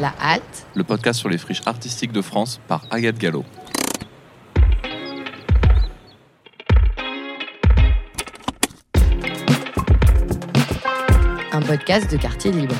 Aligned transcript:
La 0.00 0.14
Halte, 0.18 0.66
le 0.74 0.82
podcast 0.82 1.20
sur 1.20 1.28
les 1.28 1.36
friches 1.36 1.62
artistiques 1.66 2.12
de 2.12 2.22
France 2.22 2.58
par 2.66 2.86
Agathe 2.90 3.18
Gallo. 3.18 3.44
un 11.52 11.60
podcast 11.62 12.10
de 12.10 12.16
quartier 12.16 12.52
libre. 12.52 12.74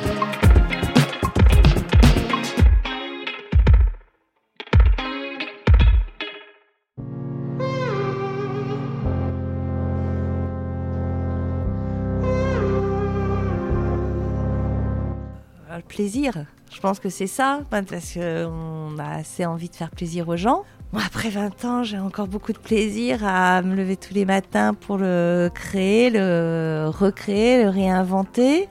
Le 15.77 15.83
plaisir, 15.89 16.47
je 16.81 16.87
pense 16.89 16.99
que 16.99 17.11
c'est 17.11 17.27
ça, 17.27 17.61
parce 17.69 18.15
qu'on 18.15 18.99
a 18.99 19.17
assez 19.19 19.45
envie 19.45 19.69
de 19.69 19.77
faire 19.77 19.91
plaisir 19.91 20.27
aux 20.31 20.39
gens. 20.39 20.65
Moi, 20.95 21.03
après 21.07 21.29
20 21.29 21.65
ans, 21.67 21.83
j'ai 21.83 21.99
encore 21.99 22.27
beaucoup 22.27 22.55
de 22.55 22.59
plaisir 22.59 23.23
à 23.23 23.61
me 23.61 23.75
lever 23.77 23.99
tous 23.99 24.15
les 24.15 24.25
matins 24.25 24.73
pour 24.73 24.97
le 24.97 25.51
créer, 25.55 26.09
le 26.09 26.87
recréer, 26.89 27.65
le 27.65 27.69
réinventer. 27.69 28.71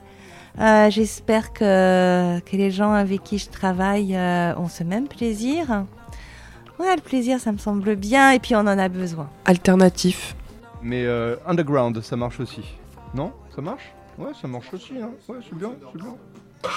Euh, 0.58 0.90
J'espère 0.90 1.52
que, 1.52 2.40
que 2.40 2.56
les 2.56 2.72
gens 2.72 2.92
avec 2.92 3.22
qui 3.22 3.38
je 3.38 3.48
travaille 3.48 4.16
euh, 4.16 4.56
ont 4.56 4.66
ce 4.66 4.82
même 4.82 5.06
plaisir. 5.06 5.84
Ouais, 6.80 6.96
le 6.96 7.02
plaisir, 7.02 7.38
ça 7.38 7.52
me 7.52 7.58
semble 7.58 7.94
bien, 7.94 8.32
et 8.32 8.40
puis 8.40 8.56
on 8.56 8.60
en 8.60 8.66
a 8.76 8.88
besoin. 8.88 9.30
Alternatif. 9.44 10.34
Mais 10.82 11.04
euh, 11.04 11.36
underground, 11.46 12.00
ça 12.00 12.16
marche 12.16 12.40
aussi. 12.40 12.64
Non? 13.14 13.32
Ça 13.54 13.62
marche? 13.62 13.92
Ouais, 14.18 14.32
ça 14.42 14.48
marche 14.48 14.74
aussi. 14.74 14.94
Hein. 15.00 15.10
Ouais, 15.28 15.38
c'est 15.48 15.56
bien, 15.56 15.70
c'est 15.92 16.02
bien. 16.02 16.16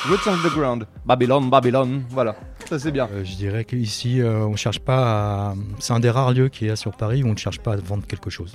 What's 0.10 0.26
underground 0.28 0.86
Babylone, 1.06 1.50
Babylone, 1.50 2.04
voilà. 2.10 2.36
Ça 2.70 2.80
c'est 2.80 2.92
bien. 2.92 3.10
Euh, 3.12 3.24
je 3.26 3.36
dirais 3.36 3.66
qu'ici, 3.66 4.22
euh, 4.22 4.46
on 4.46 4.56
cherche 4.56 4.80
pas 4.80 5.52
à... 5.52 5.56
C'est 5.80 5.94
un 5.94 6.00
des 6.00 6.10
rares 6.10 6.32
lieux 6.34 6.48
qui 6.50 6.66
est 6.66 6.70
là 6.70 6.76
sur 6.76 6.92
Paris 6.92 7.24
où 7.24 7.28
on 7.28 7.34
ne 7.34 7.38
cherche 7.38 7.60
pas 7.60 7.74
à 7.74 7.76
vendre 7.78 8.06
quelque 8.08 8.30
chose. 8.30 8.54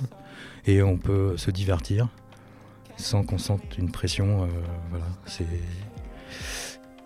Et 0.65 0.81
on 0.81 0.97
peut 0.97 1.37
se 1.37 1.51
divertir 1.51 2.07
sans 2.97 3.23
qu'on 3.23 3.37
sente 3.37 3.77
une 3.77 3.91
pression. 3.91 4.43
euh, 4.43 4.47
voilà, 4.89 5.05
c'est... 5.25 5.45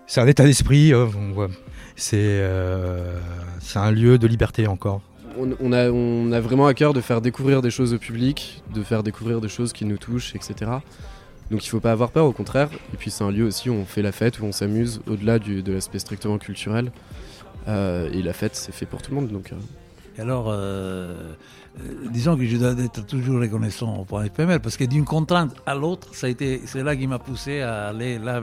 C'est 0.07 0.21
un 0.21 0.27
état 0.27 0.43
d'esprit. 0.43 0.93
euh, 0.93 1.07
on 1.17 1.31
voit. 1.31 1.49
C'est, 1.95 2.17
euh, 2.19 3.19
c'est 3.59 3.79
un 3.79 3.91
lieu 3.91 4.17
de 4.17 4.27
liberté 4.27 4.67
encore. 4.67 5.01
On, 5.37 5.49
on 5.59 5.71
a, 5.73 5.89
on 5.89 6.31
a 6.31 6.39
vraiment 6.39 6.67
à 6.67 6.73
cœur 6.73 6.93
de 6.93 7.01
faire 7.01 7.19
découvrir 7.21 7.61
des 7.61 7.71
choses 7.71 7.93
au 7.93 7.97
public, 7.97 8.63
de 8.73 8.83
faire 8.83 9.01
découvrir 9.03 9.41
des 9.41 9.49
choses 9.49 9.73
qui 9.73 9.85
nous 9.85 9.97
touchent, 9.97 10.35
etc. 10.35 10.71
Donc 11.51 11.65
il 11.65 11.69
faut 11.69 11.79
pas 11.79 11.91
avoir 11.91 12.11
peur, 12.11 12.25
au 12.25 12.31
contraire. 12.31 12.69
Et 12.93 12.97
puis 12.97 13.11
c'est 13.11 13.23
un 13.23 13.31
lieu 13.31 13.45
aussi 13.45 13.69
où 13.69 13.73
on 13.73 13.85
fait 13.85 14.01
la 14.01 14.11
fête, 14.11 14.39
où 14.39 14.45
on 14.45 14.51
s'amuse, 14.51 15.01
au-delà 15.07 15.39
du- 15.39 15.61
de 15.63 15.73
l'aspect 15.73 15.99
strictement 15.99 16.37
culturel. 16.37 16.91
Euh, 17.67 18.11
et 18.11 18.21
la 18.21 18.33
fête, 18.33 18.55
c'est 18.55 18.73
fait 18.73 18.85
pour 18.85 19.01
tout 19.01 19.11
le 19.11 19.21
monde. 19.21 19.29
Donc, 19.29 19.51
euh, 19.51 19.55
Et 20.17 20.21
alors, 20.21 20.47
euh, 20.49 21.33
euh, 21.79 22.07
disons 22.11 22.37
que 22.37 22.45
je 22.45 22.57
dois 22.57 22.71
être 22.83 23.05
toujours 23.05 23.39
reconnaissant 23.39 23.95
au 23.97 24.05
point 24.05 24.25
éphémère, 24.25 24.59
parce 24.61 24.77
que 24.77 24.83
d'une 24.83 25.05
contrainte 25.05 25.55
à 25.65 25.73
l'autre, 25.75 26.13
ça 26.13 26.27
a 26.27 26.29
été, 26.29 26.61
c'est 26.65 26.83
là 26.83 26.95
qui 26.95 27.07
m'a 27.07 27.19
poussé 27.19 27.61
à 27.61 27.87
aller 27.87 28.19
là, 28.19 28.41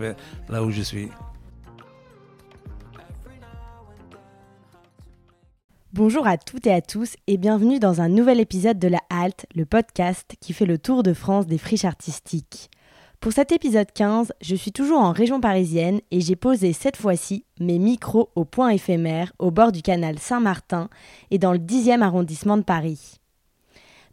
là 0.48 0.64
où 0.64 0.70
je 0.70 0.82
suis. 0.82 1.08
Bonjour 5.92 6.26
à 6.26 6.38
toutes 6.38 6.66
et 6.66 6.72
à 6.72 6.80
tous 6.80 7.16
et 7.26 7.36
bienvenue 7.36 7.80
dans 7.80 8.00
un 8.00 8.08
nouvel 8.08 8.40
épisode 8.40 8.78
de 8.78 8.86
La 8.88 9.00
Halte, 9.10 9.46
le 9.54 9.64
podcast 9.64 10.34
qui 10.40 10.52
fait 10.52 10.66
le 10.66 10.78
tour 10.78 11.02
de 11.02 11.12
France 11.12 11.46
des 11.46 11.58
friches 11.58 11.84
artistiques. 11.84 12.70
Pour 13.20 13.34
cet 13.34 13.52
épisode 13.52 13.92
15, 13.92 14.32
je 14.40 14.56
suis 14.56 14.72
toujours 14.72 15.00
en 15.00 15.12
région 15.12 15.42
parisienne 15.42 16.00
et 16.10 16.22
j'ai 16.22 16.36
posé 16.36 16.72
cette 16.72 16.96
fois-ci 16.96 17.44
mes 17.60 17.78
micros 17.78 18.30
au 18.34 18.46
point 18.46 18.70
éphémère 18.70 19.34
au 19.38 19.50
bord 19.50 19.72
du 19.72 19.82
canal 19.82 20.18
Saint-Martin 20.18 20.88
et 21.30 21.36
dans 21.36 21.52
le 21.52 21.58
10e 21.58 22.00
arrondissement 22.00 22.56
de 22.56 22.62
Paris. 22.62 23.20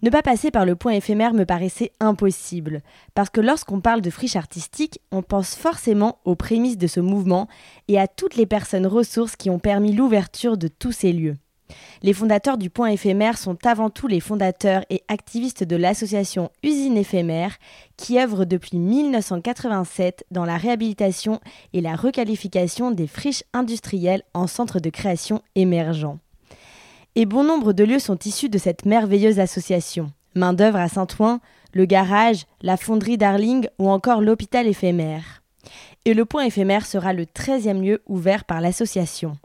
Ne 0.02 0.10
pas 0.10 0.22
passer 0.22 0.52
par 0.52 0.66
le 0.66 0.76
point 0.76 0.92
éphémère 0.92 1.34
me 1.34 1.46
paraissait 1.46 1.94
impossible, 2.02 2.82
parce 3.16 3.30
que 3.30 3.40
lorsqu'on 3.40 3.80
parle 3.80 4.02
de 4.02 4.10
friche 4.10 4.36
artistique, 4.36 5.00
on 5.14 5.22
pense 5.22 5.56
forcément 5.56 6.20
aux 6.26 6.36
prémices 6.36 6.78
de 6.78 6.88
ce 6.88 7.00
mouvement 7.00 7.48
et 7.88 7.98
à 7.98 8.10
toutes 8.10 8.36
les 8.36 8.46
personnes 8.46 8.88
ressources 8.88 9.38
qui 9.38 9.50
ont 9.50 9.58
permis 9.58 9.94
l'ouverture 9.94 10.58
de 10.58 10.68
tous 10.68 10.92
ces 10.92 11.14
lieux. 11.14 11.38
Les 12.04 12.14
fondateurs 12.14 12.58
du 12.58 12.70
Point 12.70 12.90
éphémère 12.90 13.38
sont 13.38 13.58
avant 13.66 13.90
tout 13.90 14.08
les 14.08 14.20
fondateurs 14.20 14.84
et 14.90 15.04
activistes 15.08 15.64
de 15.64 15.76
l'association 15.76 16.52
Usine 16.64 16.98
éphémère 16.98 17.58
qui 17.98 18.20
œuvre 18.20 18.46
depuis 18.46 18.78
1987 18.78 20.26
dans 20.32 20.46
la 20.46 20.58
réhabilitation 20.58 21.40
et 21.74 21.82
la 21.82 21.96
requalification 21.96 22.92
des 22.92 23.08
friches 23.08 23.44
industrielles 23.54 24.24
en 24.34 24.48
centres 24.48 24.80
de 24.80 24.90
création 24.90 25.42
émergents. 25.56 26.20
Et 27.16 27.26
bon 27.26 27.44
nombre 27.44 27.74
de 27.74 27.84
lieux 27.84 28.00
sont 28.00 28.20
issus 28.26 28.50
de 28.50 28.60
cette 28.60 28.86
merveilleuse 28.86 29.40
association. 29.40 30.12
Main-d'œuvre 30.36 30.78
à 30.78 30.88
Saint-Ouen, 30.88 31.40
le 31.74 31.86
garage, 31.86 32.46
la 32.62 32.78
fonderie 32.78 33.18
Darling 33.18 33.68
ou 33.80 33.90
encore 33.90 34.22
l'hôpital 34.22 34.68
éphémère. 34.68 35.42
Et 36.06 36.14
le 36.14 36.26
Point 36.26 36.46
éphémère 36.46 36.86
sera 36.86 37.14
le 37.14 37.26
13e 37.26 37.82
lieu 37.82 38.02
ouvert 38.06 38.46
par 38.46 38.62
l'association. 38.62 39.38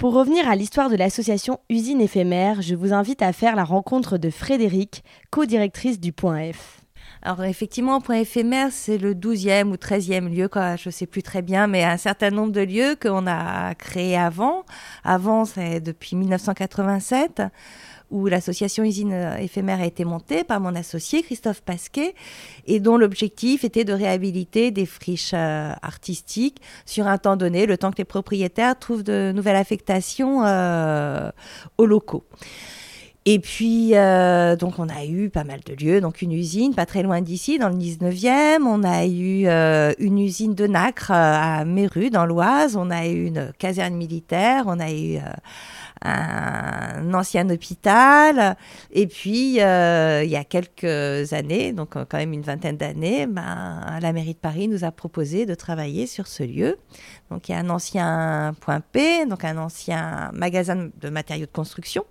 Pour 0.00 0.14
revenir 0.14 0.48
à 0.48 0.56
l'histoire 0.56 0.88
de 0.88 0.96
l'association 0.96 1.58
Usine 1.68 2.00
éphémère, 2.00 2.62
je 2.62 2.74
vous 2.74 2.94
invite 2.94 3.20
à 3.20 3.34
faire 3.34 3.54
la 3.54 3.64
rencontre 3.64 4.16
de 4.16 4.30
Frédéric, 4.30 5.04
co-directrice 5.30 6.00
du 6.00 6.10
Point 6.10 6.54
F. 6.54 6.79
Alors 7.22 7.44
effectivement, 7.44 8.00
Point 8.00 8.20
éphémère, 8.20 8.68
c'est 8.72 8.96
le 8.96 9.14
12e 9.14 9.68
ou 9.68 9.74
13e 9.74 10.34
lieu, 10.34 10.48
quoi, 10.48 10.76
je 10.76 10.88
ne 10.88 10.90
sais 10.90 11.04
plus 11.06 11.22
très 11.22 11.42
bien, 11.42 11.66
mais 11.66 11.84
un 11.84 11.98
certain 11.98 12.30
nombre 12.30 12.52
de 12.52 12.62
lieux 12.62 12.96
qu'on 13.00 13.26
a 13.26 13.74
créés 13.74 14.16
avant. 14.16 14.64
Avant, 15.04 15.44
c'est 15.44 15.80
depuis 15.80 16.16
1987, 16.16 17.42
où 18.10 18.26
l'association 18.26 18.84
Usine 18.84 19.12
éphémère 19.38 19.80
a 19.80 19.86
été 19.86 20.06
montée 20.06 20.44
par 20.44 20.60
mon 20.60 20.74
associé 20.74 21.22
Christophe 21.22 21.60
Pasquet, 21.60 22.14
et 22.66 22.80
dont 22.80 22.96
l'objectif 22.96 23.64
était 23.64 23.84
de 23.84 23.92
réhabiliter 23.92 24.70
des 24.70 24.86
friches 24.86 25.32
euh, 25.34 25.72
artistiques 25.82 26.62
sur 26.86 27.06
un 27.06 27.18
temps 27.18 27.36
donné, 27.36 27.66
le 27.66 27.76
temps 27.76 27.90
que 27.90 27.98
les 27.98 28.04
propriétaires 28.04 28.78
trouvent 28.78 29.04
de 29.04 29.30
nouvelles 29.34 29.56
affectations 29.56 30.42
euh, 30.46 31.30
aux 31.76 31.84
locaux. 31.84 32.24
Et 33.26 33.38
puis, 33.38 33.90
euh, 33.94 34.56
donc, 34.56 34.78
on 34.78 34.88
a 34.88 35.04
eu 35.04 35.28
pas 35.28 35.44
mal 35.44 35.60
de 35.60 35.74
lieux. 35.74 36.00
Donc, 36.00 36.22
une 36.22 36.32
usine 36.32 36.74
pas 36.74 36.86
très 36.86 37.02
loin 37.02 37.20
d'ici, 37.20 37.58
dans 37.58 37.68
le 37.68 37.74
19e. 37.74 38.62
On 38.62 38.82
a 38.82 39.04
eu 39.04 39.46
euh, 39.46 39.92
une 39.98 40.18
usine 40.18 40.54
de 40.54 40.66
nacre 40.66 41.10
euh, 41.10 41.60
à 41.60 41.64
Méru, 41.66 42.08
dans 42.08 42.24
l'Oise. 42.24 42.76
On 42.76 42.90
a 42.90 43.06
eu 43.06 43.26
une 43.26 43.52
caserne 43.58 43.94
militaire. 43.94 44.64
On 44.66 44.80
a 44.80 44.90
eu 44.90 45.18
un 46.02 47.12
ancien 47.12 47.48
hôpital. 47.50 48.56
Et 48.90 49.06
puis, 49.06 49.56
il 49.56 49.56
y 49.56 49.60
a 50.36 50.44
quelques 50.44 51.34
années, 51.34 51.72
donc 51.72 51.90
quand 51.90 52.16
même 52.16 52.32
une 52.32 52.40
vingtaine 52.40 52.78
d'années, 52.78 53.26
ben, 53.26 53.98
la 54.00 54.12
mairie 54.14 54.32
de 54.32 54.38
Paris 54.38 54.66
nous 54.66 54.84
a 54.84 54.92
proposé 54.92 55.44
de 55.44 55.54
travailler 55.54 56.06
sur 56.06 56.26
ce 56.26 56.42
lieu. 56.42 56.78
Donc, 57.30 57.50
il 57.50 57.52
y 57.52 57.54
a 57.54 57.58
un 57.58 57.68
ancien 57.68 58.54
point 58.60 58.80
P, 58.80 59.26
donc 59.26 59.44
un 59.44 59.58
ancien 59.58 60.30
magasin 60.32 60.88
de 60.98 61.08
matériaux 61.10 61.44
de 61.44 61.52
construction. 61.52 62.06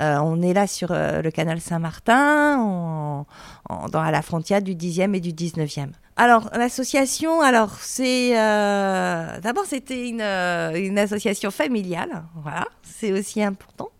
Euh, 0.00 0.18
on 0.18 0.42
est 0.42 0.52
là 0.52 0.66
sur 0.66 0.90
euh, 0.90 1.22
le 1.22 1.30
canal 1.30 1.60
Saint-Martin, 1.60 2.56
dans, 2.58 4.00
à 4.00 4.10
la 4.10 4.22
frontière 4.22 4.60
du 4.62 4.74
10e 4.74 5.14
et 5.14 5.20
du 5.20 5.32
19e. 5.32 5.88
Alors, 6.16 6.50
l'association, 6.54 7.40
alors, 7.40 7.76
c'est. 7.80 8.38
euh, 8.38 9.40
D'abord, 9.40 9.64
c'était 9.66 10.08
une, 10.08 10.20
une 10.20 10.98
association 10.98 11.50
familiale, 11.50 12.24
voilà, 12.42 12.66
c'est 12.82 13.12
aussi 13.12 13.42
important. 13.42 13.90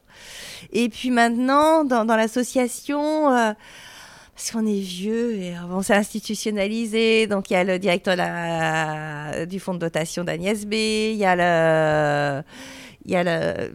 Et 0.72 0.88
puis 0.88 1.10
maintenant, 1.10 1.84
dans, 1.84 2.05
l'association. 2.05 3.26
parce 4.34 4.50
qu'on 4.50 4.66
est 4.66 4.81
vieux 4.81 5.34
et 5.37 5.55
euh, 5.56 5.61
on 5.71 5.82
s'est 5.82 5.94
institutionnalisé. 5.94 7.26
Donc, 7.28 7.50
il 7.50 7.55
y 7.55 7.56
a 7.56 7.64
le 7.64 7.79
directeur 7.79 8.17
du 9.47 9.61
fonds 9.61 9.75
de 9.75 9.79
dotation 9.79 10.25
d'Agnès 10.25 10.67
B. 10.67 10.73
Il 10.75 11.17
y 11.17 11.25
a 11.25 11.37
le. 11.37 12.43
Il 13.05 13.12
y 13.12 13.17
a 13.17 13.23
le. 13.23 13.75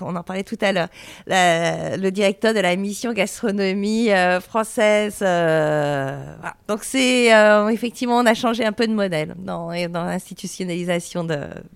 On 0.00 0.16
en 0.16 0.22
parlait 0.22 0.44
tout 0.44 0.58
à 0.60 0.72
l'heure. 0.72 0.88
le 1.26 2.10
directeur 2.10 2.54
de 2.54 2.60
la 2.60 2.74
mission 2.76 3.12
gastronomie 3.12 4.10
euh, 4.10 4.40
française. 4.40 5.18
euh. 5.22 6.34
Donc, 6.68 6.84
c'est. 6.84 7.34
euh, 7.34 7.68
effectivement, 7.68 8.18
on 8.18 8.26
a 8.26 8.34
changé 8.34 8.64
un 8.64 8.72
peu 8.72 8.86
de 8.86 8.92
modèle 8.94 9.34
dans, 9.38 9.68
dans 9.88 10.04
l'institutionnalisation 10.04 11.26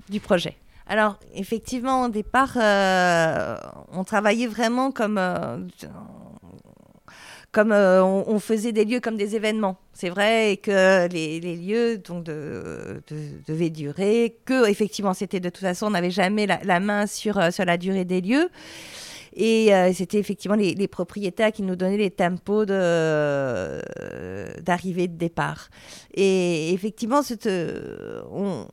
du 0.09 0.21
projet. 0.21 0.57
Alors, 0.87 1.17
effectivement, 1.35 2.05
au 2.05 2.09
départ, 2.09 2.57
on 3.93 4.05
travaillait 4.05 4.49
vraiment 4.49 4.91
comme, 4.91 5.21
comme 7.52 7.73
euh, 7.73 8.02
on, 8.05 8.38
faisait 8.38 8.73
des 8.73 8.85
lieux 8.85 9.00
comme 9.00 9.17
des 9.17 9.35
événements. 9.35 9.76
C'est 9.93 10.08
vrai 10.08 10.58
que 10.62 11.08
les, 11.08 11.41
lieux 11.41 11.99
donc 11.99 12.25
de, 12.25 13.02
de- 13.08 13.43
devaient 13.47 13.70
durer, 13.70 14.37
que 14.44 14.69
effectivement 14.69 15.14
c'était 15.14 15.41
de 15.41 15.49
toute 15.49 15.62
façon 15.62 15.87
on 15.87 15.91
n'avait 15.91 16.11
jamais 16.12 16.47
la, 16.47 16.81
main 16.81 17.06
sur 17.06 17.38
euh, 17.38 17.50
sur 17.50 17.64
la 17.64 17.76
durée 17.76 18.05
des 18.05 18.20
lieux. 18.20 18.49
Et 19.35 19.75
euh, 19.75 19.93
c'était 19.93 20.19
effectivement 20.19 20.56
les, 20.56 20.88
propriétaires 20.88 21.52
qui 21.52 21.62
nous 21.62 21.76
donnaient 21.76 21.97
les 21.97 22.11
tempos 22.11 22.67
de, 22.67 22.75
euh, 22.75 23.81
d'arrivée 24.61 25.06
de 25.06 25.17
départ. 25.17 25.69
Et 26.14 26.73
effectivement, 26.73 27.23
on, 28.32 28.67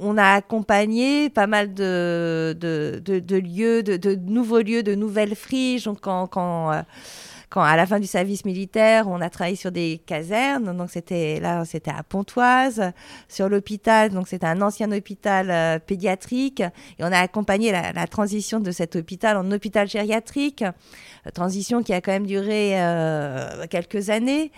on 0.00 0.18
a 0.18 0.32
accompagné 0.32 1.30
pas 1.30 1.46
mal 1.46 1.74
de, 1.74 2.56
de, 2.58 3.00
de- 3.04 3.36
lieux, 3.36 3.82
de, 3.82 4.14
nouveaux 4.14 4.62
lieux, 4.62 4.82
de 4.82 4.94
nouvelles 4.94 5.34
euh, 6.72 6.82
quand 7.50 7.62
à 7.62 7.76
la 7.76 7.84
fin 7.84 7.98
du 7.98 8.06
service 8.06 8.44
militaire, 8.44 9.08
on 9.08 9.20
a 9.20 9.28
travaillé 9.28 9.56
sur 9.56 9.72
des 9.72 10.00
casernes. 10.06 10.76
Donc, 10.76 10.88
c'était 10.90 11.40
là, 11.40 11.64
c'était 11.64 11.90
à 11.90 12.04
Pontoise, 12.04 12.92
sur 13.28 13.48
l'hôpital. 13.48 14.10
Donc, 14.10 14.28
c'était 14.28 14.46
un 14.46 14.62
ancien 14.62 14.90
hôpital 14.92 15.50
euh, 15.50 15.78
pédiatrique. 15.80 16.60
Et 16.60 17.02
on 17.02 17.10
a 17.12 17.18
accompagné 17.18 17.72
la, 17.72 17.92
la 17.92 18.06
transition 18.06 18.60
de 18.60 18.70
cet 18.70 18.94
hôpital 18.94 19.36
en 19.36 19.50
hôpital 19.50 19.88
gériatrique. 19.88 20.64
Transition 21.34 21.82
qui 21.82 21.92
a 21.92 22.00
quand 22.00 22.12
même 22.12 22.26
duré 22.26 22.80
euh, 22.80 23.66
quelques 23.68 24.10
années. 24.10 24.52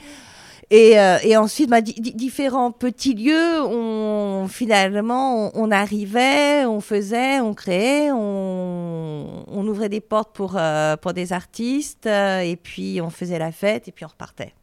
Et, 0.71 0.99
euh, 0.99 1.19
et 1.23 1.37
ensuite, 1.37 1.69
bah, 1.69 1.81
di- 1.83 1.95
di- 1.95 2.15
différents 2.15 2.73
petits 2.73 3.15
lieux, 3.15 3.63
on, 3.63 4.47
finalement, 4.49 5.51
on, 5.55 5.71
arrivait, 5.71 6.65
on 6.65 6.81
faisait, 6.81 7.41
on 7.41 7.53
créait, 7.53 8.11
on, 8.11 9.67
ouvrait 9.67 9.89
des 9.89 10.01
portes 10.01 10.35
pour, 10.35 10.57
euh, 10.57 10.97
pour 10.97 11.13
des 11.13 11.33
artistes, 11.33 12.07
euh, 12.07 12.41
et 12.41 12.57
puis 12.57 13.01
on 13.03 13.11
faisait 13.11 13.39
la 13.39 13.53
fête, 13.53 13.89
et 13.89 13.93
puis 13.93 14.05
on 14.05 14.09
repartait. 14.09 14.55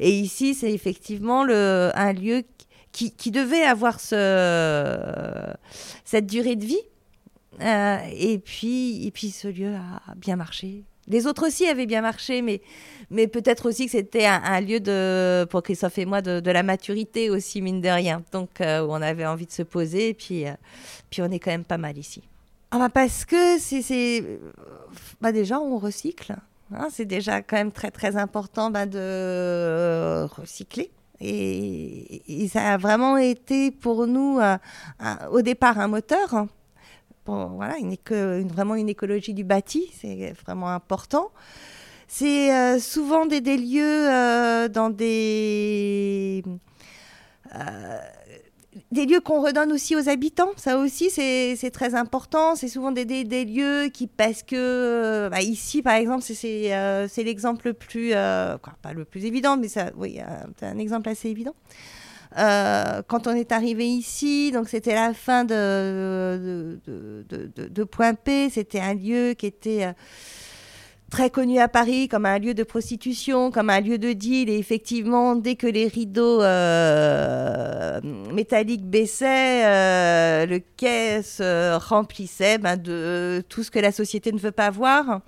Et 0.00 0.10
ici, 0.10 0.54
c'est 0.54 0.72
effectivement 0.72 1.44
le, 1.44 1.90
un 1.94 2.12
lieu 2.12 2.42
qui, 2.92 3.10
qui 3.12 3.30
devait 3.30 3.62
avoir 3.62 4.00
ce, 4.00 5.52
cette 6.04 6.26
durée 6.26 6.56
de 6.56 6.64
vie. 6.64 6.82
Et, 7.60 8.38
puis, 8.38 9.06
et 9.06 9.10
puis, 9.10 9.30
ce 9.30 9.46
lieu 9.48 9.74
a 9.74 10.14
bien 10.16 10.36
marché. 10.36 10.82
Les 11.08 11.26
autres 11.26 11.46
aussi 11.46 11.66
avaient 11.66 11.86
bien 11.86 12.00
marché, 12.00 12.42
mais 12.42 12.60
mais 13.10 13.26
peut-être 13.28 13.68
aussi 13.68 13.84
que 13.86 13.92
c'était 13.92 14.26
un, 14.26 14.60
lieu 14.60 14.80
de, 14.80 15.44
pour 15.50 15.62
Christophe 15.62 15.98
et 15.98 16.06
moi 16.06 16.22
de, 16.22 16.40
de 16.40 16.50
la 16.50 16.62
maturité 16.62 17.30
aussi, 17.30 17.60
mine 17.60 17.80
de 17.80 17.88
rien. 17.88 18.22
Donc, 18.32 18.60
euh, 18.60 18.86
on 18.88 19.00
avait 19.02 19.26
envie 19.26 19.46
de 19.46 19.52
se 19.52 19.62
poser, 19.62 20.08
et 20.08 20.14
puis, 20.14 20.46
euh, 20.46 20.52
puis 21.10 21.20
on 21.22 21.30
est 21.30 21.38
quand 21.38 21.50
même 21.50 21.64
pas 21.64 21.78
mal 21.78 21.98
ici. 21.98 22.22
Ah 22.70 22.78
bah 22.78 22.88
parce 22.88 23.24
que 23.24 23.58
c'est. 23.58 23.82
c'est- 23.82 24.24
Bah 25.20 25.32
déjà, 25.32 25.60
on 25.60 25.78
recycle. 25.78 26.34
hein. 26.74 26.88
c'est 26.90 27.04
déjà 27.04 27.40
quand 27.42 27.56
même 27.56 27.70
très, 27.72 27.90
très 27.90 28.16
important 28.16 28.70
bah, 28.70 28.86
de 28.86 28.98
euh, 28.98 30.26
recycler. 30.26 30.90
Et, 31.20 32.48
ça 32.52 32.72
a 32.74 32.76
vraiment 32.76 33.16
été 33.16 33.70
pour 33.70 34.06
nous, 34.06 34.40
euh, 34.40 34.56
au 35.30 35.42
départ, 35.42 35.78
un 35.78 35.88
moteur. 35.88 36.46
Bon, 37.26 37.46
voilà, 37.56 37.78
une 37.78 37.96
une- 38.10 38.48
vraiment 38.48 38.74
une 38.74 38.88
écologie 38.90 39.32
du 39.32 39.44
bâti, 39.44 39.90
c'est 39.98 40.34
vraiment 40.44 40.68
important. 40.70 41.30
C'est 42.08 42.54
euh, 42.54 42.78
souvent 42.78 43.26
des, 43.26 43.40
lieux 43.40 43.82
euh, 44.10 44.68
dans 44.68 44.90
des 44.90 46.42
euh, 47.54 47.98
des 48.90 49.06
lieux 49.06 49.20
qu'on 49.20 49.40
redonne 49.42 49.72
aussi 49.72 49.94
aux 49.96 50.08
habitants. 50.08 50.50
Ça 50.56 50.78
aussi, 50.78 51.08
c'est 51.10 51.70
très 51.72 51.94
important. 51.94 52.56
C'est 52.56 52.68
souvent 52.68 52.90
des, 52.92 53.04
des, 53.04 53.44
lieux 53.44 53.88
qui, 53.92 54.06
parce 54.08 54.42
que 54.42 55.28
bah, 55.30 55.40
ici, 55.42 55.80
par 55.82 55.94
exemple, 55.94 56.22
c'est- 56.24 56.74
euh, 56.74 57.06
l'exemple 57.18 57.68
le 57.68 57.74
plus, 57.74 58.10
quoi, 58.12 58.74
pas 58.82 58.92
le 58.92 59.04
plus 59.04 59.24
évident, 59.26 59.56
mais 59.56 59.68
ça, 59.68 59.90
oui, 59.96 60.18
c'est 60.58 60.66
un 60.66 60.78
exemple 60.78 61.08
assez 61.08 61.28
évident. 61.28 61.54
Euh, 62.36 63.02
quand 63.06 63.26
on 63.28 63.34
est 63.34 63.52
arrivé 63.52 63.86
ici, 63.86 64.50
donc 64.52 64.68
c'était 64.68 64.94
la 64.94 65.14
fin 65.14 65.44
de, 65.44 66.80
de, 66.84 67.22
de, 67.28 67.68
de- 67.68 67.84
Point 67.84 68.14
P, 68.14 68.50
c'était 68.50 68.80
un 68.80 68.94
lieu 68.94 69.34
qui 69.34 69.46
était 69.46 69.84
euh, 69.84 69.92
très 71.14 71.30
connu 71.30 71.60
à 71.60 71.68
Paris 71.68 72.08
comme 72.08 72.26
un 72.26 72.40
lieu 72.40 72.54
de 72.54 72.64
prostitution, 72.64 73.52
comme 73.52 73.70
un 73.70 73.80
lieu 73.80 73.98
de 73.98 74.12
deal. 74.12 74.50
Et 74.50 74.58
effectivement, 74.58 75.36
dès 75.36 75.54
que 75.54 75.68
les 75.68 75.86
rideaux 75.86 76.42
euh, 76.42 78.00
métalliques 78.32 78.84
baissaient, 78.84 79.64
euh, 79.64 80.44
le 80.44 80.58
quai 80.76 81.22
se 81.22 81.76
remplissait 81.76 82.58
ben, 82.58 82.76
de 82.76 83.44
tout 83.48 83.62
ce 83.62 83.70
que 83.70 83.78
la 83.78 83.92
société 83.92 84.32
ne 84.32 84.40
veut 84.40 84.50
pas 84.50 84.70
voir. 84.70 85.20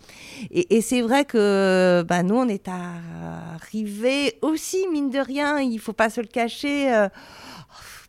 Et, 0.51 0.77
et 0.77 0.81
c'est 0.81 1.03
vrai 1.03 1.25
que 1.25 2.05
ben, 2.09 2.25
nous, 2.25 2.35
on 2.35 2.49
est 2.49 2.69
arrivés 2.69 4.39
aussi, 4.43 4.89
mine 4.91 5.11
de 5.11 5.21
rien, 5.21 5.61
il 5.61 5.79
faut 5.79 5.93
pas 5.93 6.11
se 6.11 6.21
le 6.21 6.27
cacher. 6.27 7.07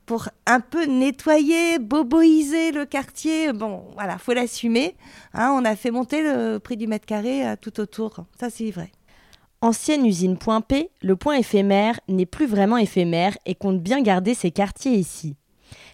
Pour 0.07 0.29
un 0.45 0.61
peu 0.61 0.85
nettoyer, 0.85 1.79
boboiser 1.79 2.71
le 2.71 2.85
quartier, 2.85 3.51
bon, 3.51 3.83
voilà, 3.93 4.17
faut 4.17 4.33
l'assumer. 4.33 4.95
Hein, 5.33 5.53
on 5.53 5.65
a 5.65 5.75
fait 5.75 5.91
monter 5.91 6.23
le 6.23 6.59
prix 6.59 6.77
du 6.77 6.87
mètre 6.87 7.05
carré 7.05 7.45
euh, 7.45 7.55
tout 7.59 7.79
autour. 7.81 8.25
Ça, 8.39 8.49
c'est 8.49 8.71
vrai. 8.71 8.89
Ancienne 9.61 10.05
usine 10.05 10.37
Point 10.37 10.61
P, 10.61 10.91
le 11.01 11.15
point 11.17 11.35
éphémère 11.35 11.99
n'est 12.07 12.25
plus 12.25 12.45
vraiment 12.45 12.77
éphémère 12.77 13.37
et 13.45 13.53
compte 13.53 13.81
bien 13.83 14.01
garder 14.01 14.33
ses 14.33 14.49
quartiers 14.49 14.93
ici. 14.93 15.35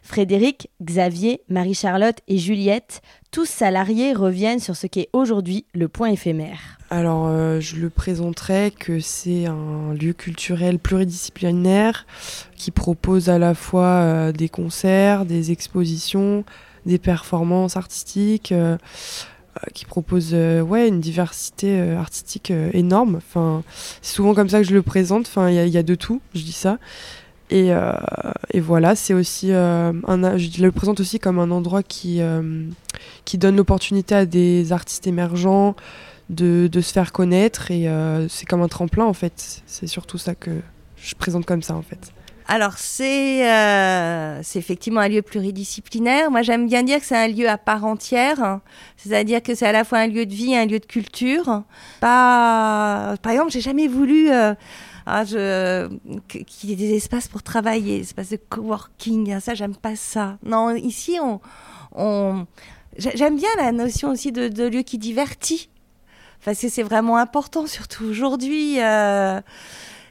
Frédéric, 0.01 0.69
Xavier, 0.81 1.41
Marie-Charlotte 1.49 2.17
et 2.27 2.37
Juliette, 2.37 3.01
tous 3.31 3.47
salariés, 3.47 4.13
reviennent 4.13 4.59
sur 4.59 4.75
ce 4.75 4.85
qu'est 4.87 5.09
aujourd'hui 5.13 5.65
le 5.73 5.87
point 5.87 6.09
éphémère. 6.09 6.77
Alors, 6.89 7.27
euh, 7.27 7.59
je 7.59 7.77
le 7.77 7.89
présenterai 7.89 8.71
que 8.77 8.99
c'est 8.99 9.47
un 9.47 9.93
lieu 9.93 10.13
culturel 10.13 10.77
pluridisciplinaire 10.77 12.05
qui 12.55 12.69
propose 12.69 13.29
à 13.29 13.39
la 13.39 13.55
fois 13.55 13.85
euh, 13.85 14.31
des 14.31 14.49
concerts, 14.49 15.25
des 15.25 15.51
expositions, 15.51 16.43
des 16.85 16.99
performances 16.99 17.77
artistiques, 17.77 18.51
euh, 18.51 18.77
qui 19.73 19.85
propose 19.85 20.33
ouais, 20.33 20.87
une 20.87 20.99
diversité 20.99 21.79
artistique 21.91 22.51
énorme. 22.73 23.17
Enfin, 23.17 23.63
c'est 24.01 24.15
souvent 24.15 24.33
comme 24.33 24.49
ça 24.49 24.59
que 24.59 24.67
je 24.67 24.73
le 24.73 24.81
présente. 24.81 25.27
Enfin, 25.27 25.49
il 25.49 25.67
y, 25.67 25.69
y 25.69 25.77
a 25.77 25.83
de 25.83 25.95
tout, 25.95 26.21
je 26.33 26.41
dis 26.41 26.51
ça. 26.51 26.79
Et, 27.53 27.71
euh, 27.71 27.93
et 28.49 28.59
voilà, 28.59 28.95
c'est 28.95 29.13
aussi 29.13 29.51
euh, 29.51 29.93
je 30.37 30.63
le 30.63 30.71
présente 30.71 30.99
aussi 30.99 31.19
comme 31.19 31.37
un 31.37 31.51
endroit 31.51 31.83
qui, 31.83 32.19
euh, 32.19 32.65
qui 33.25 33.37
donne 33.37 33.55
l'opportunité 33.57 34.15
à 34.15 34.25
des 34.25 34.71
artistes 34.73 35.05
émergents 35.05 35.75
de, 36.31 36.65
de 36.65 36.81
se 36.81 36.91
faire 36.91 37.11
connaître 37.11 37.69
et 37.69 37.87
c'est 38.27 38.47
comme 38.47 38.63
un 38.63 38.67
tremplin 38.67 39.05
en 39.05 39.13
fait. 39.13 39.61
C'est 39.67 39.85
surtout 39.85 40.17
ça 40.17 40.33
que 40.33 40.49
je 40.97 41.13
présente 41.13 41.45
comme 41.45 41.61
ça 41.61 41.75
en 41.75 41.83
fait. 41.83 42.11
Alors, 42.47 42.73
c'est 42.77 43.49
euh, 43.49 44.41
effectivement 44.55 44.99
un 44.99 45.07
lieu 45.07 45.21
pluridisciplinaire. 45.21 46.29
Moi, 46.29 46.41
j'aime 46.41 46.67
bien 46.67 46.83
dire 46.83 46.99
que 46.99 47.05
c'est 47.05 47.15
un 47.15 47.27
lieu 47.27 47.47
à 47.47 47.57
part 47.57 47.85
entière. 47.85 48.59
C'est-à-dire 48.97 49.41
que 49.41 49.55
c'est 49.55 49.65
à 49.65 49.71
la 49.71 49.83
fois 49.83 49.99
un 49.99 50.07
lieu 50.07 50.25
de 50.25 50.33
vie 50.33 50.53
et 50.53 50.57
un 50.57 50.65
lieu 50.65 50.79
de 50.79 50.85
culture. 50.85 51.63
Par 52.01 53.15
exemple, 53.25 53.51
j'ai 53.51 53.61
jamais 53.61 53.87
voulu 53.87 54.29
ah, 55.05 55.25
je... 55.25 55.89
qu'il 56.27 56.69
y 56.69 56.73
ait 56.73 56.75
des 56.75 56.93
espaces 56.95 57.27
pour 57.27 57.43
travailler, 57.43 57.97
des 57.97 58.03
espaces 58.03 58.29
de 58.29 58.37
coworking. 58.49 59.31
hein, 59.33 59.39
Ça, 59.39 59.53
j'aime 59.53 59.75
pas 59.75 59.95
ça. 59.95 60.37
Non, 60.43 60.75
ici, 60.75 61.17
on... 61.21 61.39
on... 61.95 62.45
j'ai- 62.97 63.15
J'aime 63.15 63.35
bien 63.37 63.49
la 63.57 63.71
notion 63.71 64.09
aussi 64.11 64.31
de, 64.31 64.47
de 64.47 64.65
lieu 64.65 64.81
qui 64.81 64.97
divertit. 64.97 65.69
Parce 66.45 66.59
que 66.59 66.67
c'est 66.69 66.83
vraiment 66.83 67.17
important, 67.17 67.67
surtout 67.67 68.03
aujourd'hui. 68.05 68.81
euh, 68.81 69.39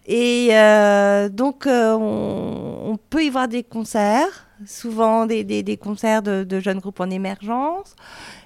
et 0.06 0.48
euh, 0.52 1.28
donc, 1.28 1.66
euh, 1.66 1.92
on, 1.94 2.98
peut 3.10 3.22
y 3.24 3.30
voir 3.30 3.46
des 3.48 3.62
concerts, 3.62 4.48
souvent 4.66 5.26
des, 5.26 5.78
concerts 5.80 6.22
de 6.22 6.60
jeunes 6.60 6.80
groupes 6.80 7.00
en 7.00 7.10
émergence, 7.10 7.94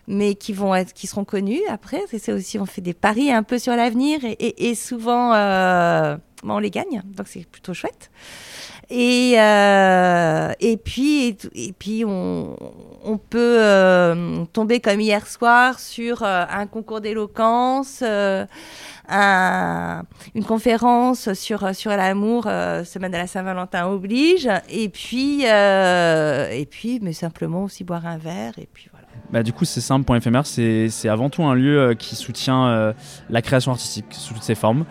mais 0.07 0.35
qui 0.35 0.53
vont 0.53 0.75
être, 0.75 0.93
qui 0.93 1.07
seront 1.07 1.25
connus 1.25 1.63
après. 1.69 2.03
C'est 2.09 2.33
aussi, 2.33 2.59
on 2.59 2.67
fait 2.67 2.81
des 2.81 2.95
paris 2.95 3.31
un 3.31 3.43
peu 3.43 3.59
sur 3.59 3.75
l'avenir 3.75 4.21
et, 4.23 4.75
souvent, 4.75 5.35
euh, 5.35 6.17
on 6.45 6.59
les 6.59 6.71
gagne, 6.71 7.03
donc 7.05 7.27
c'est 7.29 7.47
plutôt 7.47 7.75
chouette. 7.75 8.11
Et, 8.89 9.35
euh, 9.41 10.53
et 10.61 10.77
puis, 10.77 11.37
et, 11.55 11.73
puis 11.73 12.05
on, 12.07 12.57
peut 13.31 13.59
euh, 13.61 14.45
tomber 14.53 14.79
comme 14.79 15.01
hier 15.01 15.27
soir 15.27 15.81
sur 15.81 16.23
un 16.23 16.67
concours 16.69 17.01
d'éloquence, 17.01 18.03
un- 19.09 20.03
une 20.37 20.45
conférence 20.45 21.33
sur, 21.33 21.75
sur 21.75 21.91
l'amour, 21.91 22.45
semaine 22.45 23.11
de 23.11 23.17
la 23.17 23.27
Saint-Valentin 23.27 23.89
oblige, 23.89 24.49
et 24.69 24.89
puis, 24.89 25.43
et 25.43 26.69
puis, 26.71 27.01
mais 27.03 27.13
simplement 27.13 27.65
aussi 27.65 27.83
boire 27.83 28.07
un 28.07 28.19
verre, 28.19 28.57
et 28.59 28.69
puis 28.73 28.89
voilà. 28.93 29.06
Bah, 29.33 29.43
du 29.43 29.53
coup, 29.53 29.65
c'est 29.65 29.81
simple, 29.81 30.05
point 30.05 30.17
éphémère, 30.17 30.47
c'est 30.47 31.09
avant 31.09 31.31
tout 31.31 31.45
un 31.45 31.55
lieu 31.55 31.79
euh, 31.79 31.95
qui 31.95 32.15
soutient 32.15 32.67
euh, 32.67 32.93
la 33.29 33.43
création 33.43 33.73
artistique 33.73 34.07
sous 34.11 34.35
toutes 34.35 34.43
ses 34.43 34.55
formes 34.55 34.85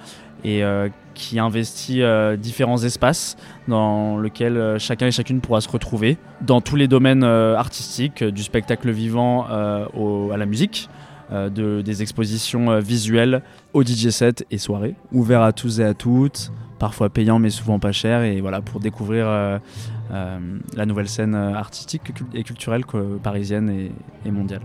et 0.44 0.64
euh, 0.64 0.90
qui 1.14 1.40
investit 1.40 2.02
différents 2.38 2.84
espaces 2.84 3.38
dans 3.70 4.20
lesquels 4.20 4.76
chacun 4.80 5.08
et 5.08 5.12
chacune 5.12 5.40
pourra 5.40 5.62
se 5.62 5.70
retrouver 5.70 6.18
dans 6.42 6.60
tous 6.60 6.76
les 6.76 6.90
domaines 6.90 7.24
artistiques, 7.24 8.22
du 8.22 8.44
spectacle 8.44 8.92
vivant 8.92 9.46
à 9.46 10.38
la 10.38 10.46
musique, 10.46 10.90
de, 11.32 11.82
des 11.82 12.02
expositions 12.02 12.80
visuelles 12.80 13.44
au 13.72 13.82
DJ 13.82 14.10
set 14.10 14.46
et 14.52 14.58
soirées, 14.58 14.96
ouverts 15.14 15.42
à 15.42 15.54
tous 15.54 15.80
et 15.80 15.86
à 15.86 15.94
toutes, 15.94 16.52
parfois 16.80 17.10
payants 17.10 17.40
mais 17.40 17.50
souvent 17.50 17.80
pas 17.80 17.94
chers, 17.94 18.24
et 18.24 18.42
voilà 18.42 18.60
pour 18.60 18.82
découvrir 18.82 19.62
la 20.10 20.86
nouvelle 20.86 21.10
scène 21.10 21.36
euh, 21.36 21.54
artistique 21.54 22.02
et 22.34 22.44
culturelle 22.44 22.84
parisienne 23.24 23.70
et, 23.70 23.92
et 24.26 24.32
mondiale. 24.32 24.62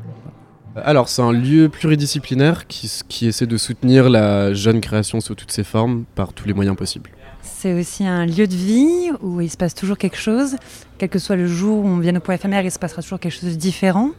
Alors, 0.77 1.09
c'est 1.09 1.23
un 1.23 1.33
lieu 1.33 1.69
pluridisciplinaire 1.69 2.67
qui, 2.69 3.27
essaie 3.27 3.47
de 3.47 3.57
soutenir 3.57 4.09
la 4.09 4.55
jeune 4.55 4.81
création 4.81 5.21
sous 5.21 5.35
toutes 5.35 5.51
ses 5.51 5.65
formes 5.65 6.05
par 6.15 6.33
tous 6.33 6.47
les 6.47 6.55
moyens 6.55 6.77
possibles. 6.77 7.11
c'est 7.43 7.79
aussi 7.79 8.07
un 8.07 8.25
lieu 8.25 8.47
de 8.47 8.55
vie 8.55 9.11
où 9.21 9.41
il 9.41 9.51
se 9.51 9.57
passe 9.57 9.75
toujours 9.75 9.99
quelque 9.99 10.17
chose. 10.17 10.57
Quel 10.99 11.09
que 11.09 11.19
soit 11.19 11.37
le 11.37 11.47
jour 11.47 11.85
où 11.85 11.89
on 11.89 11.99
vient 11.99 12.15
au 12.15 12.21
point 12.21 12.37
éphémère, 12.37 12.63
il 12.63 12.71
se 12.71 12.79
passera 12.79 13.03
toujours 13.03 13.19
quelque 13.19 13.33
chose 13.33 13.51
de 13.51 13.57
différent. 13.57 14.11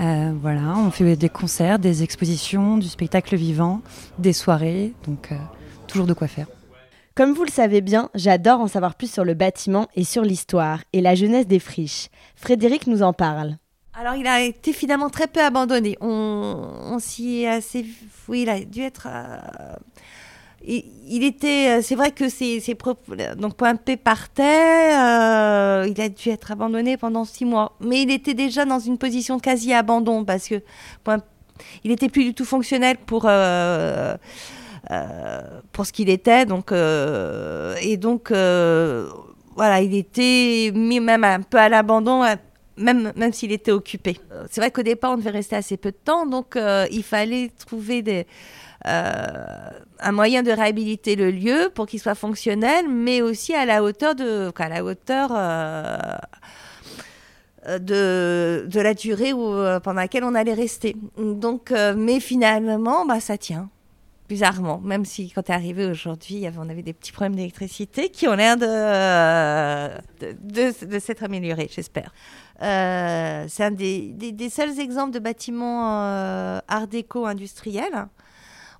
Euh, 0.00 0.32
voilà, 0.40 0.74
on 0.76 0.90
fait 0.90 1.14
des 1.14 1.28
concerts, 1.28 1.78
des 1.78 2.02
expositions, 2.02 2.78
du 2.78 2.88
spectacle 2.88 3.36
vivant, 3.36 3.82
des 4.18 4.32
soirées, 4.32 4.92
donc 5.06 5.30
euh, 5.30 5.36
toujours 5.86 6.06
de 6.06 6.14
quoi 6.14 6.26
faire. 6.26 6.46
Comme 7.20 7.34
vous 7.34 7.44
le 7.44 7.50
savez 7.50 7.82
bien, 7.82 8.08
j'adore 8.14 8.60
en 8.60 8.66
savoir 8.66 8.94
plus 8.94 9.12
sur 9.12 9.26
le 9.26 9.34
bâtiment 9.34 9.88
et 9.94 10.04
sur 10.04 10.22
l'histoire 10.22 10.78
et 10.94 11.02
la 11.02 11.14
jeunesse 11.14 11.46
des 11.46 11.58
friches. 11.58 12.08
Frédéric 12.34 12.86
nous 12.86 13.02
en 13.02 13.12
parle. 13.12 13.58
Alors, 13.92 14.14
il 14.14 14.26
a 14.26 14.40
été 14.40 14.72
finalement 14.72 15.10
très 15.10 15.26
peu 15.26 15.40
abandonné. 15.40 15.98
On, 16.00 16.96
s'y 16.98 17.42
est 17.42 17.48
assez. 17.48 17.84
Oui, 18.26 18.44
il 18.44 18.48
a 18.48 18.60
dû 18.60 18.80
être. 18.80 19.06
Euh, 19.10 19.76
il, 20.64 21.22
était. 21.22 21.82
C'est 21.82 21.94
vrai 21.94 22.10
que 22.10 22.30
c'est 22.30 22.62
donc 23.36 23.54
Point 23.54 23.76
P 23.76 23.98
partait. 23.98 24.94
Euh, 24.94 25.86
il 25.94 26.00
a 26.00 26.08
dû 26.08 26.30
être 26.30 26.52
abandonné 26.52 26.96
pendant 26.96 27.26
six 27.26 27.44
mois. 27.44 27.76
Mais 27.80 28.00
il 28.00 28.10
était 28.10 28.32
déjà 28.32 28.64
dans 28.64 28.78
une 28.78 28.96
position 28.96 29.36
de 29.36 29.42
quasi-abandon 29.42 30.24
parce 30.24 30.48
que 30.48 30.62
Point, 31.04 31.18
il 31.84 31.94
plus 31.98 32.24
du 32.24 32.32
tout 32.32 32.46
fonctionnel 32.46 32.96
pour. 32.96 33.26
Euh, 33.26 34.16
pour 35.72 35.86
ce 35.86 35.92
qu'il 35.92 36.08
était, 36.10 36.46
donc 36.46 36.72
et 36.72 37.96
donc 37.96 38.30
voilà, 38.30 39.80
il 39.82 39.94
était 39.94 40.72
mis 40.74 41.00
même 41.00 41.24
un 41.24 41.40
peu 41.42 41.58
à 41.58 41.68
l'abandon 41.68 42.24
même, 42.80 43.12
même 43.14 43.32
s'il 43.32 43.52
était 43.52 43.70
occupé. 43.70 44.18
Euh, 44.32 44.46
c'est 44.50 44.60
vrai 44.60 44.70
qu'au 44.70 44.82
départ, 44.82 45.12
on 45.12 45.16
devait 45.16 45.30
rester 45.30 45.56
assez 45.56 45.76
peu 45.76 45.90
de 45.90 45.96
temps, 45.96 46.26
donc 46.26 46.56
euh, 46.56 46.86
il 46.90 47.02
fallait 47.02 47.50
trouver 47.58 48.26
euh, 48.86 49.70
un 50.00 50.12
moyen 50.12 50.42
de 50.42 50.50
réhabiliter 50.50 51.16
le 51.16 51.30
lieu 51.30 51.70
pour 51.74 51.86
qu'il 51.86 52.00
soit 52.00 52.14
fonctionnel, 52.14 52.86
mais 52.88 53.22
aussi 53.22 53.54
à 53.54 53.66
la 53.66 53.82
hauteur 53.82 54.14
de, 54.14 54.50
à 54.56 54.68
la 54.68 54.84
hauteur 54.84 55.30
de, 57.66 58.66
de, 58.66 58.80
la 58.80 58.94
durée 58.94 59.32
où, 59.32 59.52
pendant 59.82 60.00
laquelle 60.00 60.24
on 60.24 60.34
allait 60.34 60.54
rester. 60.54 60.96
Donc, 61.18 61.72
mais 61.96 62.20
finalement, 62.20 63.04
bah, 63.04 63.20
ça 63.20 63.36
tient. 63.36 63.68
Bizarrement, 64.30 64.78
même 64.78 65.04
si 65.04 65.28
quand 65.32 65.42
tu 65.42 65.50
es 65.50 65.54
arrivé 65.56 65.84
aujourd'hui, 65.86 66.46
on 66.56 66.68
avait 66.68 66.84
des 66.84 66.92
petits 66.92 67.10
problèmes 67.10 67.34
d'électricité 67.34 68.10
qui 68.10 68.28
ont 68.28 68.34
l'air 68.34 68.56
de, 68.56 69.90
de, 70.20 70.98
s'être 71.00 71.24
améliorés, 71.24 71.68
j'espère. 71.68 72.14
Euh, 72.62 73.46
c'est 73.48 73.64
un 73.64 73.72
des, 73.72 74.12
des, 74.12 74.48
seuls 74.48 74.78
exemples 74.78 75.10
de 75.10 75.18
bâtiments 75.18 76.04
euh, 76.04 76.60
art 76.68 76.86
déco 76.86 77.26
industriel. 77.26 78.06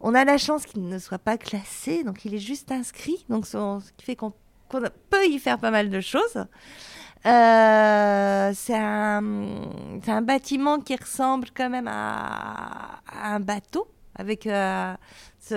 On 0.00 0.14
a 0.14 0.24
la 0.24 0.38
chance 0.38 0.66
qu'il 0.66 0.86
ne 0.86 1.00
soit 1.00 1.18
pas 1.18 1.36
classé, 1.36 2.04
donc 2.04 2.24
il 2.24 2.32
est 2.32 2.38
juste 2.38 2.70
inscrit, 2.70 3.26
donc 3.28 3.44
ce 3.44 3.80
qui 3.96 4.04
fait 4.04 4.14
qu'on 4.14 4.32
peut 4.68 5.26
y 5.26 5.40
faire 5.40 5.58
pas 5.58 5.72
mal 5.72 5.90
de 5.90 6.00
choses. 6.00 6.46
Euh, 7.26 8.52
c'est 8.54 8.78
un, 8.78 9.24
un, 10.06 10.22
bâtiment 10.22 10.78
qui 10.78 10.94
ressemble 10.94 11.48
quand 11.52 11.70
même 11.70 11.88
à 11.88 13.00
un 13.20 13.40
bateau, 13.40 13.88
avec 14.14 14.46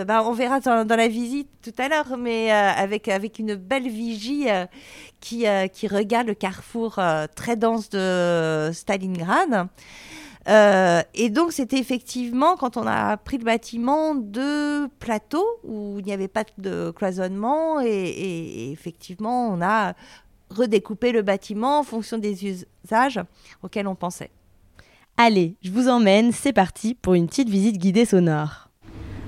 bah, 0.06 0.24
on 0.26 0.32
verra 0.32 0.60
dans, 0.60 0.86
la 0.88 1.08
visite 1.08 1.50
tout 1.62 1.74
à 1.78 1.90
l'heure, 1.90 2.18
mais 2.18 2.52
euh, 2.52 2.72
avec, 2.76 3.08
avec 3.08 3.40
une 3.40 3.56
belle 3.56 3.88
vigie 3.88 4.50
euh, 4.50 4.66
qui, 5.20 5.48
euh, 5.48 5.68
qui 5.68 5.88
regarde 5.88 6.28
le 6.28 6.34
carrefour 6.34 7.00
très 7.36 7.56
dense 7.56 7.90
de 7.90 8.72
Stalingrad. 8.74 9.68
et 11.14 11.30
donc, 11.30 11.52
c'était 11.52 11.78
effectivement, 11.78 12.56
quand 12.56 12.78
on 12.78 12.88
a 12.88 13.18
pris 13.18 13.38
le 13.38 13.46
bâtiment, 13.46 14.16
deux 14.16 14.88
plateaux 15.00 15.48
où 15.64 16.00
il 16.00 16.06
n'y 16.06 16.14
avait 16.14 16.28
pas 16.28 16.44
de 16.58 16.92
cloisonnement. 16.92 17.82
et, 17.82 18.72
effectivement, 18.72 19.50
on 19.50 19.62
a 19.62 19.94
redécoupé 20.50 21.12
le 21.12 21.22
bâtiment 21.24 21.80
en 21.80 21.84
fonction 21.84 22.18
des 22.18 22.46
usages 22.46 23.20
auxquels 23.64 23.88
on 23.88 23.96
pensait. 23.96 24.32
Allez, 25.18 25.56
je 25.62 25.72
vous 25.72 25.90
emmène, 25.90 26.32
c'est 26.32 26.54
parti 26.54 26.96
pour 26.96 27.14
une 27.14 27.28
petite 27.28 27.50
visite 27.50 27.78
guidée 27.78 28.06
sonore. 28.06 28.70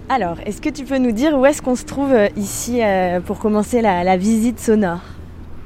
Alors, 0.07 0.37
est-ce 0.45 0.61
que 0.61 0.69
tu 0.69 0.85
peux 0.85 0.99
nous 0.99 1.11
dire 1.11 1.35
où 1.35 1.47
est-ce 1.47 1.63
qu'on 1.63 1.75
se 1.75 1.83
trouve 1.83 2.13
euh, 2.13 2.27
ici 2.35 2.83
euh, 2.83 3.19
pour 3.21 3.39
commencer 3.39 3.81
la, 3.81 4.17
visite 4.17 4.59
sonore? 4.59 5.01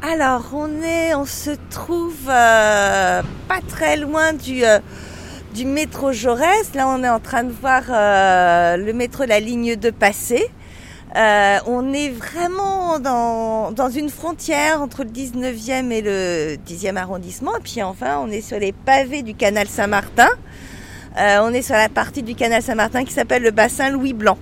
Alors, 0.01 0.51
on, 0.53 0.81
est, 0.81 1.13
on 1.13 1.25
se 1.25 1.51
trouve 1.69 2.15
euh, 2.29 3.21
pas 3.49 3.59
très 3.67 3.97
loin 3.97 4.31
du, 4.31 4.63
du 5.53 5.65
métro 5.65 6.13
Jaurès. 6.13 6.73
Là, 6.73 6.87
on 6.87 7.03
est 7.03 7.09
en 7.09 7.19
train 7.19 7.43
de 7.43 7.51
voir 7.51 7.83
le 7.89 8.91
métro 8.93 9.25
la 9.25 9.41
ligne 9.41 9.75
de 9.75 9.89
passer. 9.89 10.49
on 11.15 11.93
est 11.93 12.09
vraiment 12.09 12.99
dans, 12.99 13.73
dans, 13.73 13.89
une 13.89 14.09
frontière 14.09 14.81
entre 14.81 15.03
le 15.03 15.09
19e 15.09 15.91
et 15.91 16.01
le 16.01 16.55
10e 16.65 16.95
arrondissement. 16.95 17.57
Et 17.57 17.61
puis 17.61 17.83
enfin, 17.83 18.21
on 18.23 18.31
est 18.31 18.41
sur 18.41 18.57
les 18.57 18.71
pavés 18.71 19.21
du 19.21 19.35
canal 19.35 19.67
Saint-Martin. 19.67 20.29
Euh, 21.19 21.39
on 21.41 21.53
est 21.53 21.61
sur 21.61 21.75
la 21.75 21.89
partie 21.89 22.23
du 22.23 22.33
canal 22.33 22.63
Saint-Martin 22.63 23.03
qui 23.03 23.11
s'appelle 23.11 23.43
le 23.43 23.51
bassin 23.51 23.89
Louis 23.89 24.13
Blanc, 24.13 24.37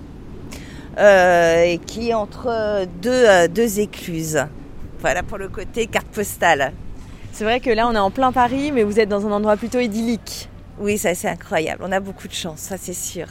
euh, 0.96 1.64
et 1.64 1.78
qui 1.78 2.10
est 2.10 2.14
entre 2.14 2.86
deux, 3.02 3.10
euh, 3.10 3.48
deux 3.48 3.80
écluses. 3.80 4.44
Voilà 5.00 5.24
pour 5.24 5.38
le 5.38 5.48
côté 5.48 5.88
carte 5.88 6.06
postale. 6.06 6.72
C'est 7.32 7.42
vrai 7.42 7.58
que 7.58 7.70
là, 7.70 7.88
on 7.88 7.94
est 7.94 7.98
en 7.98 8.12
plein 8.12 8.30
Paris, 8.30 8.70
mais 8.70 8.84
vous 8.84 9.00
êtes 9.00 9.08
dans 9.08 9.26
un 9.26 9.32
endroit 9.32 9.56
plutôt 9.56 9.80
idyllique. 9.80 10.48
Oui, 10.78 10.98
ça 10.98 11.16
c'est 11.16 11.28
incroyable. 11.28 11.82
On 11.84 11.90
a 11.90 11.98
beaucoup 11.98 12.28
de 12.28 12.32
chance, 12.32 12.60
ça 12.60 12.76
c'est 12.78 12.94
sûr. 12.94 13.26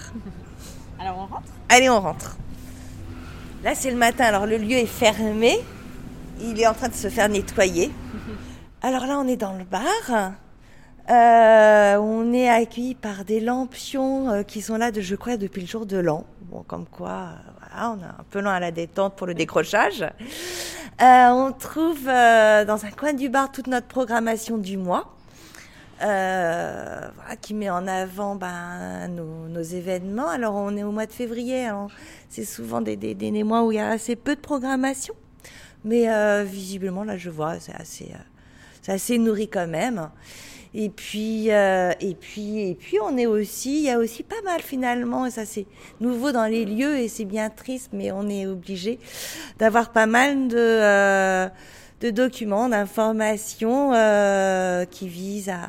Alors 1.00 1.18
on 1.18 1.34
rentre? 1.34 1.48
Allez, 1.70 1.90
on 1.90 2.02
rentre. 2.02 2.36
Là, 3.64 3.76
c'est 3.76 3.92
le 3.92 3.98
matin. 3.98 4.26
Alors 4.26 4.46
le 4.46 4.58
lieu 4.58 4.76
est 4.76 4.86
fermé. 4.86 5.58
Il 6.42 6.60
est 6.60 6.68
en 6.68 6.74
train 6.74 6.90
de 6.90 6.94
se 6.94 7.08
faire 7.08 7.30
nettoyer. 7.30 7.92
Alors 8.82 9.08
là, 9.08 9.18
on 9.20 9.28
est 9.28 9.38
dans 9.38 9.54
le 9.54 9.64
bar. 9.64 10.34
Euh, 11.10 11.96
on 11.98 12.34
est 12.34 12.50
accueilli 12.50 12.94
par 12.94 13.24
des 13.24 13.40
lampions 13.40 14.30
euh, 14.30 14.44
qui 14.44 14.62
sont 14.62 14.76
là, 14.76 14.92
de, 14.92 15.00
je 15.00 15.16
crois, 15.16 15.38
depuis 15.38 15.62
le 15.62 15.68
jour 15.68 15.86
de 15.86 15.98
l'an. 15.98 16.26
Bon, 16.42 16.64
comme 16.64 16.86
quoi, 16.86 17.10
euh, 17.10 17.52
voilà, 17.60 17.92
on 17.92 18.02
est 18.02 18.06
un 18.06 18.26
peu 18.30 18.42
loin 18.42 18.56
à 18.56 18.60
la 18.60 18.72
détente 18.72 19.16
pour 19.16 19.26
le 19.26 19.34
décrochage. 19.34 20.06
on 21.00 21.54
trouve 21.58 22.06
dans 22.06 22.86
un 22.86 22.92
coin 22.92 23.14
du 23.14 23.30
bar 23.30 23.52
toute 23.52 23.68
notre 23.68 23.88
programmation 23.88 24.58
du 24.58 24.76
mois. 24.76 25.14
Voilà, 26.00 27.12
qui 27.42 27.54
met 27.54 27.70
en 27.70 27.88
avant 27.88 28.36
ben, 28.36 29.08
nos, 29.08 29.62
événements. 29.62 30.28
Alors 30.28 30.56
on 30.56 30.76
est 30.76 30.84
au 30.84 30.92
mois 30.92 31.06
de 31.06 31.14
février, 31.14 31.70
c'est 32.30 32.46
souvent 32.46 32.82
des, 32.82 32.98
des, 32.98 33.16
des, 33.16 33.44
mois 33.44 33.64
où 33.64 33.72
il 33.72 33.76
y 33.76 33.80
a 33.80 33.90
assez 33.90 34.16
peu 34.16 34.36
de 34.36 34.42
programmation, 34.42 35.16
mais 35.84 36.06
visiblement 36.44 37.04
là 37.04 37.18
je 37.18 37.32
vois 37.32 37.60
c'est 37.60 37.74
assez, 37.74 38.14
c'est 38.84 38.92
assez 38.92 39.18
nourri 39.18 39.50
quand 39.50 39.68
même. 39.68 40.10
Et 40.74 40.90
puis, 40.90 41.52
euh, 41.52 41.92
et 42.00 42.16
puis, 42.16 42.70
et 42.70 42.76
puis, 42.76 42.98
on 43.02 43.18
est 43.18 43.26
aussi, 43.26 43.78
il 43.78 43.84
y 43.84 43.90
a 43.90 43.98
aussi 43.98 44.24
pas 44.24 44.42
mal 44.44 44.62
finalement, 44.62 45.26
et 45.26 45.32
ça 45.32 45.46
c'est 45.46 45.66
nouveau 46.00 46.32
dans 46.32 46.46
les 46.46 46.66
lieux 46.66 46.98
et 46.98 47.08
c'est 47.08 47.26
bien 47.26 47.50
triste, 47.50 47.90
mais 47.94 48.12
on 48.12 48.28
est 48.30 48.46
obligé 48.46 49.00
d'avoir 49.60 49.92
pas 49.92 50.06
mal 50.06 50.48
de, 50.48 50.58
euh, 50.58 51.48
de 52.02 52.10
documents, 52.10 52.70
d'informations 52.70 53.94
euh, 53.94 54.86
qui 54.86 55.08
visent 55.08 55.50
à, 55.50 55.62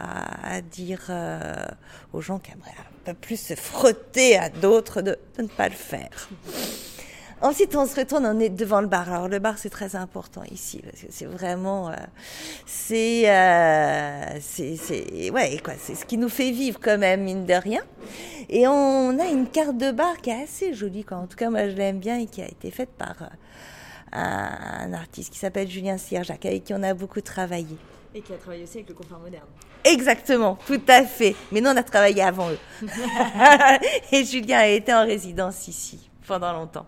à 0.42 0.60
dire 0.60 1.06
euh, 1.10 1.54
aux 2.12 2.20
gens 2.20 2.38
qui 2.38 2.52
aimeraient 2.52 2.70
un 3.06 3.12
peu 3.12 3.14
plus 3.14 3.40
se 3.40 3.54
frotter 3.54 4.36
à 4.36 4.48
d'autres 4.50 5.00
de, 5.00 5.18
de 5.36 5.42
ne 5.42 5.48
pas 5.48 5.68
le 5.68 5.74
faire. 5.74 6.28
Ensuite, 7.40 7.76
on 7.76 7.86
se 7.86 7.94
retourne, 7.94 8.26
on 8.26 8.40
est 8.40 8.48
devant 8.48 8.80
le 8.80 8.88
bar. 8.88 9.12
Alors, 9.12 9.28
le 9.28 9.38
bar, 9.38 9.58
c'est 9.58 9.70
très 9.70 9.94
important 9.94 10.42
ici, 10.50 10.80
parce 10.82 11.02
que 11.02 11.06
c'est 11.10 11.24
vraiment, 11.24 11.88
euh, 11.88 11.94
c'est, 12.66 13.30
euh, 13.30 14.38
c'est, 14.40 15.30
ouais, 15.30 15.58
quoi, 15.62 15.74
c'est 15.78 15.94
ce 15.94 16.04
qui 16.04 16.16
nous 16.16 16.28
fait 16.28 16.50
vivre 16.50 16.80
quand 16.82 16.98
même, 16.98 17.22
mine 17.22 17.46
de 17.46 17.54
rien. 17.54 17.82
Et 18.48 18.66
on 18.66 19.16
a 19.20 19.26
une 19.26 19.46
carte 19.46 19.76
de 19.76 19.92
bar 19.92 20.16
qui 20.16 20.30
est 20.30 20.42
assez 20.42 20.74
jolie, 20.74 21.04
quoi. 21.04 21.18
En 21.18 21.26
tout 21.28 21.36
cas, 21.36 21.48
moi, 21.48 21.68
je 21.68 21.76
l'aime 21.76 22.00
bien 22.00 22.18
et 22.18 22.26
qui 22.26 22.42
a 22.42 22.46
été 22.46 22.72
faite 22.72 22.90
par 22.98 23.14
euh, 23.22 23.26
un, 24.12 24.92
artiste 24.92 25.32
qui 25.32 25.38
s'appelle 25.38 25.70
Julien 25.70 25.96
Sierjac, 25.96 26.44
avec 26.44 26.64
qui 26.64 26.74
on 26.74 26.82
a 26.82 26.92
beaucoup 26.92 27.20
travaillé. 27.20 27.76
Et 28.16 28.20
qui 28.20 28.32
a 28.32 28.36
travaillé 28.36 28.64
aussi 28.64 28.78
avec 28.78 28.88
le 28.88 28.94
confort 28.96 29.20
moderne. 29.20 29.46
Exactement, 29.84 30.58
tout 30.66 30.80
à 30.88 31.04
fait. 31.04 31.36
Mais 31.52 31.60
nous, 31.60 31.70
on 31.70 31.76
a 31.76 31.84
travaillé 31.84 32.20
avant 32.20 32.50
eux. 32.50 32.58
et 34.12 34.24
Julien 34.24 34.58
a 34.58 34.66
été 34.66 34.92
en 34.92 35.04
résidence 35.04 35.68
ici 35.68 36.10
pendant 36.26 36.52
longtemps. 36.52 36.86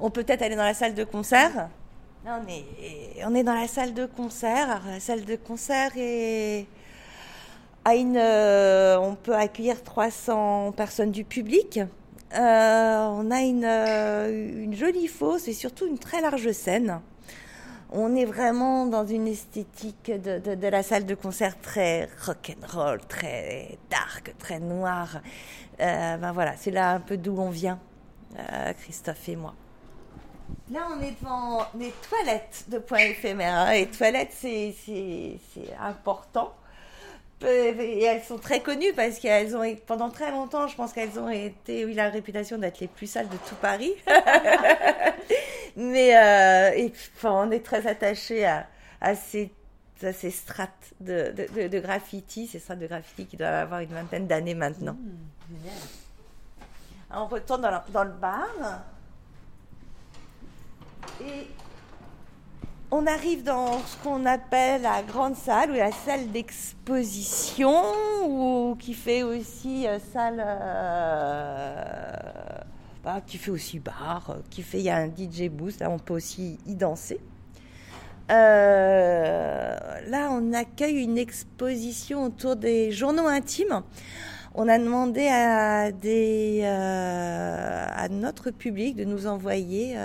On 0.00 0.10
peut 0.10 0.22
peut-être 0.22 0.42
aller 0.42 0.56
dans 0.56 0.64
la 0.64 0.74
salle 0.74 0.94
de 0.94 1.04
concert. 1.04 1.68
on 2.24 2.48
est, 2.48 3.24
on 3.24 3.34
est 3.34 3.42
dans 3.42 3.54
la 3.54 3.68
salle 3.68 3.94
de 3.94 4.06
concert. 4.06 4.82
La 4.86 5.00
salle 5.00 5.24
de 5.24 5.36
concert 5.36 5.90
est 5.96 6.66
une, 7.94 8.16
euh, 8.16 8.98
on 8.98 9.14
peut 9.14 9.34
accueillir 9.34 9.82
300 9.82 10.72
personnes 10.72 11.10
du 11.10 11.24
public. 11.24 11.80
Euh, 12.34 13.06
on 13.06 13.30
a 13.30 13.40
une, 13.40 13.64
euh, 13.64 14.64
une 14.64 14.74
jolie 14.74 15.06
fosse 15.06 15.48
et 15.48 15.52
surtout 15.52 15.86
une 15.86 15.98
très 15.98 16.20
large 16.20 16.52
scène. 16.52 17.00
On 17.90 18.14
est 18.14 18.26
vraiment 18.26 18.84
dans 18.84 19.06
une 19.06 19.26
esthétique 19.26 20.12
de, 20.12 20.68
la 20.68 20.82
salle 20.82 21.06
de 21.06 21.14
concert 21.14 21.58
très 21.58 22.06
rock'n'roll, 22.26 23.00
très 23.08 23.78
dark, 23.90 24.34
très 24.38 24.60
noire. 24.60 25.22
ben 25.78 26.32
voilà, 26.32 26.54
c'est 26.58 26.70
là 26.70 26.92
un 26.92 27.00
peu 27.00 27.16
d'où 27.16 27.38
on 27.38 27.48
vient, 27.48 27.78
Christophe 28.78 29.26
et 29.30 29.36
moi. 29.36 29.54
Là, 30.72 30.80
on 30.96 31.02
est 31.02 31.14
devant 31.20 31.66
les 31.78 31.92
toilettes 32.08 32.64
de 32.68 32.78
Point 32.78 32.98
Éphémère. 32.98 33.70
Les 33.72 33.86
toilettes, 33.88 34.32
c'est 34.38 34.74
important. 35.80 36.54
Et 37.46 38.02
elles 38.02 38.22
sont 38.24 38.36
très 38.38 38.60
connues 38.60 38.92
parce 38.94 39.18
qu'elles 39.20 39.56
ont, 39.56 39.62
pendant 39.86 40.10
très 40.10 40.30
longtemps, 40.32 40.66
je 40.66 40.74
pense 40.74 40.92
qu'elles 40.92 41.18
ont 41.20 41.28
été, 41.28 41.84
oui, 41.84 41.94
la 41.94 42.10
réputation 42.10 42.58
d'être 42.58 42.80
les 42.80 42.88
plus 42.88 43.06
sales 43.06 43.28
de 43.28 43.36
tout 43.48 43.54
Paris. 43.62 43.92
Mais 45.76 46.16
euh, 46.16 46.72
et, 46.76 46.92
enfin, 47.16 47.30
on 47.46 47.50
est 47.52 47.64
très 47.64 47.86
attaché 47.86 48.44
à, 48.44 48.66
à 49.00 49.14
ces, 49.14 49.52
à 50.02 50.12
ces 50.12 50.32
strates 50.32 50.92
de, 51.00 51.30
de, 51.30 51.46
de- 51.62 51.68
de 51.68 51.78
graffiti, 51.80 52.48
ces 52.48 52.58
strates 52.58 52.80
de 52.80 52.88
graffiti 52.88 53.26
qui 53.26 53.36
doivent 53.36 53.54
avoir 53.54 53.80
une 53.80 53.92
vingtaine 53.94 54.26
d'années 54.26 54.54
maintenant. 54.54 54.96
On 57.14 57.26
retourne 57.26 57.60
dans, 57.62 57.70
la- 57.70 57.84
dans 57.90 58.04
le 58.04 58.10
bar. 58.10 58.48
Et 61.20 61.48
on 62.90 63.06
arrive 63.06 63.42
dans 63.42 63.80
ce 63.80 63.96
qu'on 64.02 64.24
appelle 64.24 64.82
la 64.82 65.02
grande 65.02 65.34
salle 65.34 65.72
ou 65.72 65.74
la 65.74 65.92
salle 65.92 66.30
d'exposition 66.30 67.74
ou 68.26 68.76
qui 68.78 68.94
fait 68.94 69.22
aussi 69.22 69.86
euh, 69.86 69.98
salle 70.12 70.42
euh, 70.42 71.84
bah, 73.04 73.20
qui 73.26 73.36
fait 73.36 73.50
aussi 73.50 73.78
bar, 73.78 74.30
euh, 74.30 74.36
qui 74.48 74.62
fait 74.62 74.78
il 74.78 74.84
y 74.84 74.90
a 74.90 74.96
un 74.96 75.08
DJ 75.08 75.50
boost 75.50 75.80
là 75.80 75.90
on 75.90 75.98
peut 75.98 76.14
aussi 76.14 76.58
y 76.66 76.74
danser. 76.74 77.20
Là 78.30 80.28
on 80.30 80.52
accueille 80.52 81.02
une 81.02 81.18
exposition 81.18 82.24
autour 82.24 82.56
des 82.56 82.90
journaux 82.92 83.26
intimes. 83.26 83.82
On 84.54 84.66
a 84.68 84.78
demandé 84.78 85.26
à, 85.28 85.90
à 88.02 88.08
notre 88.08 88.50
public 88.50 88.96
de 88.96 89.04
nous 89.04 89.26
envoyer 89.26 89.96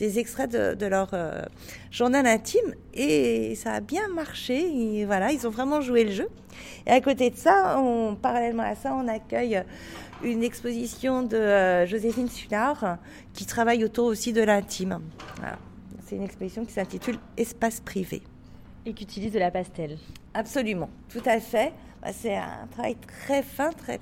des 0.00 0.18
extraits 0.18 0.50
de, 0.50 0.74
de 0.74 0.86
leur 0.86 1.10
euh, 1.12 1.42
journal 1.90 2.26
intime 2.26 2.74
et 2.94 3.54
ça 3.54 3.74
a 3.74 3.80
bien 3.80 4.08
marché. 4.08 4.58
Et 4.58 5.04
voilà, 5.04 5.30
ils 5.30 5.46
ont 5.46 5.50
vraiment 5.50 5.80
joué 5.82 6.04
le 6.04 6.10
jeu. 6.10 6.28
Et 6.86 6.90
à 6.90 7.00
côté 7.00 7.30
de 7.30 7.36
ça, 7.36 7.78
on, 7.78 8.16
parallèlement 8.16 8.62
à 8.62 8.74
ça, 8.74 8.94
on 8.94 9.06
accueille 9.06 9.62
une 10.24 10.42
exposition 10.42 11.22
de 11.22 11.36
euh, 11.36 11.86
Joséphine 11.86 12.28
Sulard 12.28 12.96
qui 13.34 13.44
travaille 13.44 13.84
autour 13.84 14.06
aussi 14.06 14.32
de 14.32 14.42
l'intime. 14.42 15.00
Voilà. 15.36 15.58
C'est 16.06 16.16
une 16.16 16.24
exposition 16.24 16.64
qui 16.64 16.72
s'intitule 16.72 17.18
Espace 17.36 17.80
privé. 17.80 18.22
Et 18.86 18.94
qui 18.94 19.04
utilise 19.04 19.32
de 19.32 19.38
la 19.38 19.50
pastel. 19.50 19.98
Absolument, 20.32 20.88
tout 21.10 21.22
à 21.26 21.38
fait. 21.38 21.72
Bah, 22.02 22.08
C'est 22.12 22.34
un 22.34 22.66
travail 22.70 22.96
très 22.96 23.42
fin, 23.42 23.70
très 23.70 24.00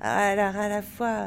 alors 0.00 0.56
à 0.56 0.68
la 0.68 0.80
fois 0.80 1.26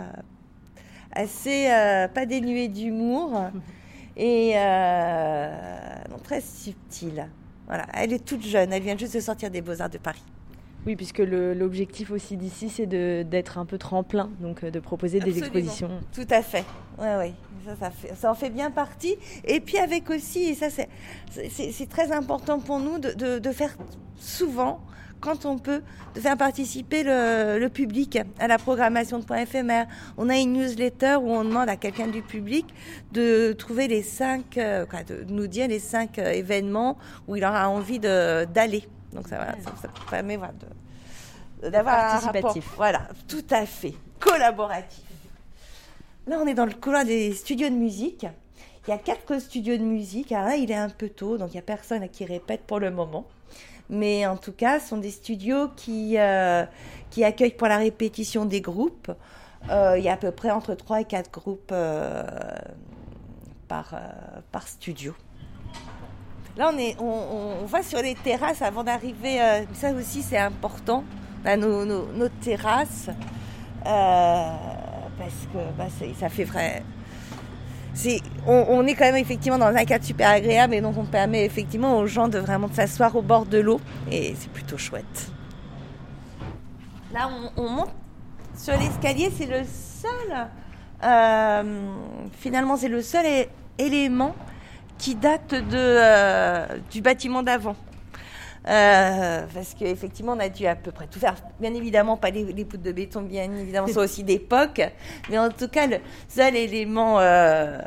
assez 1.11 1.67
euh, 1.69 2.07
pas 2.07 2.25
dénué 2.25 2.67
d'humour 2.67 3.51
et 4.17 4.53
euh, 4.55 5.49
très 6.23 6.41
subtil. 6.41 7.27
Voilà, 7.67 7.85
elle 7.93 8.13
est 8.13 8.23
toute 8.23 8.43
jeune, 8.43 8.73
elle 8.73 8.83
vient 8.83 8.97
juste 8.97 9.15
de 9.15 9.19
sortir 9.19 9.49
des 9.49 9.61
Beaux-Arts 9.61 9.89
de 9.89 9.97
Paris. 9.97 10.21
Oui, 10.85 10.97
puisque 10.97 11.19
l'objectif 11.19 12.11
aussi 12.11 12.35
d'ici, 12.35 12.67
c'est 12.69 12.85
d'être 12.85 13.57
un 13.57 13.65
peu 13.65 13.77
tremplin, 13.77 14.29
donc 14.41 14.63
euh, 14.65 14.69
de 14.71 14.79
proposer 14.81 15.21
des 15.21 15.37
expositions. 15.37 15.89
Tout 16.13 16.27
à 16.29 16.41
fait. 16.41 16.65
Oui, 16.99 17.07
oui. 17.19 17.33
Ça, 17.65 17.77
ça, 17.77 17.89
fait- 17.89 18.13
ça 18.15 18.29
en 18.29 18.35
fait 18.35 18.49
bien 18.49 18.69
partie. 18.69 19.15
Et 19.45 19.61
puis 19.61 19.77
avec 19.77 20.09
aussi, 20.09 20.43
et 20.43 20.55
ça 20.55 20.67
c'est- 20.69 20.89
très 21.89 22.11
important 22.11 22.59
pour 22.59 22.79
nous 22.79 22.99
de, 22.99 23.11
de- 23.13 23.39
de 23.39 23.51
faire 23.53 23.77
souvent, 24.19 24.81
quand 25.23 25.45
on 25.45 25.57
peut, 25.57 25.81
de 26.15 26.19
faire 26.19 26.35
participer 26.35 27.01
le, 27.03 27.57
le 27.57 27.69
public 27.69 28.19
à 28.39 28.47
la 28.47 28.57
programmation 28.57 29.19
de 29.19 29.23
Point 29.23 29.43
éphémère. 29.43 29.87
On 30.17 30.27
a 30.27 30.37
une 30.37 30.51
newsletter 30.51 31.15
où 31.15 31.31
on 31.31 31.45
demande 31.45 31.69
à 31.69 31.77
quelqu'un 31.77 32.07
du 32.07 32.21
public 32.21 32.65
de 33.13 33.53
trouver 33.53 33.87
les 33.87 34.03
cinq, 34.03 34.57
euh, 34.57 34.85
de 35.07 35.23
nous 35.29 35.47
dire 35.47 35.69
les 35.69 35.79
cinq 35.79 36.19
euh, 36.19 36.31
événements 36.31 36.97
où 37.27 37.37
il 37.37 37.45
aura 37.45 37.69
envie 37.69 37.99
d'aller. 37.99 38.83
Donc 39.13 39.29
ça, 39.29 39.37
voilà, 39.37 39.53
ça, 39.63 39.71
ça 39.81 39.87
permet 40.09 40.35
voilà, 40.35 40.53
d'avoir 41.69 41.95
un 41.95 42.19
rapport. 42.19 42.31
Participatif. 42.41 42.73
Voilà, 42.75 43.07
tout 43.29 43.45
à 43.49 43.65
fait. 43.65 43.93
Collaboratif. 44.19 45.05
Là, 46.27 46.37
on 46.41 46.47
est 46.47 46.53
dans 46.53 46.65
le 46.65 46.73
couloir 46.73 47.05
des 47.05 47.33
studios 47.33 47.69
de 47.69 47.75
musique. 47.75 48.25
Il 48.85 48.91
y 48.91 48.93
a 48.93 48.97
quatre 48.97 49.39
studios 49.39 49.77
de 49.77 49.83
musique. 49.83 50.33
Alors 50.33 50.47
là, 50.49 50.55
il 50.57 50.69
est 50.69 50.75
un 50.75 50.89
peu 50.89 51.07
tôt, 51.07 51.37
donc 51.37 51.51
il 51.51 51.53
n'y 51.53 51.59
a 51.59 51.63
personne 51.63 52.09
qui 52.09 52.25
répète 52.25 52.63
pour 52.67 52.79
le 52.79 52.91
moment. 52.91 53.25
Mais 53.89 54.25
en 54.25 54.37
tout 54.37 54.51
cas, 54.53 54.79
ce 54.79 54.89
sont 54.89 54.97
des 54.97 55.11
studios 55.11 55.67
qui, 55.75 56.17
euh, 56.17 56.65
qui 57.09 57.23
accueillent 57.23 57.51
pour 57.55 57.67
la 57.67 57.77
répétition 57.77 58.45
des 58.45 58.61
groupes. 58.61 59.11
Euh, 59.69 59.95
il 59.97 60.03
y 60.03 60.09
a 60.09 60.13
à 60.13 60.17
peu 60.17 60.31
près 60.31 60.51
entre 60.51 60.73
3 60.73 61.01
et 61.01 61.05
4 61.05 61.31
groupes 61.31 61.71
euh, 61.71 62.23
par, 63.67 63.95
par 64.51 64.67
studio. 64.67 65.13
Là, 66.57 66.71
on, 66.73 66.77
est, 66.77 66.95
on, 66.99 67.61
on- 67.63 67.65
va 67.65 67.81
sur 67.81 67.99
les 68.01 68.13
terrasses 68.15 68.61
avant 68.61 68.83
d'arriver. 68.83 69.39
ça 69.73 69.91
aussi, 69.91 70.21
c'est 70.21 70.37
important. 70.37 71.03
Nos, 71.45 71.83
nos- 71.85 72.11
nos 72.13 72.29
terrasses. 72.29 73.09
parce 73.83 75.47
que 75.51 75.57
bah, 75.77 75.87
ça 76.19 76.29
fait 76.29 76.43
vrai. 76.43 76.83
On, 78.47 78.85
est 78.87 78.95
quand 78.95 79.05
même 79.05 79.15
effectivement 79.15 79.57
dans 79.57 79.67
un 79.67 79.85
cadre 79.85 80.03
super 80.03 80.29
agréable 80.29 80.73
et 80.73 80.81
donc 80.81 80.97
on 80.97 81.05
permet 81.05 81.45
effectivement 81.45 81.99
aux 81.99 82.07
gens 82.07 82.27
de 82.27 82.39
vraiment 82.39 82.69
s'asseoir 82.71 83.15
au 83.15 83.21
bord 83.21 83.45
de 83.45 83.59
l'eau 83.59 83.79
et 84.11 84.35
c'est 84.37 84.51
plutôt 84.51 84.77
chouette. 84.77 85.31
Là, 87.13 87.29
on, 87.55 87.61
on 87.63 87.69
monte 87.69 87.91
sur 88.57 88.77
l'escalier, 88.77 89.31
c'est 89.35 89.45
le 89.45 89.63
seul, 89.65 90.47
euh, 91.03 91.93
finalement, 92.39 92.77
c'est 92.77 92.87
le 92.87 93.01
seul 93.01 93.25
élément 93.77 94.35
qui 94.97 95.15
date 95.15 95.53
euh, 95.53 96.65
du 96.91 97.01
bâtiment 97.01 97.43
d'avant. 97.43 97.75
Euh, 98.67 99.41
parce 99.53 99.73
qu'effectivement, 99.77 100.33
on 100.33 100.39
a 100.39 100.47
dû 100.49 100.65
à 100.67 100.75
peu 100.75 100.91
près 100.91 101.07
tout 101.07 101.19
faire. 101.19 101.35
Bien 101.59 101.73
évidemment, 101.73 102.15
pas 102.15 102.29
les, 102.29 102.43
les 102.45 102.63
poutres 102.65 102.83
de 102.83 102.91
béton, 102.93 103.21
bien 103.21 103.43
évidemment, 103.43 103.87
sont 103.87 103.99
aussi 103.99 104.23
d'époque. 104.23 104.81
Mais 105.29 105.37
en 105.37 105.49
tout 105.49 105.67
cas, 105.67 105.85
le 105.87 105.97
seul 106.29 106.55
élément 106.55 107.19
euh, 107.19 107.77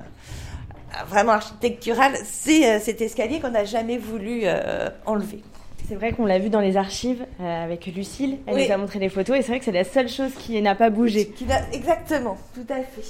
vraiment 1.08 1.32
architectural, 1.32 2.12
c'est 2.24 2.66
euh, 2.76 2.78
cet 2.80 3.00
escalier 3.00 3.40
qu'on 3.40 3.50
n'a 3.52 3.64
jamais 3.64 3.96
voulu 3.96 4.42
euh, 4.44 4.90
enlever. 5.06 5.42
C'est 5.88 5.94
vrai 5.94 6.12
qu'on 6.12 6.26
l'a 6.26 6.38
vu 6.40 6.50
dans 6.50 6.60
les 6.60 6.76
archives 6.76 7.24
avec 7.40 7.86
Lucille. 7.86 8.38
Elle 8.46 8.54
Oui. 8.56 8.66
nous 8.66 8.74
a 8.74 8.76
montré 8.76 8.98
les 8.98 9.08
photos 9.08 9.36
et 9.38 9.42
c'est 9.42 9.48
vrai 9.48 9.60
que 9.60 9.64
c'est 9.64 9.70
la 9.72 9.84
seule 9.84 10.08
chose 10.08 10.32
qui 10.36 10.60
n'a 10.60 10.74
pas 10.74 10.90
bougé. 10.90 11.28
Qui 11.28 11.46
exactement, 11.72 12.36
tout 12.54 12.66
à 12.68 12.82
fait. 12.82 13.06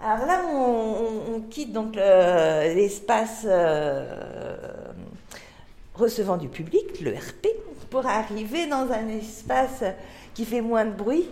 Alors 0.00 0.26
là, 0.26 0.42
on, 0.48 0.56
on- 0.56 1.34
on 1.36 1.40
quitte 1.40 1.72
donc 1.72 1.96
le- 1.96 2.74
l'espace 2.74 3.46
recevant 5.94 6.36
du 6.36 6.48
public, 6.48 7.00
le 7.00 7.12
RP, 7.12 7.46
pour 7.90 8.06
arriver 8.06 8.66
dans 8.66 8.90
un 8.90 9.08
espace 9.08 9.84
qui 10.34 10.44
fait 10.44 10.60
moins 10.60 10.84
de 10.84 10.90
bruit, 10.90 11.28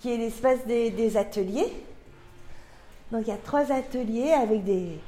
qui 0.00 0.12
est 0.12 0.16
l'espace 0.16 0.66
des, 0.66 0.90
des 0.90 1.16
ateliers. 1.16 1.72
Donc 3.12 3.22
il 3.26 3.28
y 3.28 3.32
a 3.32 3.38
trois 3.38 3.72
ateliers 3.72 4.32
avec 4.32 4.64
des, 4.64 4.98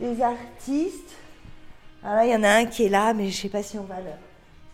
des 0.00 0.20
artistes. 0.22 1.14
Alors 2.02 2.16
là, 2.16 2.26
il 2.26 2.32
y 2.32 2.36
en 2.36 2.42
a 2.42 2.50
un 2.50 2.66
qui 2.66 2.84
est 2.84 2.88
là, 2.88 3.14
mais 3.14 3.24
je 3.30 3.36
ne 3.36 3.42
sais 3.42 3.48
pas 3.48 3.62
si 3.62 3.78
on 3.78 3.84
va 3.84 3.96
le 3.96 4.10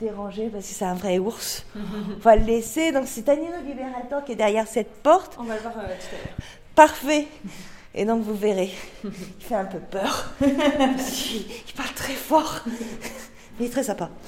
déranger 0.01 0.49
parce 0.49 0.67
que 0.67 0.75
c'est 0.75 0.85
un 0.85 0.95
vrai 0.95 1.19
ours. 1.19 1.65
On 1.77 2.19
va 2.21 2.37
le 2.37 2.45
laisser. 2.45 2.91
Donc 2.91 3.05
c'est 3.07 3.23
Danilo 3.23 3.55
Liberator 3.65 4.25
qui 4.25 4.33
est 4.33 4.37
derrière 4.37 4.67
cette 4.67 5.03
porte. 5.03 5.37
On 5.39 5.45
va 5.45 5.55
le 5.55 5.61
voir 5.61 5.75
tout 5.75 5.81
à 5.81 5.83
l'heure. 5.83 5.99
Parfait. 6.75 7.29
Et 7.95 8.05
donc 8.05 8.23
vous 8.23 8.35
verrez, 8.35 8.71
il 9.05 9.11
fait 9.39 9.55
un 9.55 9.67
peu 9.67 9.79
peur. 9.79 10.33
Il 10.41 11.75
parle 11.77 11.93
très 11.95 12.15
fort. 12.15 12.61
Très 13.71 13.85
sympa. 13.85 14.11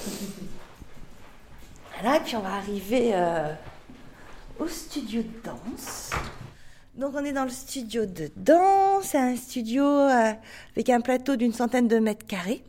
Voilà, 2.00 2.20
puis 2.20 2.36
on 2.36 2.40
va 2.40 2.54
arriver 2.54 3.12
euh, 3.14 3.54
au 4.58 4.66
studio 4.66 5.22
de 5.22 5.28
danse. 5.44 6.10
Donc 6.96 7.12
on 7.14 7.24
est 7.24 7.32
dans 7.32 7.44
le 7.44 7.50
studio 7.50 8.04
de 8.04 8.30
danse, 8.36 9.04
c'est 9.04 9.18
un 9.18 9.36
studio 9.36 9.84
euh, 9.84 10.32
avec 10.74 10.90
un 10.90 11.00
plateau 11.00 11.36
d'une 11.36 11.52
centaine 11.52 11.88
de 11.88 11.98
mètres 11.98 12.26
carrés. 12.26 12.62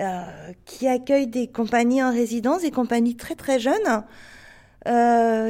euh, 0.00 0.52
qui 0.64 0.88
accueille 0.88 1.28
des 1.28 1.46
compagnies 1.46 2.02
en 2.02 2.10
résidence, 2.12 2.62
des 2.62 2.70
compagnies 2.70 3.16
très 3.16 3.34
très 3.34 3.58
jeunes, 3.58 4.04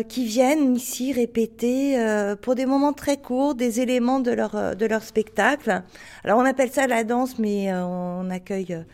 qui 0.09 0.25
viennent 0.25 0.77
ici 0.77 1.13
répéter 1.13 1.97
pour 2.43 2.55
des 2.55 2.67
moments 2.67 2.93
très 2.93 3.17
courts 3.17 3.55
des 3.55 3.81
éléments 3.81 4.21
de 4.21 4.31
leur, 4.33 4.77
de 4.77 4.87
leur 4.87 5.03
spectacle. 5.03 5.83
Alors 6.25 6.39
on 6.39 6.45
appelle 6.45 6.71
ça 6.71 6.87
la 6.87 7.03
danse, 7.05 7.39
mais 7.39 7.73
on 7.73 8.31
accueille 8.31 8.85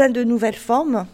plein 0.00 0.08
de 0.08 0.24
nouvelles 0.24 0.54
formes. 0.54 1.06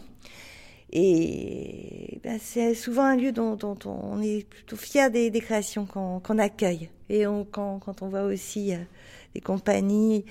Et 0.93 2.21
ben, 2.23 2.39
c'est 2.41 2.73
souvent 2.73 3.03
un 3.03 3.17
lieu 3.17 3.33
dont, 3.33 3.57
on 3.83 4.21
est 4.21 4.47
plutôt 4.47 4.77
fier 4.77 5.11
des, 5.11 5.29
créations 5.41 5.85
qu'on 5.85 6.37
accueille. 6.37 6.87
Et 7.09 7.25
quand, 7.51 8.01
on 8.01 8.07
voit 8.07 8.23
aussi 8.23 8.73
euh, 8.73 8.77
des 9.35 9.41
compagnies 9.41 10.23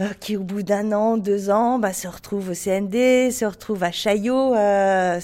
euh, 0.00 0.10
qui, 0.20 0.36
au 0.36 0.44
bout 0.44 0.62
d'un 0.62 0.92
an, 0.92 1.16
deux 1.16 1.50
ans, 1.50 1.80
bah, 1.80 1.92
se 1.92 2.06
retrouvent 2.06 2.50
au 2.50 2.54
CND, 2.54 3.32
se 3.32 3.44
retrouvent 3.44 3.82
à 3.82 3.90
Chaillot, 3.90 4.54
euh, 4.54 5.18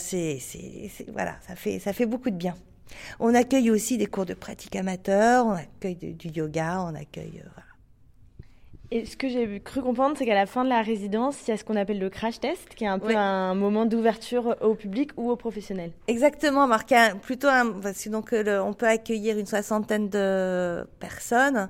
voilà, 1.13 1.37
ça 1.47 1.55
fait, 1.55 1.79
ça 1.79 1.93
fait 1.93 2.07
beaucoup 2.07 2.31
de 2.31 2.37
bien. 2.37 2.57
On 3.21 3.33
accueille 3.33 3.71
aussi 3.71 3.97
des 3.97 4.07
cours 4.07 4.27
de 4.27 4.35
pratique 4.35 4.75
amateur, 4.75 5.47
on 5.47 5.53
accueille 5.53 6.15
du 6.15 6.31
yoga, 6.31 6.83
on 6.83 6.97
accueille, 6.97 7.45
euh. 7.47 7.68
Et 8.91 9.05
ce 9.05 9.17
que 9.19 9.29
j'ai 9.29 9.61
cru 9.61 9.83
comprendre, 9.83 10.17
c'est 10.17 10.25
qu'à 10.25 10.35
la 10.35 10.47
fin 10.47 10.65
de 10.65 10.71
la 10.71 10.81
résidence, 10.81 11.37
il 11.47 11.51
y 11.51 11.53
a 11.53 11.59
ce 11.59 11.65
qu'on 11.65 11.77
appelle 11.77 11.99
le 11.99 12.09
crash 12.09 12.41
test, 12.41 12.75
qui 12.75 12.85
est 12.85 12.89
un 12.89 12.99
peu 12.99 13.15
un 13.15 13.55
moment 13.55 13.85
d'ouverture 13.85 14.57
au 14.63 14.75
public 14.75 15.11
ou 15.19 15.31
aux 15.31 15.37
professionnels. 15.37 15.93
Exactement, 16.07 16.67
Marc. 16.67 16.95
Plutôt 17.21 17.49
un, 17.49 17.73
parce 17.81 18.03
que 18.03 18.09
donc 18.09 18.33
euh, 18.33 18.61
on 18.61 18.73
peut 18.73 18.87
accueillir 18.87 19.39
une 19.39 19.47
soixantaine 19.47 20.09
de 20.09 20.87
personnes. 21.01 21.69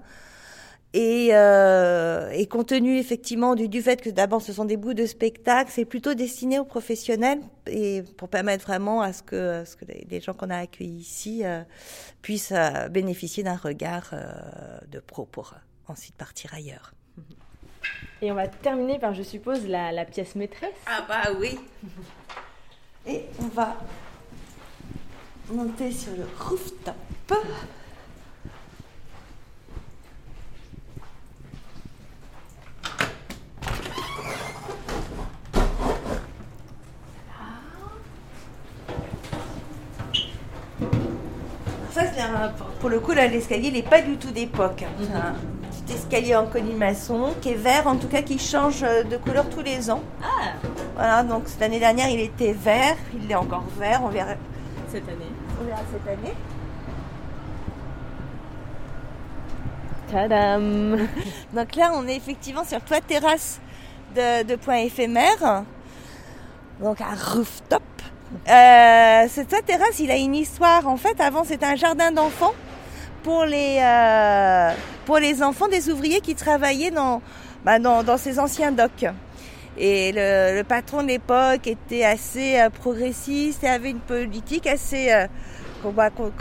Et, 0.95 1.31
euh, 1.33 2.31
et 2.31 2.47
compte 2.47 2.69
tenu 2.69 2.97
effectivement 2.97 3.55
du, 3.55 3.69
du 3.69 3.83
fait 3.83 4.01
que 4.01 4.09
d'abord 4.09 4.41
ce 4.41 4.55
sont 4.55 4.65
des 4.65 4.79
bouts 4.79 4.95
de 4.95 5.05
spectacle, 5.05 5.71
c'est 5.71 5.85
plutôt 5.85 6.15
destiné 6.15 6.59
aux 6.59 6.65
professionnels 6.65 7.41
et 7.67 8.03
pour 8.17 8.31
permettre 8.31 8.65
vraiment 8.65 9.03
à 9.03 9.13
ce 9.13 9.23
que, 9.23 9.65
ce 9.67 9.77
que 9.77 9.85
les, 9.85 10.21
gens 10.21 10.33
qu'on 10.33 10.49
a 10.49 10.57
accueillis 10.57 11.01
ici 11.01 11.45
euh, 11.45 11.63
puissent 12.23 12.55
euh, 12.57 12.89
bénéficier 12.89 13.43
d'un 13.43 13.57
regard 13.57 14.15
de 14.91 14.99
pro 15.01 15.27
pour 15.27 15.57
ensuite 15.89 16.15
partir 16.15 16.55
ailleurs. 16.55 16.95
Et 18.23 18.33
on 18.33 18.35
va 18.35 18.49
terminer 18.49 18.99
par, 18.99 19.15
je 19.15 19.23
suppose, 19.23 19.67
la, 19.69 19.93
la 19.93 20.05
pièce 20.05 20.35
maîtresse. 20.35 20.75
Ah 20.87 21.05
bah 21.09 21.31
oui. 21.39 21.59
Et 23.07 23.25
on 23.41 23.47
va 23.49 23.77
monter 25.51 25.91
sur 25.93 26.13
le 26.13 26.27
rooftop. 26.39 26.95
Ça, 41.93 42.03
c'est 42.15 42.21
un- 42.21 42.53
pour 42.81 42.89
le 42.91 43.01
coup, 43.01 43.13
là, 43.13 43.27
l'escalier, 43.27 43.69
il 43.69 43.75
n'est 43.75 43.83
pas 43.83 44.03
du 44.03 44.17
tout 44.17 44.31
d'époque. 44.31 44.83
hein. 44.83 44.91
C'est 45.01 45.13
un 45.15 45.35
petit 45.89 45.97
escalier 45.97 46.37
en 46.37 46.47
colimaçon 46.47 47.35
qui 47.41 47.51
est 47.51 47.55
vert, 47.55 47.87
en 47.87 47.97
tout 47.97 48.09
cas 48.09 48.23
qui 48.23 48.39
change 48.39 48.83
euh, 48.83 49.05
de 49.05 49.17
couleur 49.17 49.49
tous 49.49 49.63
les 49.63 49.91
ans. 49.91 50.03
Voilà, 50.95 51.23
donc 51.23 51.45
l'année 51.61 51.79
dernière, 51.79 52.09
il 52.09 52.21
était 52.21 52.53
vert, 52.53 52.97
il 53.15 53.31
est 53.31 53.35
encore 53.35 53.65
vert, 53.79 54.01
on 54.05 54.09
verra 54.09 54.33
Cette 54.91 55.09
année. 55.09 55.33
on 55.61 55.65
verra 55.65 55.81
cette 55.93 56.09
année. 56.09 56.35
Tadam 60.11 61.09
Donc 61.53 61.75
là, 61.77 61.93
on 61.95 62.07
est 62.07 62.17
effectivement 62.17 62.65
sur 62.65 62.81
toit 62.83 63.01
terrasse 63.01 63.61
de, 64.15 64.43
de 64.45 64.57
Point 64.57 64.79
Éphémère. 64.79 65.65
Donc 66.83 67.01
un 67.01 67.15
rooftop. 67.15 67.83
Euh, 68.49 69.29
ce 69.29 69.41
toit 69.43 69.63
terrasse, 69.63 70.01
il 70.01 70.11
a 70.11 70.17
une 70.17 70.35
histoire. 70.35 70.87
En 70.87 70.97
fait, 70.97 71.21
avant, 71.21 71.45
c'était 71.45 71.67
un 71.67 71.77
jardin 71.77 72.11
d'enfants 72.11 72.55
pour 73.23 73.45
les, 73.45 73.79
euh, 73.81 74.73
pour 75.07 75.19
les 75.19 75.43
enfants 75.43 75.69
des 75.69 75.91
ouvriers 75.91 76.21
qui 76.21 76.35
travaillaient 76.35 76.91
dans, 76.91 77.23
bah, 77.65 77.79
dans, 77.79 78.03
dans 78.03 78.17
ces 78.17 78.39
anciens 78.39 78.73
docks. 78.73 79.07
Et 79.81 80.11
le, 80.13 80.63
patron 80.63 81.03
de 81.03 81.09
l'époque 81.09 81.69
était 81.69 82.05
assez 82.05 82.59
euh, 82.59 82.69
progressiste 82.69 83.63
et 83.63 83.69
avait 83.69 83.91
une 83.91 84.01
politique 84.01 84.67
assez, 84.67 85.13
euh, 85.13 85.27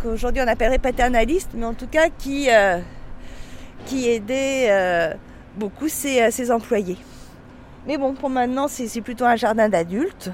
qu'aujourd'hui 0.02 0.42
on 0.44 0.48
appellerait 0.48 0.80
paternaliste, 0.80 1.52
mais 1.54 1.66
en 1.66 1.76
tout 1.76 1.86
cas 1.86 2.10
qui, 2.10 2.50
euh, 2.50 2.80
qui 3.86 4.10
aidait 4.10 5.16
beaucoup 5.56 5.88
ses, 5.88 6.32
ses 6.32 6.52
employés. 6.52 6.98
Mais 7.86 7.98
bon, 7.98 8.16
pour 8.16 8.30
maintenant, 8.30 8.68
c'est 8.68 9.02
plutôt 9.02 9.26
un 9.26 9.36
jardin 9.36 9.70
d'adultes. 9.70 10.32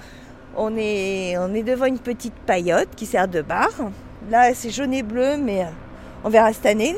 On 0.55 0.75
est, 0.77 1.37
on 1.37 1.53
est 1.53 1.61
devant 1.61 1.85
une 1.85 1.99
petite 1.99 2.33
paillote 2.33 2.89
qui 2.95 3.05
sert 3.05 3.27
de 3.27 3.41
bar. 3.41 3.69
Là, 4.31 4.53
c'est 4.53 4.69
jaune 4.69 4.93
et 4.93 5.03
bleu, 5.03 5.35
mais 5.37 5.65
on 6.23 6.29
verra 6.29 6.53
cette 6.53 6.65
année. 6.65 6.95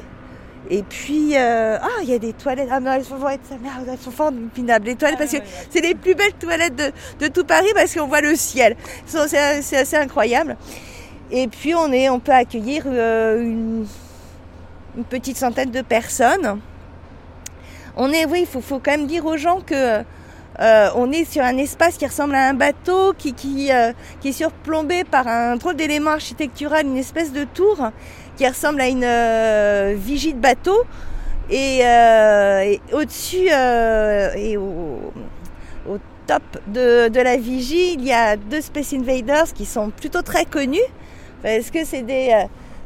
Et 0.69 0.81
puis, 0.81 1.37
euh, 1.37 1.77
ah, 1.79 2.01
il 2.01 2.09
y 2.09 2.13
a 2.13 2.19
des 2.19 2.33
toilettes. 2.33 2.69
Ah, 2.71 2.79
mais 2.79 2.89
elles 2.89 3.03
vont 3.03 3.29
être 3.29 3.45
sa 3.47 3.57
mère, 3.57 3.73
elles 3.87 3.99
sont 3.99 4.11
formidables, 4.11 4.87
les 4.87 4.95
toilettes, 4.95 5.19
parce 5.19 5.31
que 5.31 5.37
c'est 5.69 5.81
les 5.81 5.93
plus 5.93 6.15
belles 6.15 6.33
toilettes 6.33 6.75
de, 6.75 6.91
de 7.19 7.27
tout 7.27 7.43
Paris 7.43 7.71
parce 7.75 7.93
qu'on 7.93 8.07
voit 8.07 8.21
le 8.21 8.35
ciel. 8.35 8.75
C'est 9.05 9.77
assez 9.77 9.95
incroyable. 9.95 10.57
Et 11.29 11.47
puis, 11.47 11.75
on, 11.75 11.91
est, 11.91 12.09
on 12.09 12.19
peut 12.19 12.31
accueillir 12.31 12.83
euh, 12.87 13.41
une, 13.41 13.85
une 14.97 15.03
petite 15.03 15.37
centaine 15.37 15.69
de 15.69 15.81
personnes. 15.81 16.59
On 17.95 18.11
est, 18.11 18.25
oui, 18.25 18.41
il 18.41 18.47
faut, 18.47 18.61
faut 18.61 18.79
quand 18.79 18.91
même 18.91 19.07
dire 19.07 19.25
aux 19.25 19.37
gens 19.37 19.61
que 19.61 20.03
euh, 20.59 20.89
on 20.95 21.11
est 21.11 21.25
sur 21.25 21.43
un 21.43 21.57
espace 21.57 21.97
qui 21.97 22.07
ressemble 22.07 22.33
à 22.33 22.47
un 22.47 22.53
bateau, 22.53 23.13
qui, 23.17 23.33
qui, 23.33 23.69
qui 24.19 24.29
est 24.29 24.33
surplombé 24.33 25.03
par 25.03 25.27
un 25.27 25.57
drôle 25.57 25.75
d'élément 25.75 26.11
architectural, 26.11 26.85
une 26.85 26.97
espèce 26.97 27.31
de 27.31 27.43
tour 27.43 27.91
qui 28.35 28.47
ressemble 28.47 28.81
à 28.81 28.87
une 28.87 29.03
euh, 29.03 29.95
vigie 29.97 30.33
de 30.33 30.39
bateau. 30.39 30.83
Et, 31.49 31.79
euh, 31.83 32.75
au-dessus 32.93 33.47
euh, 33.51 34.33
et 34.35 34.57
au, 34.57 35.13
au 35.87 35.97
top 36.25 36.43
de, 36.67 37.07
de 37.07 37.19
la 37.21 37.37
vigie, 37.37 37.93
il 37.93 38.03
y 38.03 38.11
a 38.11 38.35
deux 38.35 38.61
Space 38.61 38.93
Invaders 38.93 39.53
qui 39.53 39.65
sont 39.65 39.91
plutôt 39.91 40.21
très 40.21 40.45
connus. 40.45 40.79
Parce 41.43 41.69
que 41.69 41.85
c'est 41.85 42.01
des 42.01 42.33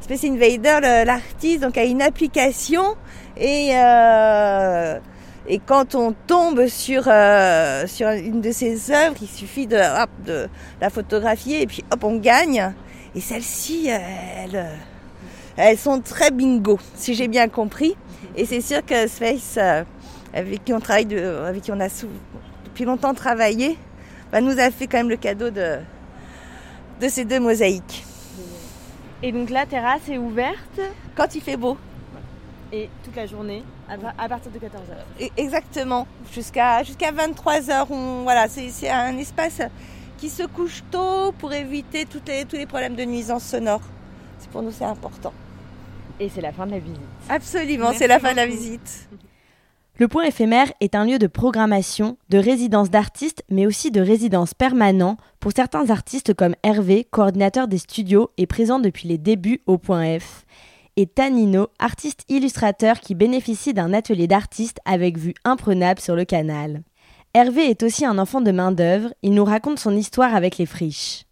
Space 0.01 0.25
Invaders, 0.25 1.05
l'artiste 1.05 1.61
donc 1.61 1.77
a 1.77 1.83
une 1.83 2.01
application 2.01 2.95
et 3.37 3.71
euh, 3.73 4.99
et 5.47 5.59
quand 5.59 5.95
on 5.95 6.13
tombe 6.27 6.67
sur 6.67 7.03
euh, 7.07 7.87
sur 7.87 8.09
une 8.09 8.41
de 8.41 8.51
ses 8.51 8.91
œuvres, 8.91 9.15
il 9.21 9.27
suffit 9.27 9.65
de, 9.65 9.77
hop, 9.77 10.09
de 10.25 10.47
la 10.81 10.89
photographier 10.89 11.61
et 11.61 11.67
puis 11.67 11.83
hop 11.91 12.03
on 12.03 12.17
gagne. 12.17 12.73
Et 13.15 13.21
celles-ci, 13.21 13.89
euh, 13.89 14.75
elles, 15.59 15.77
sont 15.77 15.99
très 16.01 16.31
bingo, 16.31 16.79
si 16.95 17.13
j'ai 17.15 17.27
bien 17.27 17.47
compris. 17.49 17.95
Et 18.35 18.45
c'est 18.45 18.61
sûr 18.61 18.85
que 18.85 19.07
Space, 19.07 19.55
euh, 19.57 19.83
avec 20.33 20.63
qui 20.65 20.73
on 20.73 20.79
travaille, 20.79 21.05
de, 21.05 21.19
avec 21.47 21.63
qui 21.63 21.71
on 21.71 21.79
a 21.79 21.87
depuis 22.65 22.85
longtemps 22.85 23.13
travaillé, 23.13 23.77
bah, 24.31 24.41
nous 24.41 24.57
a 24.59 24.71
fait 24.71 24.87
quand 24.87 24.97
même 24.97 25.09
le 25.09 25.17
cadeau 25.17 25.49
de 25.49 25.77
de 27.01 27.07
ces 27.07 27.23
deux 27.23 27.39
mosaïques. 27.39 28.03
Et 29.23 29.31
donc 29.31 29.49
la 29.49 29.65
terrasse 29.65 30.07
est 30.09 30.17
ouverte 30.17 30.79
Quand 31.15 31.33
il 31.35 31.41
fait 31.41 31.55
beau. 31.57 31.77
et 32.73 32.89
toute 33.03 33.15
la 33.15 33.25
journée 33.25 33.63
à, 33.89 33.97
pa- 33.97 34.13
à 34.17 34.27
partir 34.29 34.51
de 34.51 34.59
14h. 34.59 35.23
E- 35.25 35.29
Exactement, 35.37 36.07
jusqu'à 36.33 36.83
jusqu'à 36.83 37.11
23h. 37.11 37.87
On, 37.89 38.23
voilà, 38.23 38.47
c'est 38.49 38.89
un 38.89 39.17
espace 39.17 39.61
qui 40.17 40.29
se 40.29 40.43
couche 40.43 40.83
tôt 40.91 41.31
pour 41.39 41.51
éviter 41.53 42.05
toutes 42.05 42.27
les, 42.27 42.43
tous 42.45 42.57
les 42.57 42.65
problèmes 42.65 42.95
de 42.95 43.03
nuisance 43.05 43.43
sonore. 43.45 43.81
Pour 44.51 44.61
nous, 44.61 44.71
c'est 44.71 44.85
important. 44.85 45.33
Et 46.19 46.29
c'est 46.29 46.41
la 46.41 46.51
fin 46.51 46.65
de 46.65 46.71
la 46.71 46.79
visite. 46.79 46.99
Absolument, 47.29 47.91
c'est 47.93 48.07
la 48.07 48.19
fin 48.19 48.31
de 48.31 48.37
la 48.37 48.45
visite. 48.45 49.09
Le 49.97 50.07
Point 50.07 50.23
éphémère 50.23 50.71
est 50.79 50.95
un 50.95 51.05
lieu 51.05 51.19
de 51.19 51.27
programmation, 51.27 52.17
de 52.29 52.37
résidence 52.37 52.89
d'artistes, 52.89 53.43
mais 53.49 53.65
aussi 53.65 53.91
de 53.91 53.99
résidence 53.99 54.53
permanent 54.53 55.17
pour 55.39 55.51
certains 55.53 55.89
artistes 55.89 56.33
comme 56.33 56.55
Hervé, 56.63 57.05
coordinateur 57.09 57.67
des 57.67 57.77
studios 57.77 58.31
et 58.37 58.47
présent 58.47 58.79
depuis 58.79 59.09
les 59.09 59.17
débuts 59.17 59.61
au 59.65 59.77
Point 59.77 60.19
F, 60.19 60.45
et 60.95 61.05
Tanino, 61.05 61.67
artiste 61.79 62.23
illustrateur 62.29 62.99
qui 62.99 63.15
bénéficie 63.15 63.73
d'un 63.73 63.93
atelier 63.93 64.27
d'artiste 64.27 64.79
avec 64.85 65.17
vue 65.17 65.33
imprenable 65.43 65.99
sur 65.99 66.15
le 66.15 66.25
canal. 66.25 66.83
Hervé 67.33 67.69
est 67.69 67.83
aussi 67.83 68.05
un 68.05 68.17
enfant 68.17 68.41
de 68.41 68.51
main-d'œuvre, 68.51 69.13
il 69.21 69.33
nous 69.33 69.45
raconte 69.45 69.79
son 69.79 69.95
histoire 69.95 70.33
avec 70.33 70.57
les 70.57 70.65
friches. 70.65 71.23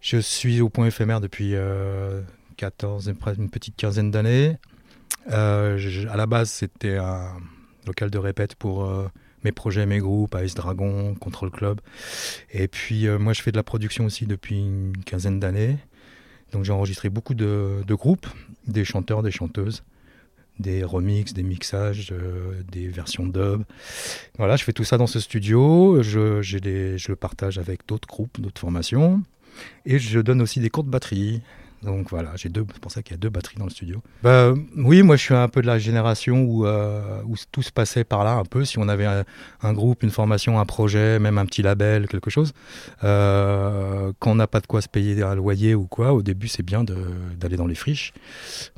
Je 0.00 0.18
suis 0.18 0.60
au 0.60 0.68
point 0.68 0.86
éphémère 0.86 1.20
depuis 1.20 1.54
euh, 1.54 2.22
14, 2.56 3.12
près 3.18 3.34
une 3.34 3.50
petite 3.50 3.76
quinzaine 3.76 4.10
d'années. 4.10 4.56
Euh, 5.30 5.78
à 6.10 6.16
la 6.16 6.26
base, 6.26 6.50
c'était 6.50 6.96
un 6.96 7.32
local 7.86 8.10
de 8.10 8.18
répète 8.18 8.54
pour 8.54 8.84
euh, 8.84 9.08
mes 9.44 9.52
projets, 9.52 9.86
mes 9.86 9.98
groupes, 9.98 10.36
Ice 10.42 10.54
Dragon, 10.54 11.14
Control 11.14 11.50
Club. 11.50 11.80
Et 12.52 12.68
puis, 12.68 13.06
euh, 13.06 13.18
moi, 13.18 13.32
je 13.32 13.42
fais 13.42 13.52
de 13.52 13.56
la 13.56 13.62
production 13.62 14.04
aussi 14.04 14.26
depuis 14.26 14.58
une 14.58 14.92
quinzaine 15.04 15.40
d'années. 15.40 15.76
Donc, 16.52 16.64
j'ai 16.64 16.72
enregistré 16.72 17.10
beaucoup 17.10 17.34
de, 17.34 17.82
groupes, 17.90 18.26
des 18.66 18.84
chanteurs, 18.84 19.22
des 19.22 19.30
chanteuses, 19.30 19.82
des 20.58 20.84
remixes, 20.84 21.32
des 21.32 21.42
mixages, 21.42 22.10
euh, 22.12 22.62
des 22.70 22.88
versions 22.88 23.26
dub. 23.26 23.62
Voilà, 24.38 24.56
je 24.56 24.64
fais 24.64 24.72
tout 24.72 24.84
ça 24.84 24.96
dans 24.96 25.06
ce 25.06 25.20
studio. 25.20 26.02
Je, 26.02 26.42
je 26.42 27.08
le 27.08 27.16
partage 27.16 27.58
avec 27.58 27.86
d'autres 27.86 28.08
groupes, 28.08 28.40
d'autres 28.40 28.60
formations. 28.60 29.22
Et 29.84 29.98
je 29.98 30.20
donne 30.20 30.42
aussi 30.42 30.60
des 30.60 30.70
cours 30.70 30.84
de 30.84 30.90
batterie. 30.90 31.40
Donc 31.86 32.10
voilà, 32.10 32.32
j'ai 32.34 32.48
deux, 32.48 32.66
c'est 32.72 32.80
pour 32.80 32.90
ça 32.90 33.02
qu'il 33.02 33.12
y 33.12 33.14
a 33.14 33.18
deux 33.18 33.30
batteries 33.30 33.56
dans 33.56 33.64
le 33.64 33.70
studio. 33.70 34.02
Bah, 34.22 34.52
oui, 34.76 35.02
moi 35.02 35.16
je 35.16 35.22
suis 35.22 35.34
un 35.34 35.48
peu 35.48 35.62
de 35.62 35.66
la 35.66 35.78
génération 35.78 36.42
où, 36.42 36.66
euh, 36.66 37.22
où 37.24 37.36
tout 37.52 37.62
se 37.62 37.70
passait 37.70 38.02
par 38.02 38.24
là 38.24 38.32
un 38.34 38.44
peu. 38.44 38.64
Si 38.64 38.78
on 38.78 38.88
avait 38.88 39.06
un, 39.06 39.24
un 39.62 39.72
groupe, 39.72 40.02
une 40.02 40.10
formation, 40.10 40.58
un 40.58 40.64
projet, 40.66 41.18
même 41.20 41.38
un 41.38 41.46
petit 41.46 41.62
label, 41.62 42.08
quelque 42.08 42.28
chose, 42.28 42.52
euh, 43.04 44.12
quand 44.18 44.32
on 44.32 44.34
n'a 44.34 44.48
pas 44.48 44.60
de 44.60 44.66
quoi 44.66 44.80
se 44.80 44.88
payer 44.88 45.22
un 45.22 45.36
loyer 45.36 45.76
ou 45.76 45.86
quoi, 45.86 46.12
au 46.12 46.22
début 46.22 46.48
c'est 46.48 46.64
bien 46.64 46.82
d'aller 46.82 47.56
dans 47.56 47.68
les 47.68 47.76
friches. 47.76 48.12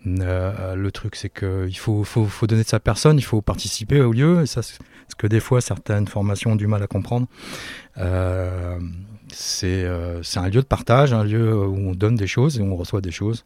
Euh, 0.06 0.74
le 0.74 0.92
truc 0.92 1.16
c'est 1.16 1.30
qu'il 1.30 1.78
faut, 1.78 2.04
faut, 2.04 2.26
faut 2.26 2.46
donner 2.46 2.62
de 2.62 2.68
sa 2.68 2.80
personne, 2.80 3.16
il 3.16 3.24
faut 3.24 3.40
participer 3.40 4.00
au 4.02 4.12
lieu. 4.12 4.42
Et 4.42 4.46
ça, 4.46 4.62
c'est 4.62 4.78
ce 5.08 5.14
que 5.16 5.26
des 5.26 5.40
fois 5.40 5.62
certaines 5.62 6.06
formations 6.06 6.52
ont 6.52 6.56
du 6.56 6.66
mal 6.66 6.82
à 6.82 6.86
comprendre. 6.86 7.26
Euh, 7.96 8.78
c'est 9.32 9.84
euh, 9.84 10.22
c'est 10.22 10.38
un 10.38 10.48
lieu 10.48 10.60
de 10.60 10.66
partage, 10.66 11.12
un 11.12 11.24
lieu 11.24 11.54
où 11.54 11.76
on 11.76 11.92
donne 11.92 12.14
des 12.14 12.26
choses 12.26 12.58
et 12.58 12.62
on 12.62 12.76
reçoit 12.76 13.00
des 13.00 13.10
choses. 13.10 13.44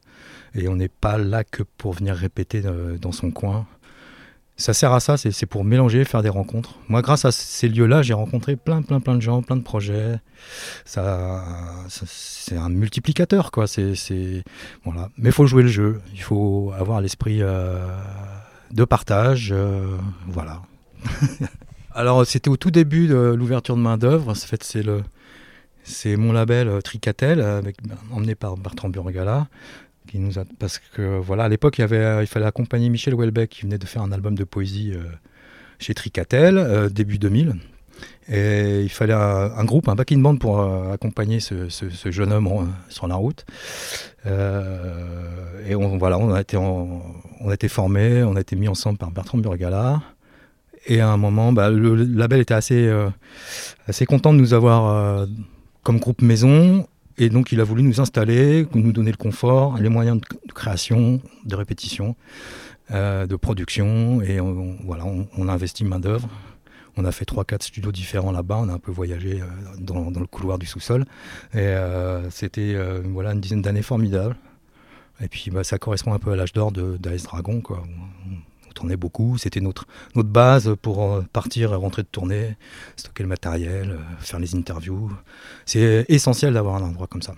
Et 0.55 0.69
on 0.69 0.77
n'est 0.77 0.89
pas 0.89 1.19
là 1.19 1.45
que 1.45 1.63
pour 1.63 1.93
venir 1.93 2.15
répéter 2.15 2.63
euh, 2.65 2.99
dans 2.99 3.13
son 3.13 3.31
coin. 3.31 3.67
ça 4.57 4.75
sert 4.75 4.93
à 4.93 5.01
ça, 5.01 5.17
c'est 5.17 5.47
pour 5.47 5.65
mélanger, 5.65 6.05
faire 6.05 6.23
des 6.23 6.29
rencontres. 6.29 6.77
Moi, 6.89 7.03
grâce 7.03 7.25
à 7.25 7.33
ces 7.33 7.69
lieux-là, 7.69 8.03
j'ai 8.03 8.13
rencontré 8.13 8.57
plein, 8.57 8.83
plein, 8.83 9.01
plein 9.01 9.17
de 9.17 9.23
gens, 9.23 9.43
plein 9.43 9.57
de 9.57 9.63
projets. 9.63 10.19
Ça, 10.85 11.45
c'est 11.89 12.57
un 12.57 12.69
multiplicateur, 12.69 13.51
quoi. 13.51 13.67
C'est, 13.67 14.45
voilà. 14.85 15.09
Mais 15.17 15.31
il 15.31 15.33
faut 15.33 15.47
jouer 15.47 15.63
le 15.63 15.69
jeu. 15.69 16.01
Il 16.13 16.23
faut 16.23 16.73
avoir 16.79 17.01
l'esprit 17.01 17.39
euh, 17.41 17.79
de 18.71 18.85
partage. 18.85 19.55
Voilà. 20.29 20.63
Alors, 21.95 22.27
c'était 22.27 22.51
au 22.51 22.57
tout 22.57 22.71
début 22.71 23.07
de 23.07 23.35
l'ouverture 23.37 23.77
de 23.77 23.83
main 23.83 23.99
d'œuvre. 23.99 24.35
fait, 24.35 24.63
c'est 24.63 24.83
le, 24.83 25.03
c'est 25.85 26.17
mon 26.17 26.33
label 26.33 26.69
euh, 26.69 26.81
Tricatel, 26.81 27.41
avec, 27.41 27.77
emmené 28.13 28.35
par 28.35 28.57
Bertrand 28.57 28.89
Burgala 28.89 29.49
nous 30.19 30.39
a... 30.39 30.45
parce 30.59 30.79
que 30.79 31.19
voilà 31.19 31.45
à 31.45 31.49
l'époque 31.49 31.79
il 31.79 31.85
il 31.85 32.27
fallait 32.27 32.47
accompagner 32.47 32.89
Michel 32.89 33.15
Houellebecq 33.15 33.51
qui 33.51 33.63
venait 33.63 33.79
de 33.79 33.87
faire 33.87 34.03
un 34.03 34.13
album 34.13 34.35
de 34.35 34.45
poésie 34.45 34.93
euh, 34.95 35.05
chez 35.79 35.95
Tricatel 35.95 36.59
euh, 36.59 36.89
début 36.89 37.19
2000 37.19 37.55
et 38.29 38.81
il 38.81 38.89
fallait 38.89 39.13
un, 39.13 39.65
groupe 39.65 39.89
un 39.89 39.95
backing 39.95 40.23
band 40.23 40.37
pour 40.37 40.61
euh, 40.61 40.93
accompagner 40.93 41.41
ce, 41.41 41.69
jeune 42.11 42.33
homme 42.33 42.73
sur 42.89 43.07
la 43.07 43.15
route. 43.15 43.45
Et 44.25 45.75
on 45.75 45.99
voilà 45.99 46.19
on 46.19 46.33
a 46.33 46.41
été 46.41 46.57
on 46.57 47.03
a 47.49 47.55
été 47.55 47.69
on 47.79 48.37
a 48.37 48.41
été 48.41 48.57
mis 48.57 48.69
ensemble 48.69 48.99
par 48.99 49.11
Bertrand 49.11 49.39
Burgala. 49.39 50.03
Et 50.87 51.01
à 51.01 51.09
un 51.11 51.17
moment 51.17 51.53
bah, 51.53 51.71
le, 51.71 51.95
label 51.95 52.41
était 52.41 52.55
assez 52.55 54.07
content 54.07 54.33
de 54.33 54.39
nous 54.39 54.55
avoir 54.55 55.27
comme 55.83 55.99
groupe 55.99 56.23
maison 56.23 56.87
et 57.19 57.29
donc 57.29 57.53
il 57.53 57.61
a 57.61 57.65
voulu 57.65 57.83
nous 57.83 58.01
installer, 58.01 58.67
nous 58.75 58.93
donner 58.93 59.11
le 59.11 59.17
confort, 59.17 59.79
les 59.79 59.89
moyens 59.89 60.21
de, 60.21 60.53
création, 60.53 61.21
de 61.45 61.55
répétition, 61.55 62.17
euh, 62.91 63.27
de 63.27 63.37
production. 63.37 64.23
Et 64.23 64.39
voilà, 64.85 65.05
on, 65.05 65.49
a 65.49 65.53
investi 65.53 65.85
main 65.85 66.01
d'œuvre. 66.01 66.29
On 66.97 67.05
a 67.05 67.13
fait 67.13 67.27
3-4 67.27 67.63
studios 67.63 67.93
différents 67.93 68.33
là-bas. 68.33 68.59
On 68.61 68.69
a 68.69 68.73
un 68.73 68.79
peu 68.79 68.93
voyagé 68.93 69.41
euh, 69.41 69.47
dans, 69.79 70.11
le 70.11 70.27
couloir 70.27 70.59
du 70.59 70.67
sous-sol. 70.67 71.05
Et 71.55 71.59
euh, 71.59 72.29
c'était 72.31 72.77
voilà, 73.05 73.33
une 73.33 73.41
dizaine 73.41 73.63
d'années 73.63 73.83
formidables. 73.83 74.37
Et 75.21 75.29
puis 75.29 75.51
bah, 75.51 75.65
ça 75.65 75.79
correspond 75.79 76.15
un 76.15 76.19
peu 76.19 76.33
à 76.33 76.37
l'âge 76.37 76.53
d'or 76.53 76.73
d'Ice 76.73 77.25
Dragon. 77.25 77.61
Quoi 77.61 77.85
tournait 78.73 78.97
beaucoup. 78.97 79.39
C'était 79.39 79.61
notre, 79.61 79.87
notre 80.15 80.29
base 80.29 80.75
pour 80.81 81.03
euh, 81.03 81.23
partir, 81.33 81.79
rentrer 81.79 82.03
de 82.03 82.09
tournée, 82.09 82.57
stocker 82.97 83.23
le 83.23 83.29
matériel, 83.29 83.91
euh, 83.91 83.99
faire 84.21 84.39
les 84.39 84.55
interviews. 84.55 85.11
C'est 85.67 86.05
essentiel 86.09 86.55
d'avoir 86.55 86.77
un 86.77 86.83
endroit 86.83 87.07
comme 87.07 87.23
ça. 87.23 87.35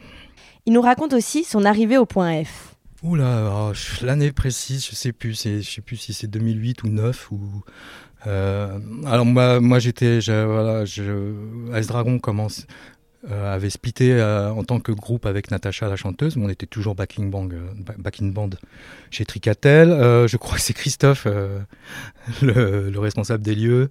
Il 0.66 0.72
nous 0.72 0.82
raconte 0.82 1.12
aussi 1.12 1.44
son 1.44 1.64
arrivée 1.64 1.98
au 1.98 2.06
point 2.06 2.44
F. 2.44 2.74
Oula, 3.02 3.52
oh, 3.52 3.72
l'année 4.02 4.32
précise, 4.32 4.86
je 4.88 4.94
sais 4.94 5.12
plus, 5.12 5.42
je 5.42 5.60
sais 5.60 5.82
plus 5.82 5.96
si 5.96 6.14
c'est 6.14 6.26
2008 6.26 6.84
ou 6.84 6.88
9 6.88 7.30
ou. 7.32 7.40
Euh, 8.26 8.78
alors 9.04 9.26
moi, 9.26 9.60
moi 9.60 9.78
j'étais, 9.78 10.20
voilà, 10.20 10.86
je, 10.86 11.34
Ice 11.78 11.86
Dragon 11.86 12.18
commence, 12.18 12.66
avait 13.30 13.70
splitté 13.70 14.12
euh, 14.12 14.50
en 14.50 14.64
tant 14.64 14.80
que 14.80 14.92
groupe 14.92 15.26
avec 15.26 15.50
Natacha 15.50 15.88
la 15.88 15.96
chanteuse, 15.96 16.36
mais 16.36 16.44
on 16.44 16.48
était 16.48 16.66
toujours 16.66 16.94
backing 16.94 17.30
band, 17.30 17.48
euh, 17.52 17.70
backing 17.98 18.32
band 18.32 18.50
chez 19.10 19.24
Tricatel. 19.24 19.88
je 19.88 20.36
crois 20.36 20.56
que 20.56 20.62
c'est 20.62 20.74
Christophe, 20.74 21.26
le, 22.42 22.98
responsable 22.98 23.42
des 23.42 23.54
lieux. 23.54 23.90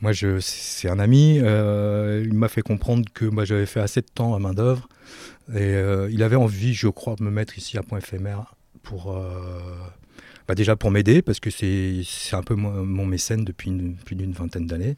Moi, 0.00 0.12
c'est 0.40 0.88
un 0.88 0.98
ami. 0.98 1.36
il 1.36 2.34
m'a 2.34 2.48
fait 2.48 2.62
comprendre 2.62 3.04
que 3.12 3.24
moi, 3.24 3.44
j'avais 3.44 3.66
fait 3.66 3.80
assez 3.80 4.00
de 4.00 4.06
temps 4.06 4.34
à 4.34 4.38
main 4.38 4.54
d'œuvre, 4.54 4.88
et 5.54 5.74
il 6.10 6.22
avait 6.22 6.36
envie, 6.36 6.74
je 6.74 6.88
crois, 6.88 7.16
de 7.16 7.24
me 7.24 7.30
mettre 7.30 7.58
ici 7.58 7.78
à 7.78 7.82
Point 7.82 7.98
éphémère 7.98 8.54
pour 8.82 9.18
bah 10.46 10.54
déjà 10.54 10.76
pour 10.76 10.90
m'aider 10.90 11.20
parce 11.20 11.40
que 11.40 11.50
c'est 11.50 12.02
un 12.32 12.42
peu 12.42 12.54
mon, 12.54 13.04
mécène 13.04 13.44
depuis 13.44 13.70
plus 14.06 14.16
d'une 14.16 14.32
vingtaine 14.32 14.66
d'années 14.66 14.96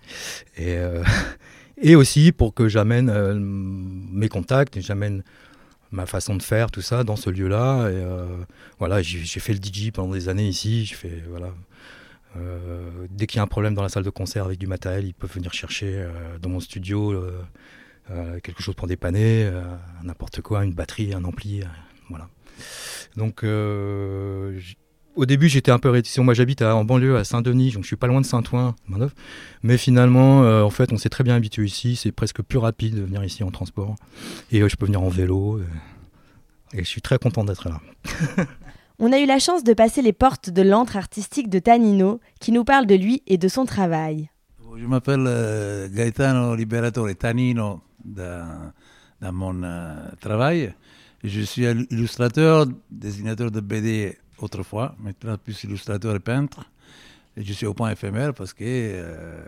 et 0.56 0.76
et 1.80 1.96
aussi 1.96 2.32
pour 2.32 2.54
que 2.54 2.68
j'amène 2.68 3.08
euh, 3.08 3.34
mes 3.38 4.28
contacts 4.28 4.76
et 4.76 4.82
j'amène 4.82 5.22
ma 5.90 6.06
façon 6.06 6.36
de 6.36 6.42
faire, 6.42 6.70
tout 6.70 6.82
ça, 6.82 7.02
dans 7.02 7.16
ce 7.16 7.30
lieu-là. 7.30 7.82
Euh, 7.82 8.26
voilà, 8.78 9.02
j'ai 9.02 9.40
fait 9.40 9.52
le 9.52 9.58
DJ 9.58 9.90
pendant 9.90 10.12
des 10.12 10.28
années 10.28 10.46
ici. 10.46 10.84
Je 10.84 10.94
fais, 10.94 11.22
voilà, 11.28 11.52
euh, 12.36 13.06
dès 13.10 13.26
qu'il 13.26 13.38
y 13.38 13.40
a 13.40 13.42
un 13.42 13.48
problème 13.48 13.74
dans 13.74 13.82
la 13.82 13.88
salle 13.88 14.04
de 14.04 14.10
concert 14.10 14.44
avec 14.44 14.58
du 14.58 14.66
matériel, 14.66 15.04
ils 15.04 15.14
peuvent 15.14 15.32
venir 15.32 15.52
chercher 15.52 16.06
dans 16.40 16.48
mon 16.48 16.60
studio 16.60 17.20
quelque 18.42 18.62
chose 18.62 18.74
pour 18.74 18.86
dépanner, 18.86 19.50
n'importe 20.04 20.42
quoi, 20.42 20.64
une 20.64 20.74
batterie, 20.74 21.12
un 21.14 21.24
ampli, 21.24 21.62
voilà. 22.08 22.28
Donc 23.16 23.42
au 25.20 25.26
début, 25.26 25.50
j'étais 25.50 25.70
un 25.70 25.78
peu 25.78 25.90
réticent. 25.90 26.20
Moi, 26.20 26.32
j'habite 26.32 26.62
en 26.62 26.82
banlieue 26.82 27.18
à 27.18 27.24
Saint-Denis, 27.24 27.72
donc 27.72 27.82
je 27.82 27.88
suis 27.88 27.96
pas 27.96 28.06
loin 28.06 28.22
de 28.22 28.26
Saint-Ouen, 28.26 28.74
Mais 29.62 29.76
finalement, 29.76 30.44
euh, 30.44 30.62
en 30.62 30.70
fait, 30.70 30.94
on 30.94 30.96
s'est 30.96 31.10
très 31.10 31.24
bien 31.24 31.34
habitué 31.34 31.66
ici. 31.66 31.94
C'est 31.94 32.10
presque 32.10 32.40
plus 32.40 32.56
rapide 32.56 32.94
de 32.94 33.02
venir 33.02 33.22
ici 33.22 33.44
en 33.44 33.50
transport. 33.50 33.96
Et 34.50 34.62
euh, 34.62 34.68
je 34.68 34.76
peux 34.76 34.86
venir 34.86 35.02
en 35.02 35.10
vélo. 35.10 35.58
Euh, 35.58 35.66
et 36.72 36.78
je 36.78 36.88
suis 36.88 37.02
très 37.02 37.18
content 37.18 37.44
d'être 37.44 37.68
là. 37.68 37.82
on 38.98 39.12
a 39.12 39.18
eu 39.18 39.26
la 39.26 39.38
chance 39.38 39.62
de 39.62 39.74
passer 39.74 40.00
les 40.00 40.14
portes 40.14 40.48
de 40.48 40.62
l'antre 40.62 40.96
artistique 40.96 41.50
de 41.50 41.58
Tanino, 41.58 42.20
qui 42.40 42.50
nous 42.50 42.64
parle 42.64 42.86
de 42.86 42.94
lui 42.94 43.22
et 43.26 43.36
de 43.36 43.48
son 43.48 43.66
travail. 43.66 44.30
Je 44.78 44.86
m'appelle 44.86 45.90
Gaetano 45.92 46.54
Liberatore 46.54 47.14
Tanino 47.18 47.82
dans, 48.06 48.72
dans 49.20 49.32
mon 49.32 49.60
travail. 50.18 50.72
Je 51.22 51.42
suis 51.42 51.64
illustrateur, 51.64 52.66
dessinateur 52.90 53.50
de 53.50 53.60
BD 53.60 54.16
autrefois, 54.42 54.94
maintenant 55.00 55.36
plus 55.38 55.64
illustrateur 55.64 56.14
et 56.14 56.20
peintre. 56.20 56.64
Je 57.36 57.52
suis 57.52 57.66
au 57.66 57.74
point 57.74 57.90
éphémère 57.92 58.34
parce 58.34 58.52
que 58.52 58.64
euh, 58.64 59.40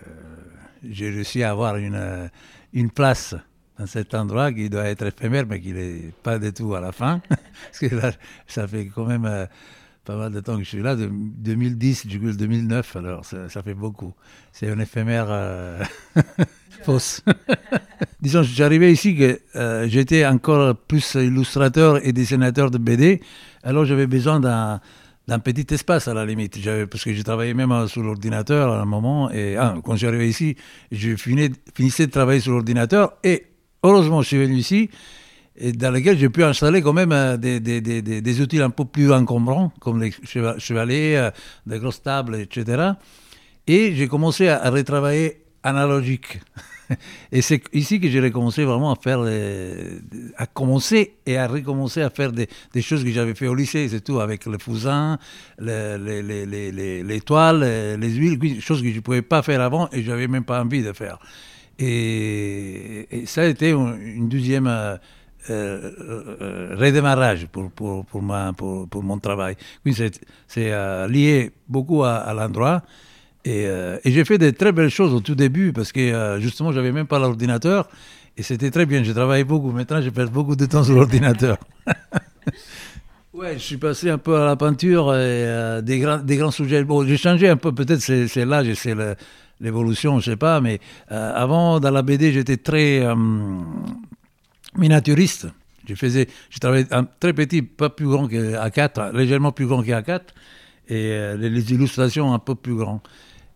j'ai 0.89 1.11
réussi 1.11 1.43
à 1.43 1.51
avoir 1.51 1.77
une, 1.77 1.95
euh, 1.95 2.29
une 2.73 2.91
place 2.91 3.35
dans 3.79 3.87
cet 3.87 4.15
endroit 4.15 4.53
qui 4.53 4.71
doit 4.71 4.85
être 4.85 5.05
éphémère, 5.07 5.47
mais 5.49 5.61
qui 5.61 5.73
n'est 5.73 6.13
pas 6.23 6.39
du 6.39 6.53
tout 6.53 6.75
à 6.75 6.81
la 6.81 6.93
fin. 6.93 7.21
parce 7.29 7.79
que 7.81 7.95
là, 7.95 8.13
ça 8.47 8.69
fait 8.69 8.87
quand 8.87 9.07
même 9.07 9.27
euh, 9.27 9.47
pas 10.05 10.17
mal 10.17 10.33
de 10.33 10.41
temps 10.41 10.57
que 10.57 10.65
je 10.65 10.69
suis 10.69 10.83
là, 10.83 10.95
de 10.95 11.09
2010 11.11 12.09
jusqu'à 12.09 12.33
2009, 12.33 12.97
alors 12.97 13.25
ça, 13.25 13.63
fait 13.63 13.75
beaucoup. 13.75 14.15
C'est 14.53 14.69
une 14.69 14.81
éphémère 14.81 15.29
fausse. 16.85 17.23
Disons, 18.21 18.43
j'arrivais 18.43 18.93
ici 18.93 19.17
que 19.17 19.41
j'étais 19.89 20.27
encore 20.27 20.77
plus 20.77 21.15
illustrateur 21.15 22.05
et 22.07 22.13
dessinateur 22.13 22.71
de 22.71 22.79
BD. 22.79 23.21
Alors 23.63 23.85
j'avais 23.85 24.07
besoin 24.07 24.41
d'un 24.41 25.39
petit 25.39 25.73
espace 25.73 26.09
à 26.09 26.15
la 26.15 26.27
limite, 26.27 26.59
parce 26.91 27.05
que 27.05 27.13
j'ai 27.13 27.23
travaillé 27.23 27.55
même 27.55 27.73
euh, 27.73 27.87
sur 27.87 28.03
l'ordinateur 28.03 28.73
à 28.73 28.81
un 28.81 28.85
moment, 28.85 29.31
et 29.31 29.57
ah, 29.57 29.77
quand 29.85 29.97
j'arrivais 29.97 30.29
ici, 30.29 30.57
je 30.91 31.15
finissais 31.17 32.07
de 32.07 32.11
travailler 32.11 32.41
sur 32.41 32.53
l'ordinateur, 32.53 33.15
et 33.23 33.47
heureusement 33.83 34.23
je 34.23 34.29
suis 34.29 34.39
venu 34.39 34.57
ici, 34.57 34.91
dans 35.61 35.91
lequel 35.93 36.19
j'ai 36.19 36.29
pu 36.29 36.43
installer 36.43 36.83
quand 36.83 36.93
même 36.93 37.13
euh, 37.13 37.37
des, 37.37 37.61
des, 37.61 38.41
outils 38.41 38.61
un 38.61 38.71
peu 38.71 38.85
plus 38.85 39.13
encombrants, 39.13 39.73
comme 39.81 40.03
les 40.03 40.13
chevalets, 40.59 41.17
euh, 41.17 41.31
des 41.67 41.79
grosses 41.79 42.03
tables, 42.03 42.37
etc. 42.37 42.93
Et 43.67 43.95
j'ai 43.95 44.09
commencé 44.09 44.49
à 44.49 44.71
retravailler 44.71 45.45
analogique. 45.63 46.41
Et 47.33 47.43
c'est 47.43 47.63
ici 47.73 48.01
que 48.01 48.09
j'ai 48.09 48.21
recommencé 48.21 48.65
vraiment 48.65 48.93
à 48.93 48.97
faire, 48.97 49.21
à 50.37 50.47
commencer 50.47 51.15
et 51.27 51.37
à 51.37 51.47
recommencer 51.47 52.03
à 52.03 52.11
faire 52.11 52.33
des, 52.33 52.49
choses 52.81 53.05
que 53.05 53.11
j'avais 53.11 53.35
fait 53.35 53.47
au 53.47 53.55
lycée, 53.55 53.89
c'est 53.89 54.01
tout, 54.01 54.21
avec 54.21 54.47
le 54.47 54.59
fusain, 54.59 55.19
les, 55.59 55.99
les, 55.99 56.47
les, 56.47 57.03
les, 57.03 57.21
toiles, 57.21 57.61
les 57.99 58.11
huiles, 58.11 58.61
choses 58.61 58.83
que 58.83 58.91
je 58.91 58.97
ne 58.97 59.01
pouvais 59.01 59.23
pas 59.23 59.43
faire 59.43 59.61
avant 59.61 59.89
et 59.93 60.03
je 60.03 60.11
n'avais 60.11 60.29
même 60.29 60.45
pas 60.45 60.63
envie 60.63 60.83
de 60.83 60.93
faire. 60.93 61.19
Et, 61.79 63.25
ça 63.27 63.43
a 63.43 63.47
été 63.47 63.71
une 63.71 64.29
deuxième 64.29 64.67
euh, 64.67 64.97
euh, 65.51 66.77
redémarrage 66.79 67.47
pour, 67.47 67.71
pour, 67.73 68.05
pour, 68.07 68.23
mon 68.23 69.19
travail. 69.19 69.57
C'est 69.95 70.73
euh, 70.73 71.09
lié 71.09 71.51
beaucoup 71.69 72.05
à 72.05 72.33
l'endroit. 72.33 72.83
Euh, 73.47 73.99
et, 74.05 74.13
j'ai 74.13 74.25
fait 74.25 74.39
des 74.39 74.53
très 74.53 74.73
belles 74.73 74.91
choses 74.91 75.13
au 75.13 75.21
tout 75.21 75.35
début 75.35 75.73
parce 75.73 75.93
que 75.93 76.01
euh, 76.01 76.41
justement, 76.41 76.73
j'avais 76.73 76.93
même 76.93 77.07
pas 77.07 77.19
l'ordinateur 77.19 77.89
et 78.37 78.43
c'était 78.43 78.71
très 78.71 78.87
bien. 78.87 79.03
J'ai 79.03 79.15
travaillé 79.15 79.45
beaucoup. 79.45 79.73
Maintenant, 79.73 80.01
je 80.01 80.11
perds 80.11 80.31
beaucoup 80.31 80.57
de 80.57 80.67
temps 80.67 80.85
sur 80.85 80.95
l'ordinateur. 80.95 81.59
ouais, 83.35 83.55
je 83.55 83.63
suis 83.63 83.77
passé 83.79 84.11
un 84.11 84.19
peu 84.19 84.37
à 84.37 84.45
la 84.45 84.57
peinture 84.57 85.13
et 85.15 85.17
euh, 85.19 85.81
des, 85.81 85.99
grands, 85.99 86.51
sujets. 86.51 86.85
Bon, 86.85 87.05
j'ai 87.07 87.17
changé 87.17 87.49
un 87.49 87.57
peu. 87.57 87.73
Peut-être 87.73 88.01
c'est 88.01 88.45
l'âge 88.45 88.69
et 88.69 88.75
c'est 88.75 88.95
l'évolution, 89.61 90.21
je 90.21 90.31
sais 90.31 90.37
pas. 90.37 90.61
Mais 90.61 90.81
avant, 91.09 91.81
dans 91.81 91.91
la 91.91 92.03
BD, 92.03 92.33
j'étais 92.33 92.59
très 92.59 93.05
miniaturiste. 94.77 95.49
Je 95.89 95.97
faisais, 95.97 96.29
je 96.49 96.61
travaillais 96.61 96.87
un 96.93 97.03
très 97.03 97.33
petit, 97.33 97.61
pas 97.61 97.91
plus 97.91 98.07
grand 98.07 98.29
qu'à 98.29 98.71
4, 98.71 99.11
légèrement 99.15 99.51
plus 99.51 99.67
grand 99.67 99.83
qu'à 99.83 100.01
4, 100.01 100.33
et 100.89 101.35
les, 101.39 101.51
les 101.51 101.73
illustrations 101.73 102.33
un 102.33 102.39
peu 102.39 102.55
plus 102.55 102.77
grandes. 102.77 103.01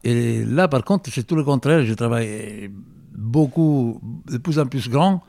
Et 0.06 0.44
là, 0.44 0.68
par 0.68 0.84
contre, 0.84 1.10
c'est 1.12 1.26
tout 1.26 1.34
le 1.34 1.42
contraire. 1.42 1.84
Je 1.84 1.94
travaille 1.94 2.70
beaucoup, 3.12 4.00
de 4.30 4.38
plus 4.38 4.58
en 4.58 4.66
plus 4.66 4.88
grand 4.88 5.22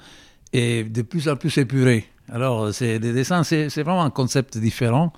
et 0.53 0.83
de 0.83 1.01
plus 1.01 1.27
en 1.27 1.35
plus 1.35 1.57
épuré. 1.57 2.05
Alors, 2.29 2.73
c'est 2.73 2.99
des 2.99 3.11
dessins, 3.13 3.43
c'est 3.43 3.67
vraiment 3.81 4.03
un 4.03 4.11
concept 4.11 4.57
différent 4.57 5.11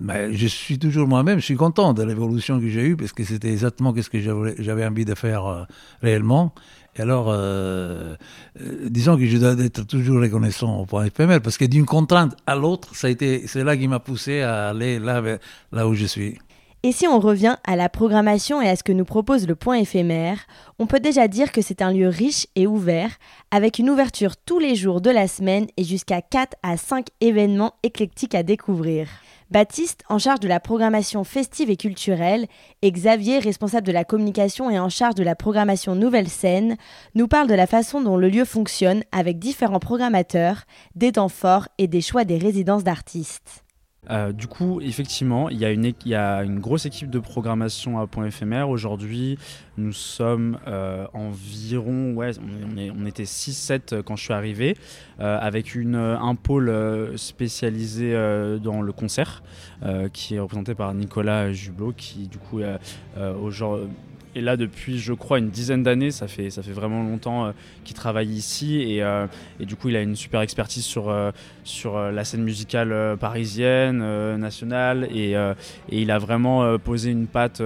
mais 0.00 0.34
je 0.34 0.46
suis 0.46 0.78
toujours 0.78 1.06
moi-même, 1.06 1.38
je 1.38 1.44
suis 1.44 1.56
content 1.56 1.92
de 1.92 2.02
l'évolution 2.02 2.58
que 2.58 2.68
j'ai 2.68 2.82
eue 2.82 2.96
parce 2.96 3.12
que 3.12 3.24
c'était 3.24 3.50
exactement 3.50 3.94
ce 3.94 4.08
que 4.08 4.20
j'avais 4.58 4.86
envie 4.86 5.04
de 5.04 5.14
faire 5.14 5.46
euh, 5.46 5.64
réellement. 6.02 6.54
Et 6.96 7.02
alors, 7.02 7.28
euh, 7.28 8.14
euh, 8.60 8.88
disons 8.88 9.16
que 9.16 9.26
je 9.26 9.38
dois 9.38 9.52
être 9.52 9.86
toujours 9.86 10.20
reconnaissant 10.20 10.80
au 10.80 10.86
point 10.86 11.04
éphémère 11.04 11.40
parce 11.40 11.56
que 11.56 11.64
d'une 11.64 11.86
contrainte 11.86 12.36
à 12.46 12.54
l'autre, 12.54 12.94
ça 12.94 13.06
a 13.06 13.10
été, 13.10 13.46
c'est 13.46 13.64
là 13.64 13.76
qui 13.76 13.88
m'a 13.88 14.00
poussé 14.00 14.42
à 14.42 14.70
aller 14.70 14.98
là 14.98 15.86
où 15.86 15.94
je 15.94 16.06
suis. 16.06 16.38
Et 16.84 16.90
si 16.90 17.06
on 17.06 17.20
revient 17.20 17.58
à 17.62 17.76
la 17.76 17.88
programmation 17.88 18.60
et 18.60 18.68
à 18.68 18.74
ce 18.74 18.82
que 18.82 18.90
nous 18.90 19.04
propose 19.04 19.46
le 19.46 19.54
point 19.54 19.76
éphémère, 19.76 20.40
on 20.80 20.88
peut 20.88 20.98
déjà 20.98 21.28
dire 21.28 21.52
que 21.52 21.62
c'est 21.62 21.80
un 21.80 21.92
lieu 21.92 22.08
riche 22.08 22.48
et 22.56 22.66
ouvert, 22.66 23.10
avec 23.52 23.78
une 23.78 23.88
ouverture 23.88 24.36
tous 24.36 24.58
les 24.58 24.74
jours 24.74 25.00
de 25.00 25.10
la 25.10 25.28
semaine 25.28 25.68
et 25.76 25.84
jusqu'à 25.84 26.20
4 26.22 26.56
à 26.64 26.76
5 26.76 27.06
événements 27.20 27.74
éclectiques 27.84 28.34
à 28.34 28.42
découvrir. 28.42 29.06
Baptiste, 29.52 30.02
en 30.08 30.18
charge 30.18 30.40
de 30.40 30.48
la 30.48 30.58
programmation 30.58 31.22
festive 31.22 31.70
et 31.70 31.76
culturelle, 31.76 32.46
et 32.80 32.90
Xavier, 32.90 33.38
responsable 33.38 33.86
de 33.86 33.92
la 33.92 34.02
communication 34.02 34.68
et 34.68 34.80
en 34.80 34.88
charge 34.88 35.14
de 35.14 35.22
la 35.22 35.36
programmation 35.36 35.94
Nouvelle 35.94 36.28
Scène, 36.28 36.76
nous 37.14 37.28
parlent 37.28 37.48
de 37.48 37.54
la 37.54 37.68
façon 37.68 38.00
dont 38.00 38.16
le 38.16 38.28
lieu 38.28 38.44
fonctionne 38.44 39.04
avec 39.12 39.38
différents 39.38 39.78
programmateurs, 39.78 40.64
des 40.96 41.12
temps 41.12 41.28
forts 41.28 41.68
et 41.78 41.86
des 41.86 42.00
choix 42.00 42.24
des 42.24 42.38
résidences 42.38 42.82
d'artistes. 42.82 43.62
Euh, 44.10 44.32
du 44.32 44.48
coup, 44.48 44.80
effectivement, 44.80 45.48
il 45.48 45.58
y, 45.58 45.64
a 45.64 46.42
une, 46.42 46.58
grosse 46.58 46.86
équipe 46.86 47.08
de 47.08 47.20
programmation 47.20 48.00
à 48.00 48.08
point 48.08 48.26
éphémère. 48.26 48.68
Aujourd'hui, 48.68 49.38
nous 49.76 49.92
sommes 49.92 50.58
euh, 50.66 51.06
environ, 51.14 52.12
ouais, 52.14 52.32
on, 52.76 53.06
était 53.06 53.22
6-7 53.22 54.02
quand 54.02 54.16
je 54.16 54.24
suis 54.24 54.32
arrivé, 54.32 54.76
euh, 55.20 55.38
avec 55.40 55.76
un 55.76 56.34
pôle 56.34 56.68
euh, 56.68 57.16
spécialisé 57.16 58.12
euh, 58.12 58.58
dans 58.58 58.82
le 58.82 58.90
concert, 58.90 59.44
euh, 59.84 60.08
qui 60.08 60.34
est 60.34 60.40
représenté 60.40 60.74
par 60.74 60.92
Nicolas 60.94 61.52
Jublot, 61.52 61.92
qui 61.96 62.26
du 62.26 62.38
coup 62.38 62.58
euh, 62.58 62.78
euh, 63.18 63.36
aujourd'hui 63.36 63.86
est 64.34 64.40
là 64.40 64.56
depuis, 64.56 64.98
je 64.98 65.12
crois, 65.12 65.38
une 65.38 65.50
dizaine 65.50 65.82
d'années. 65.82 66.10
Ça 66.10 66.28
fait, 66.28 66.50
ça 66.50 66.62
fait 66.62 66.72
vraiment 66.72 67.02
longtemps 67.02 67.46
euh, 67.46 67.52
qu'il 67.84 67.94
travaille 67.94 68.28
ici 68.28 68.80
et, 68.80 69.02
euh, 69.02 69.26
et 69.60 69.66
du 69.66 69.76
coup, 69.76 69.88
il 69.88 69.96
a 69.96 70.02
une 70.02 70.16
super 70.16 70.40
expertise 70.40 70.84
sur, 70.84 71.10
euh, 71.10 71.30
sur 71.64 71.98
la 71.98 72.24
scène 72.24 72.42
musicale 72.42 73.16
parisienne, 73.18 74.36
nationale 74.36 75.08
et, 75.12 75.32
et 75.32 76.02
il 76.02 76.10
a 76.10 76.18
vraiment 76.18 76.78
posé 76.78 77.10
une 77.10 77.26
patte. 77.26 77.62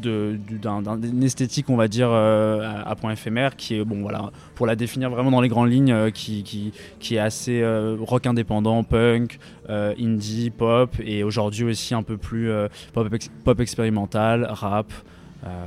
D'une 0.00 1.22
esthétique 1.22 1.68
on 1.70 1.76
va 1.76 1.88
dire 1.88 2.08
euh, 2.10 2.82
à, 2.84 2.94
point 2.96 3.12
éphémère 3.12 3.56
qui 3.56 3.76
est 3.76 3.84
bon 3.84 4.00
voilà 4.02 4.30
pour 4.54 4.66
la 4.66 4.76
définir 4.76 5.10
vraiment 5.10 5.30
dans 5.30 5.40
les 5.40 5.48
grandes 5.48 5.70
lignes 5.70 5.92
euh, 5.92 6.10
qui, 6.10 6.42
qui, 6.42 6.72
qui 6.98 7.16
est 7.16 7.18
assez 7.18 7.60
euh, 7.62 7.96
rock 8.00 8.26
indépendant 8.26 8.84
punk 8.84 9.38
indie 9.68 10.50
pop 10.50 10.94
et 11.02 11.24
aujourd'hui 11.24 11.64
aussi 11.64 11.94
un 11.94 12.02
peu 12.02 12.16
plus 12.16 12.50
pop, 12.92 13.12
ex- 13.12 13.30
pop 13.44 13.60
expérimental 13.60 14.46
rap 14.50 14.92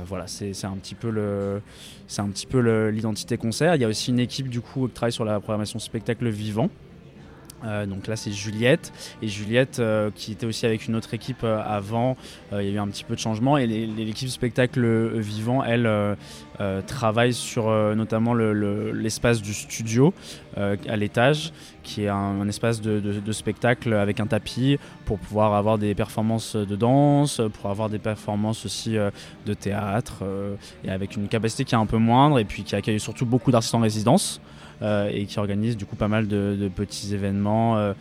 voilà, 0.06 0.26
c'est 0.26 0.52
un 0.64 0.76
petit 0.76 0.94
peu 0.94 1.60
c'est 2.06 2.22
un 2.22 2.28
petit 2.28 2.46
peu 2.46 2.88
l'identité 2.88 3.36
concert. 3.36 3.74
Il 3.74 3.82
y 3.82 3.84
a 3.84 3.88
aussi 3.88 4.10
une 4.10 4.20
équipe 4.20 4.48
du 4.48 4.60
coup 4.60 4.86
qui 4.88 4.94
travaille 4.94 5.12
sur 5.12 5.24
la 5.24 5.38
programmation 5.38 5.78
spectacle 5.78 6.28
vivant. 6.28 6.70
Euh, 7.64 7.86
donc 7.86 8.06
là 8.06 8.16
c'est 8.16 8.32
Juliette. 8.32 8.92
Et 9.22 9.28
Juliette 9.28 9.78
euh, 9.78 10.10
qui 10.14 10.32
était 10.32 10.46
aussi 10.46 10.66
avec 10.66 10.86
une 10.86 10.94
autre 10.94 11.14
équipe 11.14 11.42
euh, 11.42 11.60
avant 11.64 12.16
il 12.52 12.62
y 12.62 12.68
a 12.68 12.72
eu 12.72 12.78
un 12.78 12.88
petit 12.88 13.04
peu 13.04 13.14
de 13.14 13.20
changement. 13.20 13.56
Et 13.58 13.66
l'équipe 13.66 14.28
spectacle 14.28 14.84
vivant 15.18 15.64
elle 15.64 15.90
travaille 16.86 17.34
sur 17.34 17.68
notamment 17.94 18.32
le- 18.34 18.52
le- 18.52 18.92
l'espace 18.92 19.42
du 19.42 19.52
studio 19.52 20.14
à 20.56 20.96
l'étage 20.96 21.52
qui 21.82 22.04
est 22.04 22.08
un, 22.08 22.48
espace 22.48 22.80
de, 22.80 23.32
spectacle 23.32 23.92
avec 23.92 24.20
un 24.20 24.26
tapis 24.26 24.78
pour 25.04 25.18
pouvoir 25.18 25.54
avoir 25.54 25.76
des 25.78 25.94
performances 25.94 26.56
de 26.56 26.76
danse 26.76 27.40
pour 27.60 27.70
avoir 27.70 27.88
des 27.90 27.98
performances 27.98 28.64
aussi 28.64 28.96
de 29.46 29.54
théâtre 29.54 30.22
et 30.84 30.90
avec 30.90 31.16
une 31.16 31.28
capacité 31.28 31.64
qui 31.64 31.74
est 31.74 31.78
un 31.78 31.86
peu 31.86 31.98
moindre 31.98 32.38
et 32.38 32.44
puis 32.44 32.62
qui 32.64 32.74
accueille 32.74 33.00
surtout 33.00 33.26
beaucoup 33.26 33.50
d'artistes 33.50 33.74
en 33.74 33.80
résidence 33.80 34.40
et 34.82 35.24
qui 35.26 35.38
organise 35.38 35.76
du 35.76 35.86
coup 35.86 35.96
pas 35.96 36.08
mal 36.08 36.26
de, 36.28 36.70
petits 36.74 37.14
événements 37.14 37.76
euh, 37.76 37.92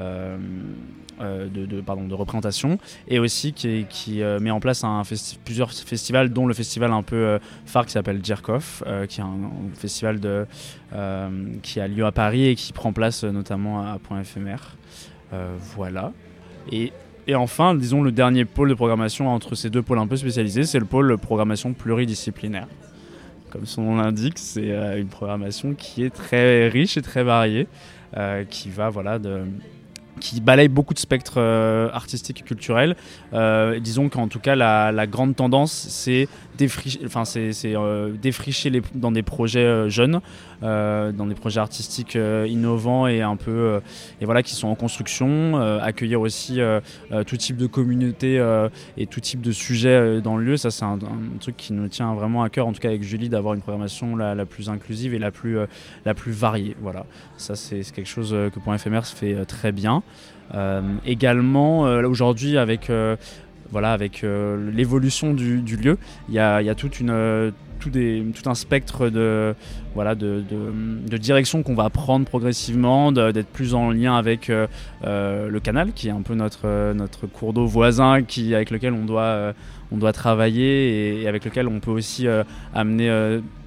euh, 0.00 0.36
euh, 1.20 1.46
de, 1.48 1.80
pardon, 1.80 2.08
de 2.08 2.14
représentation 2.14 2.76
et 3.06 3.20
aussi 3.20 3.52
qui, 3.52 3.86
euh, 4.20 4.40
met 4.40 4.50
en 4.50 4.58
place 4.58 4.82
un 4.82 5.02
plusieurs 5.44 5.72
festivals 5.72 6.30
dont 6.30 6.46
le 6.46 6.54
festival 6.54 6.92
un 6.92 7.04
peu 7.04 7.14
euh, 7.14 7.38
phare 7.66 7.86
qui 7.86 7.92
s'appelle 7.92 8.18
Jerkov 8.24 8.82
euh, 8.86 9.06
qui 9.06 9.20
est 9.20 9.22
un, 9.22 9.38
festival 9.74 10.18
euh, 10.24 11.28
qui 11.62 11.78
a 11.78 11.86
lieu 11.86 12.04
à 12.04 12.10
Paris 12.10 12.48
et 12.48 12.56
qui 12.56 12.72
prend 12.72 12.92
place 12.92 13.22
euh, 13.22 13.30
notamment 13.30 13.80
à 13.80 13.98
Point 14.00 14.22
Éphémère. 14.22 14.76
Euh, 15.32 15.54
voilà. 15.76 16.12
Et 16.72 16.92
et 17.26 17.34
enfin, 17.36 17.74
disons, 17.74 18.02
le 18.02 18.12
dernier 18.12 18.44
pôle 18.44 18.68
de 18.68 18.74
programmation 18.74 19.28
entre 19.28 19.54
ces 19.54 19.70
deux 19.70 19.82
pôles 19.82 19.98
un 19.98 20.06
peu 20.06 20.16
spécialisés, 20.16 20.64
c'est 20.64 20.78
le 20.78 20.84
pôle 20.84 21.16
programmation 21.16 21.72
pluridisciplinaire. 21.72 22.66
Comme 23.54 23.66
son 23.66 23.82
nom 23.82 23.94
l'indique, 23.94 24.36
c'est 24.38 24.72
euh, 24.72 25.00
une 25.00 25.06
programmation 25.06 25.74
qui 25.74 26.02
est 26.02 26.10
très 26.10 26.66
riche 26.68 26.96
et 26.96 27.02
très 27.02 27.22
variée, 27.22 27.68
euh, 28.16 28.42
qui 28.42 28.68
va, 28.68 28.90
voilà, 28.90 29.20
de 29.20 29.42
qui 30.20 30.40
balaye 30.40 30.68
beaucoup 30.68 30.94
de 30.94 30.98
spectres 30.98 31.34
euh, 31.38 31.88
artistiques 31.92 32.40
et 32.40 32.44
culturels. 32.44 32.96
Euh, 33.32 33.80
disons 33.80 34.08
qu'en 34.08 34.28
tout 34.28 34.38
cas, 34.38 34.54
la, 34.54 35.06
grande 35.06 35.36
tendance, 35.36 35.72
c'est 35.72 36.28
défricher, 36.56 37.00
enfin, 37.04 37.24
c'est, 37.24 37.52
euh, 37.64 38.12
défricher 38.12 38.70
dans 38.94 39.12
des 39.12 39.22
projets 39.22 39.90
jeunes, 39.90 40.20
dans 40.62 41.26
des 41.26 41.34
projets 41.34 41.60
artistiques 41.60 42.16
innovants 42.46 43.06
et 43.06 43.20
un 43.20 43.36
peu, 43.36 43.80
et 44.20 44.24
voilà, 44.24 44.42
qui 44.42 44.54
sont 44.54 44.68
en 44.68 44.74
construction. 44.74 45.56
accueillir 45.82 46.20
aussi 46.20 46.58
tout 47.26 47.36
type 47.36 47.56
de 47.56 47.66
communauté 47.66 48.42
et 48.96 49.06
tout 49.06 49.20
type 49.20 49.42
de 49.42 49.52
sujet 49.52 50.20
dans 50.22 50.36
le 50.36 50.44
lieu. 50.44 50.56
Ça, 50.56 50.70
c'est 50.70 50.84
un, 50.84 50.98
truc 51.40 51.56
qui 51.56 51.72
nous 51.72 51.88
tient 51.88 52.14
vraiment 52.14 52.42
à 52.42 52.48
cœur, 52.48 52.66
en 52.66 52.72
tout 52.72 52.80
cas 52.80 52.88
avec 52.88 53.02
Julie, 53.02 53.28
d'avoir 53.28 53.54
une 53.54 53.60
programmation 53.60 54.16
la, 54.16 54.46
plus 54.46 54.70
inclusive 54.70 55.12
et 55.12 55.18
la 55.18 55.30
plus, 55.30 55.58
la 56.06 56.14
plus 56.14 56.32
variée. 56.32 56.76
Voilà. 56.80 57.04
Ça, 57.36 57.56
c'est 57.56 57.82
quelque 57.92 58.08
chose 58.08 58.30
que 58.30 58.58
Point 58.58 58.76
Éphémère 58.76 59.06
fait 59.06 59.44
très 59.44 59.72
bien. 59.72 60.02
Euh, 60.54 60.82
également, 61.06 61.86
euh, 61.86 62.06
aujourd'hui, 62.06 62.58
avec, 62.58 62.90
euh, 62.90 63.16
voilà, 63.70 63.92
avec 63.92 64.24
l'évolution 64.72 65.34
du, 65.34 65.76
lieu, 65.76 65.98
il 66.28 66.34
y 66.34 66.38
a, 66.38 66.74
tout, 66.74 66.90
un 68.46 68.54
spectre 68.54 69.08
de, 69.08 69.54
voilà, 69.94 70.14
de, 70.14 70.44
de, 70.48 71.08
de 71.08 71.16
direction 71.16 71.64
qu'on 71.64 71.74
va 71.74 71.90
prendre 71.90 72.24
progressivement, 72.24 73.10
d'être 73.10 73.48
plus 73.48 73.74
en 73.74 73.90
lien 73.90 74.16
avec 74.16 74.48
le 75.02 75.58
canal, 75.58 75.92
qui 75.92 76.06
est 76.06 76.12
un 76.12 76.22
peu 76.22 76.34
notre, 76.34 77.26
cours 77.32 77.52
d'eau 77.52 77.66
voisin, 77.66 78.22
qui, 78.22 78.54
avec 78.54 78.70
lequel 78.70 78.92
on 78.92 79.06
doit, 79.06 79.54
travailler 80.12 81.22
et, 81.22 81.28
avec 81.28 81.44
lequel 81.44 81.66
on 81.66 81.80
peut 81.80 81.90
aussi 81.90 82.28
amener 82.74 83.08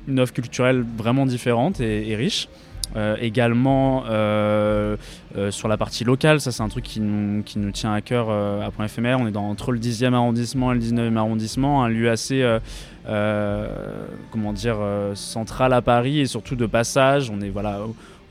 une 0.07 0.21
offre 0.21 0.33
culturelle 0.33 0.85
vraiment 0.97 1.25
différente 1.25 1.81
et 1.81 2.15
riche. 2.15 2.47
Euh, 2.95 3.15
également 3.19 4.05
euh, 4.09 4.95
euh, 5.37 5.51
sur 5.51 5.67
la 5.67 5.77
partie 5.77 6.03
locale, 6.03 6.39
ça 6.39 6.51
c'est 6.51 6.63
un 6.63 6.69
truc 6.69 6.85
qui 6.85 6.99
nous, 7.01 7.43
qui 7.43 7.59
nous 7.59 7.71
tient 7.71 7.93
à 7.93 8.01
cœur 8.01 8.29
à 8.29 8.71
point 8.71 8.85
éphémère. 8.85 9.19
On 9.19 9.27
est 9.27 9.31
dans, 9.31 9.49
entre 9.49 9.71
le 9.71 9.79
10e 9.79 10.13
arrondissement 10.13 10.71
et 10.71 10.75
le 10.75 10.81
19e 10.81 11.15
arrondissement, 11.17 11.83
un 11.83 11.89
lieu 11.89 12.09
assez 12.09 12.43
comment 14.31 14.53
dire, 14.53 14.77
central 15.15 15.73
à 15.73 15.81
Paris 15.81 16.19
et 16.21 16.25
surtout 16.25 16.55
de 16.55 16.65
passage. 16.65 17.29
On 17.29 17.41
est 17.41 17.49
voilà, 17.49 17.79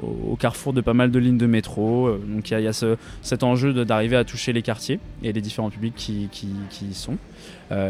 au, 0.03 0.37
carrefour 0.37 0.73
de 0.73 0.81
pas 0.81 0.95
mal 0.95 1.11
de 1.11 1.19
lignes 1.19 1.38
de 1.38 1.47
métro. 1.47 2.11
Donc 2.27 2.51
il 2.51 2.61
y 2.61 2.66
a, 2.66 2.73
ce- 2.73 2.97
cet 3.23 3.42
enjeu 3.42 3.85
d'arriver 3.85 4.16
à 4.16 4.25
toucher 4.25 4.53
les 4.53 4.62
quartiers 4.62 4.99
et 5.23 5.33
les 5.33 5.40
différents 5.40 5.71
publics 5.71 5.95
qui, 5.97 6.29
qui- 6.33 6.55
qui 6.71 6.87
y 6.87 6.95
sont. 6.95 7.16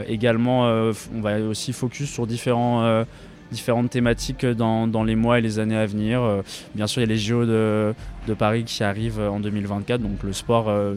Également, 0.09 0.63
on 0.63 1.21
va 1.21 1.39
aussi 1.41 1.73
focus 1.73 2.11
sur 2.11 2.27
différents 2.27 3.05
différentes 3.51 3.91
thématiques 3.91 4.45
dans, 4.47 4.87
dans 4.87 5.05
les 5.05 5.17
mois 5.17 5.39
et 5.39 5.43
les 5.43 5.59
années 5.59 5.77
à 5.77 5.87
venir. 5.87 6.23
Euh, 6.23 6.43
bien 6.75 6.87
sûr, 6.87 7.03
il 7.03 7.07
y 7.07 7.11
a 7.11 7.13
les 7.13 7.19
JO 7.19 7.45
de, 7.45 7.95
de 8.27 8.35
Paris 8.35 8.65
qui 8.65 8.83
arrivent 8.83 9.21
en 9.21 9.41
2024, 9.41 10.01
donc 10.01 10.23
le 10.23 10.33
sport 10.33 10.67
euh, 10.69 10.95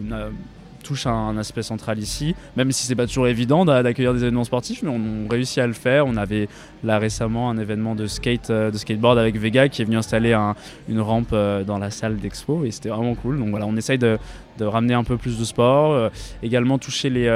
touche 0.83 1.05
un, 1.07 1.37
aspect 1.37 1.61
central 1.61 1.99
ici, 1.99 2.35
même 2.55 2.71
si 2.71 2.85
c'est 2.85 2.95
pas 2.95 3.05
toujours 3.05 3.27
évident 3.27 3.65
d'a- 3.65 3.83
d'accueillir 3.83 4.13
des 4.13 4.21
événements 4.21 4.43
sportifs, 4.45 4.81
mais 4.81 4.89
on, 4.89 5.27
réussit 5.29 5.59
à 5.59 5.67
le 5.67 5.73
faire. 5.73 6.07
On 6.07 6.15
avait 6.17 6.47
là 6.83 6.97
récemment 6.97 7.49
un 7.49 7.57
événement 7.57 7.95
de 7.95 8.07
skate, 8.07 8.49
euh, 8.49 8.71
de 8.71 8.77
skateboard 8.77 9.19
avec 9.19 9.37
Vega 9.37 9.69
qui 9.69 9.81
est 9.81 9.85
venu 9.85 9.97
installer 9.97 10.33
un- 10.33 10.55
une 10.87 11.01
rampe 11.01 11.31
dans 11.31 11.77
la 11.77 11.91
salle 11.91 12.17
d'expo 12.17 12.63
et 12.65 12.71
c'était 12.71 12.89
vraiment 12.89 13.15
cool. 13.15 13.37
Donc 13.37 13.49
voilà, 13.49 13.67
on 13.67 13.75
essaye 13.75 13.97
de, 13.97 14.17
ramener 14.61 14.93
un 14.93 15.05
peu 15.05 15.15
plus 15.15 15.39
de 15.39 15.45
sport, 15.45 16.11
également 16.43 16.77
toucher 16.79 17.09
les 17.09 17.29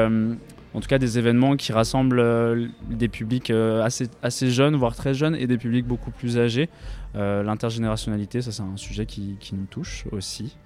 en 0.74 0.80
tout 0.80 0.88
cas 0.88 0.98
des 0.98 1.18
événements 1.20 1.56
qui 1.56 1.72
rassemblent 1.72 2.20
euh, 2.20 2.68
des 2.90 3.08
publics 3.08 3.52
euh, 3.52 3.88
assez, 4.22 4.52
jeunes, 4.52 4.76
voire 4.76 4.96
très 4.96 5.14
jeunes, 5.14 5.36
et 5.36 5.48
des 5.48 5.58
publics 5.58 5.86
beaucoup 5.86 6.12
plus 6.12 6.38
âgés. 6.38 6.70
Euh, 7.16 7.44
L'intergénérationnalité, 7.44 8.42
ça 8.42 8.52
c'est 8.52 8.64
un 8.64 8.78
sujet 8.78 9.06
qui, 9.06 9.38
nous 9.54 9.66
touche 9.66 10.06
aussi. 10.12 10.58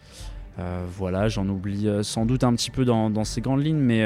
Voilà, 0.97 1.29
j'en 1.29 1.47
oublie 1.49 1.87
sans 2.01 2.25
doute 2.25 2.43
un 2.43 2.53
petit 2.55 2.71
peu 2.71 2.83
dans, 2.83 3.23
ces 3.23 3.41
grandes 3.41 3.63
lignes, 3.63 3.77
mais, 3.77 4.03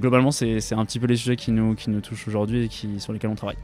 globalement 0.00 0.32
c'est 0.32 0.72
un 0.72 0.84
petit 0.84 0.98
peu 0.98 1.06
les 1.06 1.16
sujets 1.16 1.36
qui 1.36 1.52
nous, 1.52 1.76
touchent 2.00 2.26
aujourd'hui 2.26 2.64
et 2.64 2.98
sur 2.98 3.12
lesquels 3.12 3.30
on 3.30 3.36
travaille. 3.36 3.58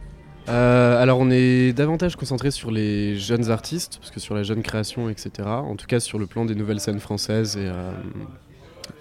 Alors 0.47 1.19
on 1.19 1.31
est 1.31 1.73
davantage 1.73 2.15
concentré 2.15 2.53
sur 2.53 2.71
les 2.71 3.17
jeunes 3.17 3.51
artistes, 3.51 3.99
parce 3.99 4.13
que 4.13 4.21
sur 4.21 4.37
la 4.37 4.45
jeune 4.45 4.63
création, 4.63 5.09
etc. 5.09 5.31
En 5.49 5.75
tout 5.75 5.87
cas 5.87 5.99
sur 5.99 6.21
le 6.21 6.27
plan 6.27 6.45
des 6.45 6.55
nouvelles 6.55 6.81
scènes 6.81 7.01
françaises 7.01 7.59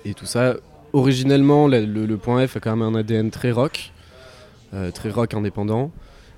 Et 0.05 0.15
tout 0.15 0.25
ça, 0.25 0.55
originellement, 0.93 1.67
le, 1.67 2.15
point 2.15 2.45
F 2.47 2.57
a 2.57 2.59
quand 2.59 2.75
même 2.75 2.95
un 2.95 2.99
ADN 2.99 3.31
très 3.31 3.51
rock, 3.51 3.91
euh, 4.73 4.91
très 4.91 5.09
rock 5.09 5.33
indépendant. 5.33 5.91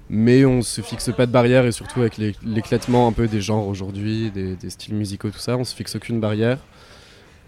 Mais 0.08 0.45
on 0.45 0.62
se 0.62 0.82
fixe 0.82 1.12
pas 1.16 1.26
de 1.26 1.32
barrière 1.32 1.66
et 1.66 1.72
surtout 1.72 2.01
avec 2.01 2.18
l'é- 2.18 2.36
l'éclatement 2.45 3.08
un 3.08 3.12
peu 3.12 3.28
des 3.28 3.41
genres 3.41 3.68
aujourd'hui, 3.68 4.32
des, 4.32 4.70
styles 4.70 4.93
musicaux, 4.93 5.32
tout 5.32 5.39
ça, 5.39 5.58
on 5.58 5.64
se 5.64 5.76
fixe 5.76 5.95
aucune 5.95 6.20
barrière. 6.20 6.60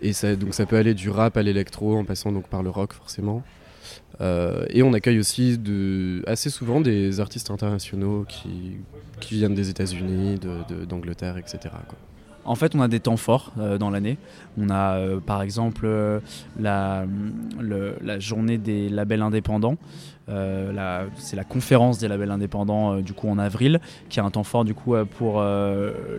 Et 0.01 0.13
ça, 0.13 0.35
donc 0.35 0.53
ça 0.53 0.65
peut 0.65 0.75
aller 0.75 0.93
du 0.93 1.09
rap 1.09 1.37
à 1.37 1.43
l'électro 1.43 1.95
en 1.95 2.03
passant 2.03 2.31
donc 2.31 2.47
par 2.47 2.63
le 2.63 2.69
rock 2.69 2.93
forcément. 2.93 3.43
Euh, 4.21 4.65
et 4.69 4.81
on 4.81 4.93
accueille 4.93 5.19
aussi 5.19 5.59
assez 6.25 6.49
souvent 6.49 6.81
des 6.81 7.19
artistes 7.19 7.51
internationaux 7.51 8.25
qui, 8.27 8.77
viennent 9.35 9.55
des 9.55 9.69
États-Unis, 9.69 10.39
d'Angleterre, 10.87 11.37
etc. 11.37 11.69
En 12.47 12.55
fait, 12.55 12.75
on 12.75 12.81
a 12.81 12.87
des 12.87 13.01
temps 13.01 13.17
forts 13.17 13.51
euh, 13.59 13.77
dans 13.77 13.89
l'année. 13.89 14.17
On 14.57 14.69
a 14.69 14.95
euh, 14.95 15.19
par 15.19 15.41
exemple 15.41 15.85
euh, 15.85 16.19
la, 16.59 17.05
journée 18.19 18.57
des 18.57 18.89
labels 18.89 19.21
indépendants. 19.21 19.77
C'est 20.27 21.35
la 21.35 21.43
conférence 21.47 21.99
des 21.99 22.07
labels 22.07 22.31
indépendants 22.31 22.97
du 22.97 23.13
coup 23.13 23.29
en 23.29 23.37
avril, 23.37 23.79
qui 24.09 24.19
est 24.19 24.23
un 24.23 24.29
temps 24.29 24.43
fort 24.43 24.65
du 24.65 24.73
coup 24.73 24.93
pour 25.17 25.41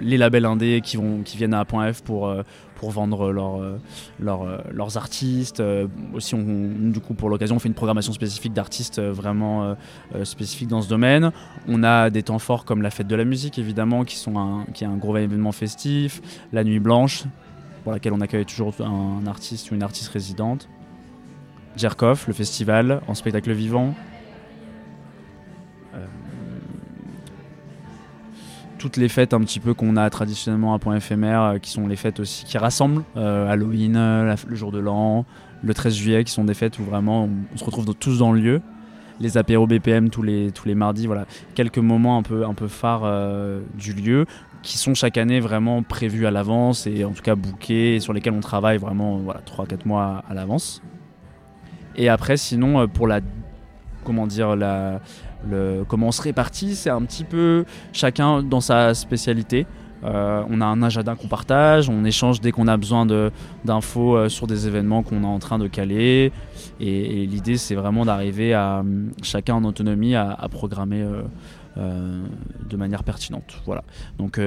les 0.00 0.16
labels 0.16 0.46
indés 0.46 0.80
qui 0.82 1.36
viennent 1.36 1.52
à 1.52 1.66
Point 1.66 1.92
F 1.92 2.02
pour 2.02 2.32
pour 2.78 2.90
vendre 2.90 3.26
euh, 3.26 3.78
euh, 4.26 4.58
leurs 4.72 4.96
artistes. 4.96 5.60
Euh, 5.60 5.86
aussi, 6.14 6.34
on, 6.34 6.92
pour 7.14 7.28
l'occasion, 7.28 7.56
on 7.56 7.58
fait 7.58 7.68
une 7.68 7.74
programmation 7.74 8.12
spécifique 8.12 8.54
d'artistes 8.54 9.00
vraiment 9.00 9.76
spécifiques 10.24 10.68
dans 10.68 10.80
ce 10.80 10.88
domaine. 10.88 11.32
On 11.66 11.82
a 11.82 12.08
des 12.08 12.22
temps 12.22 12.38
forts 12.38 12.64
comme 12.64 12.80
la 12.80 12.90
fête 12.90 13.06
de 13.06 13.16
la 13.16 13.24
musique, 13.24 13.58
évidemment, 13.58 14.04
qui, 14.04 14.16
sont 14.16 14.38
un, 14.38 14.64
qui 14.72 14.84
est 14.84 14.86
un 14.86 14.96
gros 14.96 15.16
événement 15.16 15.52
festif. 15.52 16.22
La 16.52 16.64
nuit 16.64 16.78
blanche, 16.80 17.24
pour 17.82 17.92
laquelle 17.92 18.12
on 18.12 18.20
accueille 18.20 18.46
toujours 18.46 18.74
un, 18.80 19.26
artiste 19.26 19.70
ou 19.70 19.74
une 19.74 19.82
artiste 19.82 20.08
résidente. 20.08 20.68
Jerkov, 21.76 22.24
le 22.26 22.32
festival 22.32 23.02
en 23.08 23.14
spectacle 23.14 23.52
vivant. 23.52 23.94
Toutes 28.78 28.96
les 28.96 29.08
fêtes 29.08 29.34
un 29.34 29.40
petit 29.40 29.60
peu 29.60 29.74
qu'on 29.74 29.96
a 29.96 30.08
traditionnellement 30.08 30.72
à 30.72 30.78
Point 30.78 30.96
éphémère, 30.96 31.42
euh, 31.42 31.58
qui 31.58 31.70
sont 31.70 31.86
les 31.86 31.96
fêtes 31.96 32.20
aussi 32.20 32.44
qui 32.44 32.56
rassemblent, 32.56 33.02
euh, 33.16 33.50
Halloween, 33.50 33.96
euh, 33.96 34.34
le 34.46 34.56
jour 34.56 34.72
de 34.72 34.78
l'an, 34.78 35.26
le 35.62 35.74
13 35.74 35.94
juillet, 35.94 36.24
qui 36.24 36.32
sont 36.32 36.44
des 36.44 36.54
fêtes 36.54 36.78
où 36.78 36.84
vraiment 36.84 37.28
on, 37.52 37.56
se 37.58 37.64
retrouve 37.64 37.92
tous 37.94 38.18
dans 38.18 38.32
le 38.32 38.40
lieu. 38.40 38.62
Les 39.20 39.36
apéros 39.36 39.66
BPM 39.66 40.10
tous 40.10 40.22
les, 40.22 40.52
tous 40.52 40.68
les 40.68 40.76
mardis, 40.76 41.06
voilà, 41.06 41.26
quelques 41.56 41.78
moments 41.78 42.18
un 42.18 42.22
peu, 42.22 42.46
un 42.46 42.54
peu 42.54 42.68
phares 42.68 43.02
du 43.74 43.92
lieu 43.92 44.26
qui 44.62 44.78
sont 44.78 44.94
chaque 44.94 45.18
année 45.18 45.40
vraiment 45.40 45.82
prévus 45.82 46.24
à 46.24 46.30
l'avance 46.30 46.86
et 46.86 47.04
en 47.04 47.10
tout 47.10 47.22
cas 47.22 47.34
bookés 47.34 47.96
et 47.96 48.00
sur 48.00 48.12
lesquels 48.12 48.32
on 48.32 48.40
travaille 48.40 48.78
vraiment 48.78 49.16
voilà, 49.18 49.40
3-4 49.40 49.86
mois 49.86 50.22
à, 50.28 50.30
à 50.30 50.34
l'avance. 50.34 50.82
Et 51.96 52.08
après, 52.08 52.36
sinon, 52.36 52.86
pour 52.86 53.08
la. 53.08 53.20
Comment 54.04 54.28
dire 54.28 54.54
la, 54.54 55.00
le, 55.48 55.84
Comment 55.86 56.08
on 56.08 56.12
se 56.12 56.22
répartit, 56.22 56.74
c'est 56.74 56.90
un 56.90 57.02
petit 57.02 57.24
peu 57.24 57.64
chacun 57.92 58.42
dans 58.42 58.60
sa 58.60 58.94
spécialité. 58.94 59.66
Euh, 60.04 60.44
on 60.48 60.60
a 60.60 60.66
un 60.66 60.82
agenda 60.82 61.14
qu'on 61.16 61.26
partage, 61.26 61.88
on 61.88 62.04
échange 62.04 62.40
dès 62.40 62.52
qu'on 62.52 62.68
a 62.68 62.76
besoin 62.76 63.04
de- 63.04 63.32
d'infos 63.64 64.16
euh, 64.16 64.28
sur 64.28 64.46
des 64.46 64.66
événements 64.66 65.02
qu'on 65.02 65.24
est 65.24 65.26
en 65.26 65.38
train 65.38 65.58
de 65.58 65.66
caler. 65.66 66.32
Et, 66.80 67.26
l'idée, 67.26 67.56
c'est 67.56 67.74
vraiment 67.74 68.04
d'arriver 68.04 68.54
à 68.54 68.80
hum, 68.80 69.10
chacun 69.22 69.54
en 69.54 69.64
autonomie 69.64 70.14
à, 70.14 70.36
programmer 70.50 71.04
euh, 71.76 72.22
de 72.68 72.76
manière 72.76 73.02
pertinente. 73.04 73.60
Voilà. 73.66 73.82
Donc 74.18 74.40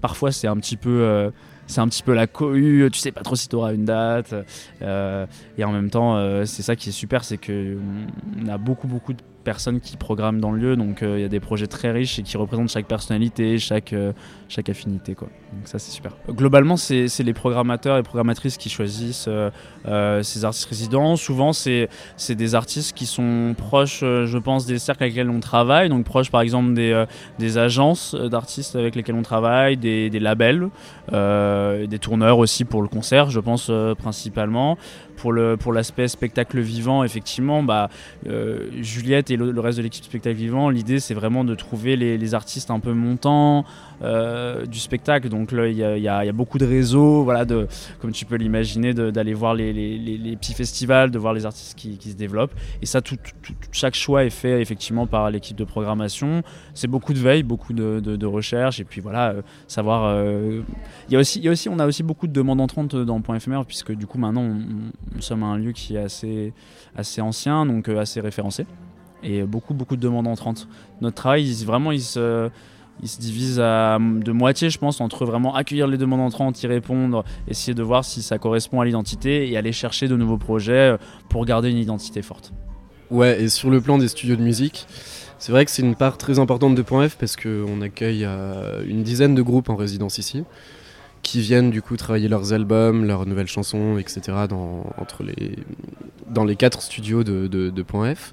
parfois, 0.00 0.32
c'est 0.32 0.48
un 0.48 0.56
petit 0.56 0.76
peu. 0.76 1.30
C'est 1.66 1.80
un 1.80 1.88
petit 1.88 2.02
peu 2.02 2.14
la 2.14 2.26
cohue, 2.26 2.88
tu 2.92 2.98
sais 2.98 3.12
pas 3.12 3.22
trop 3.22 3.36
si 3.36 3.48
tu 3.48 3.56
auras 3.56 3.72
une 3.72 3.84
date. 3.84 4.34
euh, 4.82 5.26
et 5.58 5.64
en 5.64 5.72
même 5.72 5.90
temps, 5.90 6.16
euh, 6.16 6.44
c'est 6.44 6.62
ça 6.62 6.76
qui 6.76 6.90
est 6.90 6.92
super, 6.92 7.24
c'est 7.24 7.38
que 7.38 7.76
on 8.42 8.48
a 8.48 8.58
beaucoup, 8.58 8.86
beaucoup 8.86 9.12
de 9.12 9.22
personnes 9.44 9.80
qui 9.80 9.98
programment 9.98 10.40
dans 10.40 10.52
le 10.52 10.58
lieu. 10.58 10.76
Donc 10.76 11.02
euh, 11.02 11.18
il 11.18 11.22
y 11.22 11.24
a 11.24 11.28
des 11.28 11.40
projets 11.40 11.66
très 11.66 11.90
riches 11.90 12.18
et 12.18 12.22
qui 12.22 12.36
représentent 12.38 12.70
chaque 12.70 12.86
personnalité, 12.86 13.58
chaque, 13.58 13.94
chaque 14.48 14.68
affinité. 14.70 15.14
Quoi. 15.14 15.28
Donc 15.52 15.68
ça, 15.68 15.78
c'est 15.78 15.90
super. 15.90 16.12
Globalement, 16.30 16.78
c'est 16.78 17.22
les 17.22 17.34
programmateurs 17.34 17.98
et 17.98 18.02
programmatrices 18.02 18.56
qui 18.56 18.70
choisissent 18.70 19.28
ces 20.22 20.44
artistes 20.44 20.68
résidents. 20.68 21.16
Souvent, 21.16 21.52
c'est 21.52 21.88
des 22.30 22.54
artistes 22.54 22.96
qui 22.96 23.04
sont 23.04 23.54
proches, 23.56 24.00
je 24.00 24.38
pense, 24.38 24.64
des 24.64 24.78
cercles 24.78 25.02
avec 25.02 25.14
lesquels 25.14 25.30
on 25.30 25.40
travaille. 25.40 25.90
Donc 25.90 26.04
proches, 26.04 26.30
par 26.30 26.40
exemple, 26.40 26.72
des, 26.72 27.04
des 27.38 27.58
agences 27.58 28.14
d'artistes 28.14 28.76
avec 28.76 28.96
lesquelles 28.96 29.14
on 29.14 29.22
travaille, 29.22 29.76
des, 29.76 30.08
des 30.08 30.20
labels, 30.20 30.70
des 31.86 31.98
tourneurs 31.98 32.38
aussi 32.38 32.64
pour 32.64 32.82
le 32.82 32.88
concert, 32.88 33.30
je 33.30 33.40
pense 33.40 33.68
euh, 33.70 33.94
principalement. 33.94 34.78
Pour 35.16 35.32
le 35.32 35.56
pour 35.56 35.72
l'aspect 35.72 36.08
spectacle 36.08 36.60
vivant, 36.60 37.04
effectivement, 37.04 37.62
bah, 37.62 37.88
euh, 38.26 38.68
Juliette 38.80 39.30
et 39.30 39.36
le, 39.36 39.58
reste 39.60 39.78
de 39.78 39.82
l'équipe 39.82 40.04
spectacle 40.04 40.36
vivant, 40.36 40.68
l'idée 40.70 41.00
c'est 41.00 41.14
vraiment 41.14 41.44
de 41.44 41.54
trouver 41.54 41.96
les, 41.96 42.34
artistes 42.34 42.70
un 42.70 42.80
peu 42.80 42.92
montants 42.92 43.64
euh, 44.02 44.66
du 44.66 44.78
spectacle. 44.78 45.28
Donc 45.28 45.52
là, 45.52 45.68
il 45.68 45.76
y 45.76 45.82
y 45.82 46.02
y 46.02 46.08
a 46.08 46.32
beaucoup 46.32 46.58
de 46.58 46.66
réseaux, 46.66 47.22
voilà, 47.22 47.44
de, 47.44 47.66
comme 48.00 48.12
tu 48.12 48.24
peux 48.24 48.36
l'imaginer, 48.36 48.94
d'aller 48.94 49.34
voir 49.34 49.54
les, 49.54 49.72
les- 49.72 49.98
les- 49.98 50.36
petits 50.36 50.54
festivals, 50.54 51.10
de 51.10 51.18
voir 51.18 51.32
les 51.32 51.46
artistes 51.46 51.78
qui, 51.78 51.96
qui 51.96 52.10
se 52.10 52.16
développent. 52.16 52.54
Et 52.82 52.86
ça, 52.86 53.00
tout, 53.00 53.16
chaque 53.72 53.94
choix 53.94 54.24
est 54.24 54.30
fait 54.30 54.60
effectivement 54.60 55.06
par 55.06 55.30
l'équipe 55.30 55.56
de 55.56 55.64
programmation. 55.64 56.42
C'est 56.74 56.88
beaucoup 56.88 57.12
de 57.12 57.18
veille, 57.18 57.42
beaucoup 57.42 57.72
de, 57.72 58.00
de, 58.00 58.26
recherche, 58.26 58.80
et 58.80 58.84
puis 58.84 59.00
voilà, 59.00 59.30
euh, 59.30 59.42
savoir. 59.68 60.24
il 61.08 61.12
y 61.12 61.16
a 61.16 61.20
aussi, 61.20 61.40
il 61.40 61.48
aussi, 61.48 61.68
on 61.68 61.78
a 61.78 61.86
aussi 61.86 62.02
beaucoup 62.02 62.26
de 62.26 62.32
demandes 62.32 62.60
entrantes 62.60 62.96
dans 62.96 63.20
Point 63.20 63.36
éphémère, 63.36 63.64
puisque 63.64 63.92
du 63.92 64.06
coup 64.06 64.18
maintenant, 64.18 64.42
on, 64.42 64.60
nous 65.14 65.22
sommes 65.22 65.42
un 65.42 65.56
lieu 65.56 65.72
qui 65.72 65.96
est 65.96 66.00
assez, 66.00 66.52
assez 66.96 67.20
ancien, 67.20 67.66
donc 67.66 67.88
euh, 67.88 67.98
assez 67.98 68.20
référencé, 68.20 68.66
et 69.22 69.42
beaucoup, 69.42 69.74
beaucoup 69.74 69.96
de 69.96 70.00
demandes 70.00 70.26
entrantes. 70.26 70.68
Notre 71.00 71.16
travail, 71.16 71.44
il, 71.44 71.64
vraiment, 71.64 71.92
il 71.92 72.02
se 72.02 72.50
divise 73.18 73.56
de 73.56 74.32
moitié, 74.32 74.70
je 74.70 74.78
pense, 74.78 75.00
entre 75.00 75.24
vraiment 75.24 75.54
accueillir 75.54 75.86
les 75.86 75.98
demandes 75.98 76.20
entrantes, 76.20 76.62
y 76.62 76.66
répondre, 76.66 77.24
essayer 77.48 77.74
de 77.74 77.82
voir 77.82 78.04
si 78.04 78.22
ça 78.22 78.38
correspond 78.38 78.80
à 78.80 78.84
l'identité 78.84 79.50
et 79.50 79.56
aller 79.56 79.72
chercher 79.72 80.08
de 80.08 80.16
nouveaux 80.16 80.38
projets 80.38 80.92
euh, 80.92 80.96
pour 81.28 81.44
garder 81.44 81.70
une 81.70 81.78
identité 81.78 82.22
forte. 82.22 82.52
Ouais, 83.10 83.42
et 83.42 83.48
sur 83.48 83.70
le 83.70 83.80
plan 83.80 83.98
des 83.98 84.08
studios 84.08 84.36
de 84.36 84.42
musique, 84.42 84.86
c'est 85.38 85.52
vrai 85.52 85.64
que 85.64 85.70
c'est 85.70 85.82
une 85.82 85.94
part 85.94 86.16
très 86.16 86.38
importante 86.38 86.74
de 86.74 86.82
Point 86.82 87.08
F 87.08 87.16
parce 87.16 87.36
qu'on 87.36 87.82
accueille 87.82 88.24
euh, 88.24 88.82
une 88.86 89.02
dizaine 89.02 89.34
de 89.34 89.42
groupes 89.42 89.68
en 89.68 89.76
résidence 89.76 90.18
ici 90.18 90.44
qui 91.24 91.40
viennent 91.40 91.70
du 91.70 91.82
coup 91.82 91.96
travailler 91.96 92.28
leurs 92.28 92.52
albums, 92.52 93.04
leurs 93.04 93.26
nouvelles 93.26 93.48
chansons, 93.48 93.98
etc. 93.98 94.20
dans, 94.48 94.86
entre 94.98 95.24
les, 95.24 95.56
dans 96.30 96.44
les 96.44 96.54
quatre 96.54 96.82
studios 96.82 97.24
de, 97.24 97.48
de, 97.48 97.82
Point 97.82 98.14
F. 98.14 98.32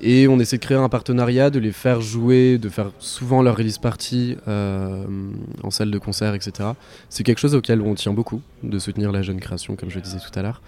Et 0.00 0.28
on 0.28 0.38
essaie 0.38 0.58
de 0.58 0.62
créer 0.62 0.76
un 0.76 0.88
partenariat, 0.88 1.50
de 1.50 1.58
les 1.58 1.72
faire 1.72 2.00
jouer, 2.00 2.58
de 2.58 2.68
faire 2.68 2.90
souvent 2.98 3.40
leur 3.40 3.56
release 3.56 3.78
party 3.78 4.36
euh, 4.46 5.04
en 5.62 5.70
salle 5.70 5.90
de 5.90 5.98
concert, 5.98 6.34
etc. 6.34 6.70
C'est 7.08 7.22
quelque 7.24 7.38
chose 7.38 7.54
auquel 7.54 7.80
on 7.80 7.94
tient 7.94 8.12
beaucoup, 8.12 8.42
de 8.62 8.78
soutenir 8.78 9.10
la 9.10 9.22
jeune 9.22 9.40
création, 9.40 9.74
comme 9.74 9.90
je 9.90 9.96
le 9.96 10.02
disais 10.02 10.18
tout 10.18 10.38
à 10.38 10.42
l'heure. 10.42 10.60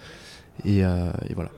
Et, 0.63 0.83
euh, 0.83 1.11
voilà. 1.35 1.51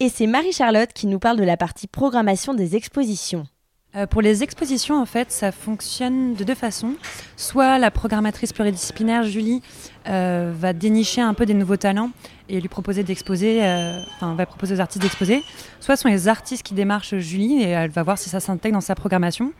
Et 0.00 0.08
c'est 0.08 0.26
Marie-Charlotte 0.26 0.92
qui 0.92 1.06
nous 1.06 1.18
parle 1.18 1.36
de 1.36 1.44
la 1.44 1.56
partie 1.56 1.86
programmation 1.86 2.54
des 2.54 2.76
expositions. 2.76 3.46
Euh, 3.94 4.06
pour 4.06 4.22
les 4.22 4.42
expositions, 4.42 5.00
en 5.00 5.04
fait, 5.04 5.30
ça 5.30 5.52
fonctionne 5.52 6.34
de 6.34 6.44
deux 6.44 6.54
façons. 6.54 6.94
Soit 7.36 7.78
la 7.78 7.90
programmatrice 7.90 8.52
pluridisciplinaire, 8.54 9.24
Julie, 9.24 9.60
euh, 10.08 10.50
va 10.56 10.72
dénicher 10.72 11.20
un 11.20 11.34
peu 11.34 11.44
des 11.44 11.52
nouveaux 11.52 11.76
talents 11.76 12.10
et 12.48 12.58
lui 12.58 12.68
proposer 12.68 13.02
d'exposer, 13.02 13.62
euh, 13.62 14.00
enfin, 14.16 14.34
va 14.34 14.46
proposer 14.46 14.76
aux 14.76 14.80
artistes 14.80 15.02
d'exposer. 15.02 15.42
Soit 15.80 15.96
ce 15.96 16.02
sont 16.02 16.08
les 16.08 16.26
artistes 16.26 16.62
qui 16.62 16.72
démarchent 16.72 17.16
Julie 17.16 17.62
et 17.62 17.68
elle 17.68 17.90
va 17.90 18.02
voir 18.02 18.16
si 18.16 18.30
ça 18.30 18.40
s'intègre 18.40 18.74
dans 18.74 18.80
sa 18.80 18.94
programmation. 18.94 19.52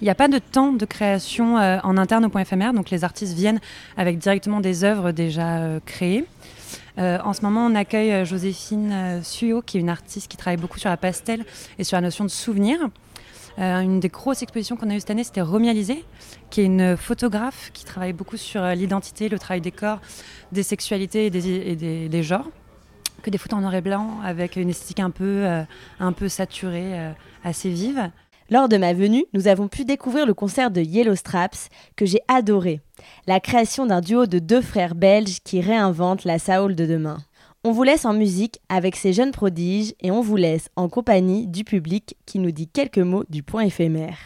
Il 0.00 0.04
n'y 0.04 0.10
a 0.10 0.14
pas 0.14 0.28
de 0.28 0.38
temps 0.38 0.72
de 0.72 0.84
création 0.86 1.54
en 1.56 1.96
interne 1.96 2.24
au 2.24 2.28
point 2.28 2.40
éphémère, 2.40 2.74
donc 2.74 2.90
les 2.90 3.04
artistes 3.04 3.32
viennent 3.32 3.60
avec 3.96 4.18
directement 4.18 4.60
des 4.60 4.82
œuvres 4.82 5.12
déjà 5.12 5.80
créées. 5.86 6.24
En 6.98 7.32
ce 7.32 7.42
moment, 7.42 7.64
on 7.66 7.76
accueille 7.76 8.26
Joséphine 8.26 9.20
Suyo, 9.22 9.62
qui 9.62 9.78
est 9.78 9.80
une 9.80 9.88
artiste 9.88 10.28
qui 10.28 10.36
travaille 10.36 10.60
beaucoup 10.60 10.80
sur 10.80 10.90
la 10.90 10.96
pastel 10.96 11.44
et 11.78 11.84
sur 11.84 11.96
la 11.96 12.00
notion 12.00 12.24
de 12.24 12.28
souvenir. 12.28 12.78
Euh, 13.58 13.80
une 13.80 14.00
des 14.00 14.08
grosses 14.08 14.42
expositions 14.42 14.76
qu'on 14.76 14.90
a 14.90 14.94
eues 14.94 15.00
cette 15.00 15.10
année, 15.10 15.24
c'était 15.24 15.40
Romy 15.40 15.68
Alizé, 15.68 16.04
qui 16.50 16.60
est 16.60 16.64
une 16.64 16.96
photographe 16.96 17.70
qui 17.72 17.84
travaille 17.84 18.12
beaucoup 18.12 18.36
sur 18.36 18.62
euh, 18.62 18.74
l'identité, 18.74 19.28
le 19.28 19.38
travail 19.38 19.60
des 19.60 19.70
corps, 19.70 20.00
des 20.50 20.62
sexualités 20.62 21.26
et 21.26 21.30
des, 21.30 22.22
genres. 22.22 22.50
Que 23.22 23.30
des 23.30 23.38
photos 23.38 23.58
en 23.58 23.62
noir 23.62 23.74
et 23.74 23.80
blanc 23.80 24.18
avec 24.24 24.56
une 24.56 24.70
esthétique 24.70 25.00
un 25.00 25.10
peu, 25.10 25.46
euh, 25.46 25.62
un 26.00 26.12
peu 26.12 26.28
saturée, 26.28 27.12
assez 27.42 27.70
vive. 27.70 28.10
Lors 28.50 28.68
de 28.68 28.76
ma 28.76 28.92
venue, 28.92 29.24
nous 29.32 29.48
avons 29.48 29.68
pu 29.68 29.86
découvrir 29.86 30.26
le 30.26 30.34
concert 30.34 30.70
de 30.70 30.82
Yellow 30.82 31.14
Straps 31.14 31.70
que 31.96 32.04
j'ai 32.04 32.20
adoré. 32.28 32.82
La 33.26 33.40
création 33.40 33.86
d'un 33.86 34.02
duo 34.02 34.26
de 34.26 34.38
deux 34.38 34.60
frères 34.60 34.94
belges 34.94 35.38
qui 35.42 35.62
réinventent 35.62 36.24
la 36.24 36.38
Saoul 36.38 36.74
de 36.74 36.84
demain. 36.84 37.18
On 37.66 37.72
vous 37.72 37.82
laisse 37.82 38.04
en 38.04 38.12
musique 38.12 38.60
avec 38.68 38.94
ces 38.94 39.14
jeunes 39.14 39.30
prodiges 39.30 39.94
et 40.02 40.10
on 40.10 40.20
vous 40.20 40.36
laisse 40.36 40.68
en 40.76 40.90
compagnie 40.90 41.46
du 41.46 41.64
public 41.64 42.14
qui 42.26 42.38
nous 42.38 42.50
dit 42.50 42.68
quelques 42.68 42.98
mots 42.98 43.24
du 43.30 43.42
point 43.42 43.62
éphémère. 43.62 44.18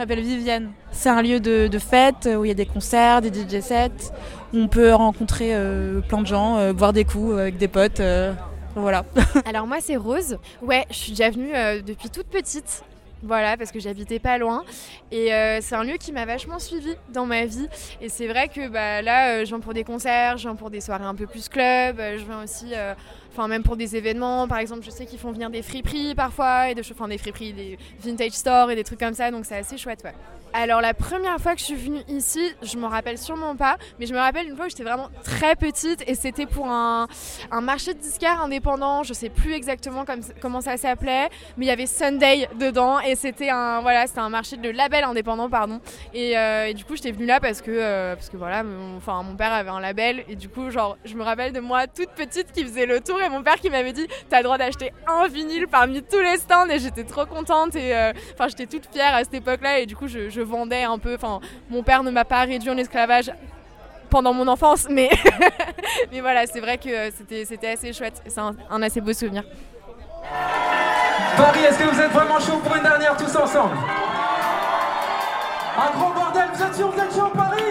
M'appelle 0.00 0.20
Viviane. 0.20 0.72
C'est 0.92 1.10
un 1.10 1.20
lieu 1.20 1.40
de, 1.40 1.68
de, 1.68 1.78
fête 1.78 2.26
où 2.26 2.44
il 2.44 2.48
y 2.48 2.50
a 2.50 2.54
des 2.54 2.64
concerts, 2.64 3.20
des 3.20 3.28
DJ 3.28 3.60
sets, 3.60 4.12
où 4.54 4.58
on 4.58 4.68
peut 4.68 4.94
rencontrer 4.94 5.50
euh, 5.52 6.00
plein 6.00 6.22
de 6.22 6.26
gens, 6.26 6.56
euh, 6.56 6.72
boire 6.72 6.94
des 6.94 7.04
coups 7.04 7.38
avec 7.38 7.58
des 7.58 7.68
potes. 7.68 8.00
Euh, 8.00 8.32
voilà. 8.74 9.04
Alors 9.44 9.66
moi 9.66 9.76
c'est 9.80 9.96
Rose. 9.96 10.38
Ouais, 10.62 10.86
je 10.90 10.96
suis 10.96 11.12
déjà 11.12 11.28
venue 11.28 11.52
depuis 11.82 12.08
toute 12.08 12.28
petite. 12.28 12.82
Voilà, 13.22 13.56
parce 13.58 13.70
que 13.70 13.80
j'habitais 13.80 14.18
pas 14.18 14.38
loin. 14.38 14.64
Et 15.10 15.32
euh, 15.32 15.58
c'est 15.60 15.74
un 15.74 15.84
lieu 15.84 15.96
qui 15.98 16.12
m'a 16.12 16.24
vachement 16.24 16.58
suivi 16.58 16.94
dans 17.12 17.26
ma 17.26 17.44
vie. 17.44 17.68
Et 18.00 18.08
c'est 18.08 18.26
vrai 18.26 18.48
que 18.48 18.68
bah, 18.68 19.02
là, 19.02 19.34
euh, 19.34 19.40
je 19.40 19.48
viens 19.48 19.60
pour 19.60 19.74
des 19.74 19.84
concerts, 19.84 20.38
je 20.38 20.48
viens 20.48 20.56
pour 20.56 20.70
des 20.70 20.80
soirées 20.80 21.04
un 21.04 21.14
peu 21.14 21.26
plus 21.26 21.48
club, 21.48 22.00
euh, 22.00 22.18
je 22.18 22.24
viens 22.24 22.42
aussi, 22.42 22.72
enfin 23.30 23.48
même 23.48 23.62
pour 23.62 23.76
des 23.76 23.96
événements. 23.96 24.48
Par 24.48 24.58
exemple, 24.58 24.82
je 24.84 24.90
sais 24.90 25.06
qu'ils 25.06 25.18
font 25.18 25.32
venir 25.32 25.50
des 25.50 25.62
friperies 25.62 26.14
parfois, 26.14 26.70
et 26.70 26.74
des, 26.74 26.82
enfin, 26.90 27.08
des 27.08 27.18
friperies, 27.18 27.52
des 27.52 27.78
vintage 28.02 28.32
stores 28.32 28.70
et 28.70 28.76
des 28.76 28.84
trucs 28.84 29.00
comme 29.00 29.14
ça. 29.14 29.30
Donc 29.30 29.44
c'est 29.44 29.56
assez 29.56 29.78
chouette, 29.78 30.02
ouais. 30.04 30.14
Alors 30.52 30.80
la 30.80 30.94
première 30.94 31.38
fois 31.38 31.54
que 31.54 31.60
je 31.60 31.66
suis 31.66 31.76
venue 31.76 32.02
ici, 32.08 32.40
je 32.62 32.76
me 32.76 32.86
rappelle 32.86 33.18
sûrement 33.18 33.54
pas, 33.54 33.76
mais 33.98 34.06
je 34.06 34.12
me 34.12 34.18
rappelle 34.18 34.48
une 34.48 34.56
fois 34.56 34.66
où 34.66 34.68
j'étais 34.68 34.82
vraiment 34.82 35.08
très 35.22 35.54
petite 35.54 36.02
et 36.08 36.16
c'était 36.16 36.46
pour 36.46 36.66
un, 36.66 37.06
marché 37.62 37.94
de 37.94 38.00
disquaires 38.00 38.40
indépendant, 38.40 39.04
je 39.04 39.12
sais 39.12 39.28
plus 39.28 39.52
exactement 39.52 40.04
comment 40.40 40.60
ça 40.60 40.76
s'appelait, 40.76 41.28
mais 41.56 41.66
il 41.66 41.68
y 41.68 41.72
avait 41.72 41.86
Sunday 41.86 42.48
dedans 42.58 42.98
et 42.98 43.14
c'était 43.14 43.50
un 43.50 43.80
voilà, 43.80 44.08
c'était 44.08 44.20
un 44.20 44.28
marché 44.28 44.56
de 44.56 44.70
label 44.70 45.04
indépendant 45.04 45.48
pardon. 45.48 45.80
Et, 46.14 46.36
euh, 46.36 46.72
du 46.72 46.84
coup 46.84 46.96
j'étais 46.96 47.12
venue 47.12 47.26
là 47.26 47.38
parce 47.38 47.60
que 47.60 47.70
euh, 47.70 48.16
parce 48.16 48.28
que 48.28 48.36
voilà, 48.36 48.64
mon, 48.64 48.96
enfin 48.96 49.22
mon 49.22 49.36
père 49.36 49.52
avait 49.52 49.70
un 49.70 49.80
label 49.80 50.24
et 50.28 50.34
du 50.34 50.48
coup 50.48 50.70
genre 50.70 50.98
je 51.04 51.14
me 51.14 51.22
rappelle 51.22 51.52
de 51.52 51.60
moi 51.60 51.86
toute 51.86 52.10
petite 52.10 52.50
qui 52.50 52.64
faisait 52.64 52.86
le 52.86 53.00
tour 53.00 53.19
et 53.20 53.28
mon 53.28 53.42
père 53.42 53.56
qui 53.56 53.70
m'avait 53.70 53.92
dit 53.92 54.06
t'as 54.28 54.38
le 54.38 54.44
droit 54.44 54.58
d'acheter 54.58 54.92
un 55.06 55.28
vinyle 55.28 55.66
parmi 55.68 56.02
tous 56.02 56.20
les 56.20 56.38
stands 56.38 56.68
et 56.68 56.78
j'étais 56.78 57.04
trop 57.04 57.26
contente 57.26 57.74
et 57.76 57.94
euh, 57.94 58.12
enfin 58.34 58.48
j'étais 58.48 58.66
toute 58.66 58.86
fière 58.92 59.14
à 59.14 59.24
cette 59.24 59.34
époque-là 59.34 59.80
et 59.80 59.86
du 59.86 59.96
coup 59.96 60.08
je 60.08 60.40
vendais 60.40 60.84
un 60.84 60.98
peu. 60.98 61.14
Enfin, 61.14 61.40
mon 61.68 61.82
père 61.82 62.02
ne 62.02 62.10
m'a 62.10 62.24
pas 62.24 62.40
réduit 62.40 62.70
en 62.70 62.76
esclavage 62.76 63.30
pendant 64.10 64.34
mon 64.34 64.48
enfance, 64.48 64.86
mais, 64.90 65.08
mais 66.12 66.20
voilà, 66.20 66.46
c'est 66.46 66.60
vrai 66.60 66.76
que 66.76 67.10
c'était 67.10 67.68
assez 67.68 67.92
chouette. 67.92 68.20
C'est 68.26 68.40
un, 68.40 68.82
assez 68.82 69.00
beau 69.00 69.12
souvenir. 69.12 69.44
Paris, 71.36 71.60
est-ce 71.60 71.78
que 71.78 71.84
vous 71.84 72.00
êtes 72.00 72.10
vraiment 72.10 72.40
chaud 72.40 72.58
pour 72.58 72.74
une 72.76 72.82
dernière 72.82 73.16
tous 73.16 73.34
ensemble? 73.36 73.76
Un 75.78 75.98
gros 75.98 76.12
bordel, 76.12 76.48
vous 76.52 76.62
êtes 76.62 76.74
sûr, 76.74 76.90
vous 76.90 77.00
êtes 77.00 77.14
chaud 77.14 77.30
Paris? 77.34 77.62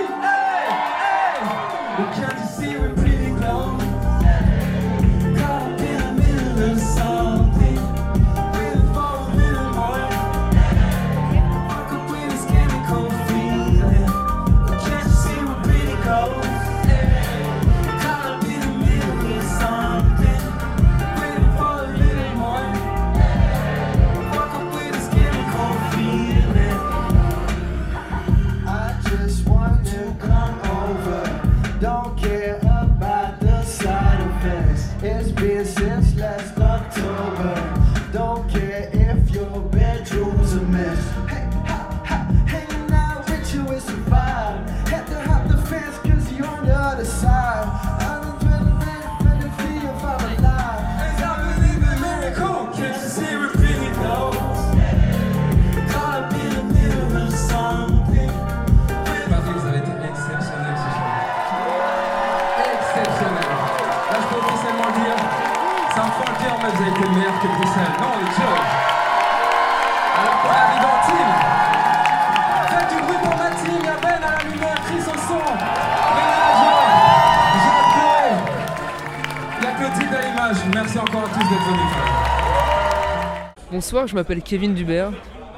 Bonsoir, 83.90 84.06
je 84.06 84.14
m'appelle 84.14 84.44
Kevin 84.44 84.76
Dubert. 84.76 85.12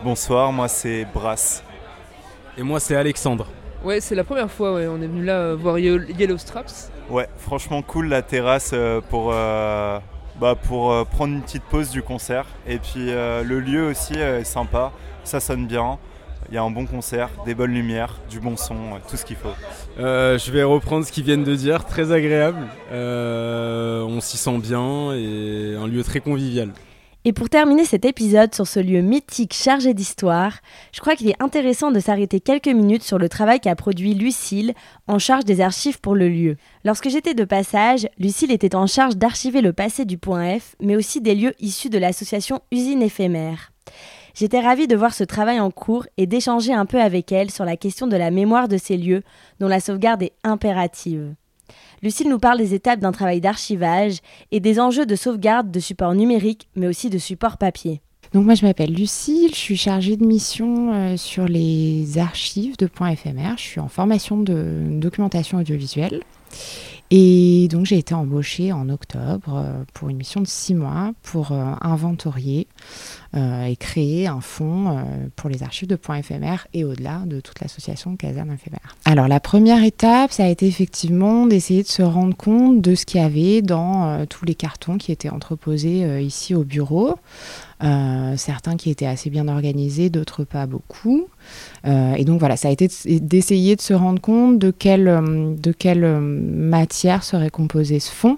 Bonsoir, 0.05 0.53
moi 0.53 0.69
c'est 0.69 1.05
Brass. 1.13 1.65
Et 2.57 2.63
moi 2.63 2.79
c'est 2.79 2.95
Alexandre. 2.95 3.45
Ouais, 3.83 3.99
c'est 3.99 4.15
la 4.15 4.23
première 4.23 4.49
fois, 4.49 4.73
ouais. 4.73 4.87
on 4.87 5.01
est 5.01 5.07
venu 5.07 5.25
là 5.25 5.33
euh, 5.33 5.57
voir 5.59 5.77
Yellow 5.77 6.37
Straps. 6.37 6.93
Ouais, 7.09 7.27
franchement 7.37 7.81
cool 7.81 8.07
la 8.07 8.21
terrasse 8.21 8.71
euh, 8.73 9.01
pour, 9.01 9.31
euh, 9.33 9.99
bah, 10.39 10.55
pour 10.55 11.05
prendre 11.07 11.33
une 11.33 11.41
petite 11.41 11.63
pause 11.63 11.89
du 11.89 12.03
concert. 12.03 12.45
Et 12.65 12.77
puis 12.77 13.07
le 13.07 13.59
lieu 13.59 13.85
aussi 13.87 14.13
est 14.13 14.45
sympa, 14.45 14.93
ça 15.25 15.41
sonne 15.41 15.67
bien. 15.67 15.99
Il 16.47 16.55
y 16.55 16.57
a 16.57 16.63
un 16.63 16.71
bon 16.71 16.85
concert, 16.85 17.31
des 17.45 17.53
bonnes 17.53 17.73
lumières, 17.73 18.15
du 18.29 18.39
bon 18.39 18.55
son, 18.55 18.77
tout 19.09 19.17
ce 19.17 19.25
qu'il 19.25 19.35
faut. 19.35 19.51
je 19.97 20.51
vais 20.51 20.63
reprendre 20.63 21.05
ce 21.05 21.11
qu'ils 21.11 21.25
viennent 21.25 21.43
de 21.43 21.55
dire, 21.55 21.83
très 21.83 22.13
agréable. 22.13 22.65
on 22.93 24.21
s'y 24.21 24.37
sent 24.37 24.57
bien 24.59 25.11
et 25.15 25.75
un 25.77 25.87
lieu 25.87 26.01
très 26.01 26.21
convivial. 26.21 26.69
Et 27.23 27.33
pour 27.33 27.49
terminer 27.49 27.85
cet 27.85 28.03
épisode 28.03 28.55
sur 28.55 28.65
ce 28.65 28.79
lieu 28.79 29.01
mythique 29.01 29.53
chargé 29.53 29.93
d'histoire, 29.93 30.57
je 30.91 31.01
crois 31.01 31.15
qu'il 31.15 31.29
est 31.29 31.39
intéressant 31.41 31.91
de 31.91 31.99
s'arrêter 31.99 32.39
quelques 32.39 32.67
minutes 32.67 33.03
sur 33.03 33.19
le 33.19 33.29
travail 33.29 33.59
qu'a 33.59 33.75
produit 33.75 34.15
Lucille, 34.15 34.73
en 35.07 35.19
charge 35.19 35.45
des 35.45 35.61
archives 35.61 35.99
pour 35.99 36.15
le 36.15 36.29
lieu. 36.29 36.57
Lorsque 36.83 37.09
j'étais 37.09 37.35
de 37.35 37.43
passage, 37.43 38.07
Lucille 38.17 38.51
était 38.51 38.75
en 38.75 38.87
charge 38.87 39.17
d'archiver 39.17 39.61
le 39.61 39.71
passé 39.71 40.03
du 40.03 40.17
point 40.17 40.57
F, 40.57 40.75
mais 40.81 40.95
aussi 40.95 41.21
des 41.21 41.35
lieux 41.35 41.53
issus 41.59 41.91
de 41.91 41.99
l'association 41.99 42.61
Usine 42.71 43.03
éphémère. 43.03 43.71
J'étais 44.33 44.59
ravie 44.59 44.87
de 44.87 44.95
voir 44.95 45.13
ce 45.13 45.23
travail 45.23 45.59
en 45.59 45.69
cours 45.69 46.07
et 46.17 46.25
d'échanger 46.25 46.73
un 46.73 46.87
peu 46.87 46.99
avec 46.99 47.31
elle 47.31 47.51
sur 47.51 47.65
la 47.65 47.77
question 47.77 48.07
de 48.07 48.17
la 48.17 48.31
mémoire 48.31 48.67
de 48.67 48.77
ces 48.77 48.97
lieux, 48.97 49.21
dont 49.59 49.67
la 49.67 49.79
sauvegarde 49.79 50.23
est 50.23 50.33
impérative. 50.43 51.35
Lucille 52.03 52.29
nous 52.29 52.39
parle 52.39 52.57
des 52.57 52.73
étapes 52.73 52.99
d'un 52.99 53.11
travail 53.11 53.41
d'archivage 53.41 54.17
et 54.51 54.59
des 54.59 54.79
enjeux 54.79 55.05
de 55.05 55.15
sauvegarde 55.15 55.69
de 55.69 55.79
supports 55.79 56.15
numériques, 56.15 56.67
mais 56.75 56.87
aussi 56.87 57.11
de 57.11 57.19
supports 57.19 57.57
papier. 57.57 58.01
Donc 58.33 58.45
moi 58.45 58.55
je 58.55 58.65
m'appelle 58.65 58.93
Lucille, 58.93 59.51
je 59.51 59.59
suis 59.59 59.77
chargée 59.77 60.15
de 60.15 60.25
mission 60.25 60.93
euh, 60.93 61.17
sur 61.17 61.45
les 61.45 62.17
archives 62.17 62.77
de 62.77 62.87
Point 62.87 63.09
éphémère. 63.09 63.55
Je 63.57 63.63
suis 63.63 63.79
en 63.79 63.87
formation 63.87 64.37
de 64.37 64.83
documentation 64.99 65.59
audiovisuelle. 65.59 66.21
Et 67.13 67.67
donc 67.69 67.85
j'ai 67.85 67.97
été 67.97 68.13
embauchée 68.13 68.71
en 68.71 68.87
octobre 68.87 69.57
euh, 69.57 69.83
pour 69.93 70.07
une 70.07 70.15
mission 70.15 70.39
de 70.39 70.47
six 70.47 70.73
mois 70.73 71.11
pour 71.23 71.51
euh, 71.51 71.73
inventorier 71.81 72.67
euh, 73.35 73.65
et 73.65 73.75
créer 73.75 74.27
un 74.27 74.39
fonds 74.39 75.05
pour 75.35 75.49
les 75.49 75.61
archives 75.61 75.89
de 75.89 75.99
éphémères 76.17 76.67
et 76.73 76.85
au-delà 76.85 77.23
de 77.25 77.41
toute 77.41 77.59
l'association 77.59 78.15
Caserne 78.15 78.53
éphémère. 78.53 78.95
Alors 79.03 79.27
la 79.27 79.41
première 79.41 79.83
étape, 79.83 80.31
ça 80.31 80.45
a 80.45 80.47
été 80.47 80.67
effectivement 80.67 81.45
d'essayer 81.47 81.83
de 81.83 81.87
se 81.87 82.01
rendre 82.01 82.35
compte 82.35 82.81
de 82.81 82.95
ce 82.95 83.05
qu'il 83.05 83.19
y 83.19 83.23
avait 83.23 83.61
dans 83.61 84.25
tous 84.27 84.45
les 84.45 84.55
cartons 84.55 84.97
qui 84.97 85.11
étaient 85.11 85.29
entreposés 85.29 86.21
ici 86.23 86.55
au 86.55 86.63
bureau. 86.63 87.15
Certains 88.37 88.77
qui 88.77 88.89
étaient 88.89 89.05
assez 89.05 89.29
bien 89.29 89.47
organisés, 89.47 90.09
d'autres 90.09 90.43
pas 90.43 90.65
beaucoup. 90.65 91.27
Euh, 91.87 92.13
et 92.13 92.25
donc 92.25 92.39
voilà, 92.39 92.57
ça 92.57 92.67
a 92.67 92.71
été 92.71 92.89
d'essayer 93.19 93.75
de 93.75 93.81
se 93.81 93.93
rendre 93.93 94.21
compte 94.21 94.59
de 94.59 94.71
quelle, 94.71 95.07
euh, 95.07 95.55
de 95.55 95.71
quelle 95.71 96.03
euh, 96.03 96.19
matière 96.19 97.23
serait 97.23 97.49
composé 97.49 97.99
ce 97.99 98.11
fond, 98.11 98.37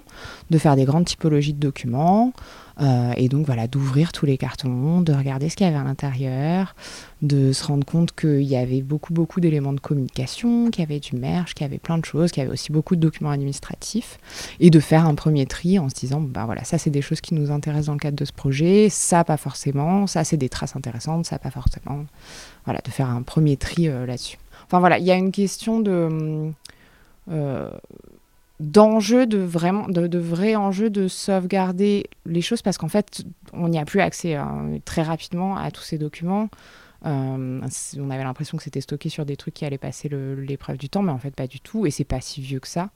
de 0.50 0.58
faire 0.58 0.76
des 0.76 0.84
grandes 0.84 1.04
typologies 1.04 1.52
de 1.52 1.60
documents, 1.60 2.32
et 2.80 3.28
donc 3.28 3.46
voilà, 3.46 3.66
d'ouvrir 3.66 4.12
tous 4.12 4.26
les 4.26 4.36
cartons, 4.36 5.00
de 5.00 5.12
regarder 5.12 5.48
ce 5.48 5.56
qu'il 5.56 5.66
y 5.66 5.68
avait 5.68 5.78
à 5.78 5.84
l'intérieur, 5.84 6.74
de 7.22 7.52
se 7.52 7.64
rendre 7.64 7.84
compte 7.84 8.12
qu'il 8.14 8.42
y 8.42 8.56
avait 8.56 8.82
beaucoup, 8.82 9.12
beaucoup 9.12 9.40
d'éléments 9.40 9.72
de 9.72 9.80
communication, 9.80 10.70
qu'il 10.70 10.82
y 10.82 10.84
avait 10.84 11.00
du 11.00 11.16
merge, 11.16 11.54
qu'il 11.54 11.64
y 11.64 11.68
avait 11.68 11.78
plein 11.78 11.98
de 11.98 12.04
choses, 12.04 12.32
qu'il 12.32 12.42
y 12.42 12.44
avait 12.46 12.52
aussi 12.52 12.72
beaucoup 12.72 12.96
de 12.96 13.00
documents 13.00 13.30
administratifs, 13.30 14.18
et 14.60 14.70
de 14.70 14.80
faire 14.80 15.06
un 15.06 15.14
premier 15.14 15.46
tri 15.46 15.78
en 15.78 15.88
se 15.88 15.94
disant, 15.94 16.20
ben 16.20 16.44
voilà, 16.46 16.64
ça 16.64 16.78
c'est 16.78 16.90
des 16.90 17.02
choses 17.02 17.20
qui 17.20 17.34
nous 17.34 17.50
intéressent 17.50 17.86
dans 17.86 17.92
le 17.94 17.98
cadre 17.98 18.16
de 18.16 18.24
ce 18.24 18.32
projet, 18.32 18.88
ça 18.90 19.24
pas 19.24 19.36
forcément, 19.36 20.06
ça 20.06 20.24
c'est 20.24 20.36
des 20.36 20.48
traces 20.48 20.76
intéressantes, 20.76 21.26
ça 21.26 21.38
pas 21.38 21.50
forcément 21.50 22.04
voilà, 22.64 22.80
de 22.84 22.90
faire 22.90 23.08
un 23.08 23.22
premier 23.22 23.56
tri 23.56 23.88
euh, 23.88 24.06
là-dessus. 24.06 24.38
Enfin 24.66 24.80
voilà, 24.80 24.98
il 24.98 25.04
y 25.04 25.10
a 25.10 25.16
une 25.16 25.32
question 25.32 25.80
de 25.80 26.52
euh, 27.30 27.70
d'enjeu, 28.64 29.26
de 29.26 29.38
vraiment, 29.38 29.88
de, 29.88 30.06
de 30.06 30.18
vrai 30.18 30.56
enjeu 30.56 30.90
de 30.90 31.08
sauvegarder 31.08 32.04
les 32.26 32.40
choses 32.40 32.62
parce 32.62 32.78
qu'en 32.78 32.88
fait, 32.88 33.24
on 33.52 33.68
n'y 33.68 33.78
a 33.78 33.84
plus 33.84 34.00
accès 34.00 34.34
hein, 34.34 34.78
très 34.84 35.02
rapidement 35.02 35.56
à 35.56 35.70
tous 35.70 35.82
ces 35.82 35.98
documents. 35.98 36.48
Euh, 37.06 37.60
on 37.98 38.10
avait 38.10 38.24
l'impression 38.24 38.56
que 38.56 38.64
c'était 38.64 38.80
stocké 38.80 39.08
sur 39.08 39.26
des 39.26 39.36
trucs 39.36 39.54
qui 39.54 39.64
allaient 39.64 39.78
passer 39.78 40.08
l'épreuve 40.08 40.78
du 40.78 40.88
temps, 40.88 41.02
mais 41.02 41.12
en 41.12 41.18
fait 41.18 41.34
pas 41.34 41.46
du 41.46 41.60
tout, 41.60 41.86
et 41.86 41.90
c'est 41.90 42.04
pas 42.04 42.20
si 42.20 42.40
vieux 42.40 42.60
que 42.60 42.68
ça. 42.68 42.90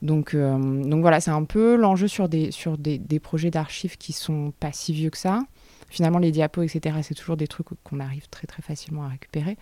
Donc, 0.00 0.34
euh, 0.34 0.58
donc 0.58 1.00
voilà, 1.00 1.20
c'est 1.20 1.30
un 1.30 1.44
peu 1.44 1.76
l'enjeu 1.76 2.08
sur 2.08 2.28
des, 2.28 2.50
sur 2.50 2.76
des 2.78 3.20
projets 3.20 3.50
d'archives 3.50 3.96
qui 3.96 4.12
sont 4.12 4.52
pas 4.58 4.72
si 4.72 4.92
vieux 4.92 5.10
que 5.10 5.18
ça. 5.18 5.40
Finalement, 5.88 6.18
les 6.18 6.30
diapos, 6.30 6.62
etc., 6.62 6.96
c'est 7.02 7.14
toujours 7.14 7.36
des 7.36 7.46
trucs 7.46 7.66
qu'on 7.84 8.00
arrive 8.00 8.28
très 8.30 8.46
très 8.46 8.62
facilement 8.62 9.04
à 9.04 9.08
récupérer. 9.08 9.58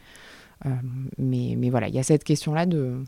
Euh, 0.66 0.70
mais, 1.18 1.55
mais 1.57 1.70
voilà, 1.70 1.88
il 1.88 1.95
y 1.95 1.99
a 1.99 2.03
cette 2.03 2.24
question-là 2.24 2.66
de, 2.66 3.03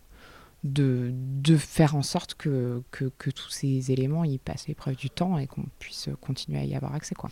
de, 0.64 1.10
de 1.12 1.56
faire 1.56 1.96
en 1.96 2.02
sorte 2.02 2.34
que, 2.34 2.82
que, 2.92 3.10
que 3.18 3.30
tous 3.30 3.50
ces 3.50 3.90
éléments 3.90 4.22
ils 4.22 4.38
passent 4.38 4.68
l'épreuve 4.68 4.94
du 4.94 5.10
temps 5.10 5.38
et 5.38 5.46
qu'on 5.48 5.64
puisse 5.80 6.08
continuer 6.20 6.58
à 6.60 6.64
y 6.64 6.74
avoir 6.76 6.94
accès. 6.94 7.14
Quoi. 7.14 7.30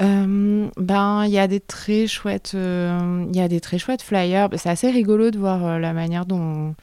Euh, 0.00 0.68
ben, 0.76 1.24
il 1.24 1.30
y 1.30 1.38
a 1.38 1.46
des 1.46 1.60
très 1.60 2.06
chouettes, 2.08 2.52
euh, 2.54 3.24
il 3.30 3.36
y 3.36 3.40
a 3.40 3.48
des 3.48 3.60
très 3.60 3.78
chouettes 3.78 4.02
flyers. 4.02 4.48
C'est 4.56 4.68
assez 4.68 4.90
rigolo 4.90 5.30
de 5.30 5.38
voir 5.38 5.64
euh, 5.64 5.78
la 5.78 5.92
manière 5.92 6.26
dont, 6.26 6.74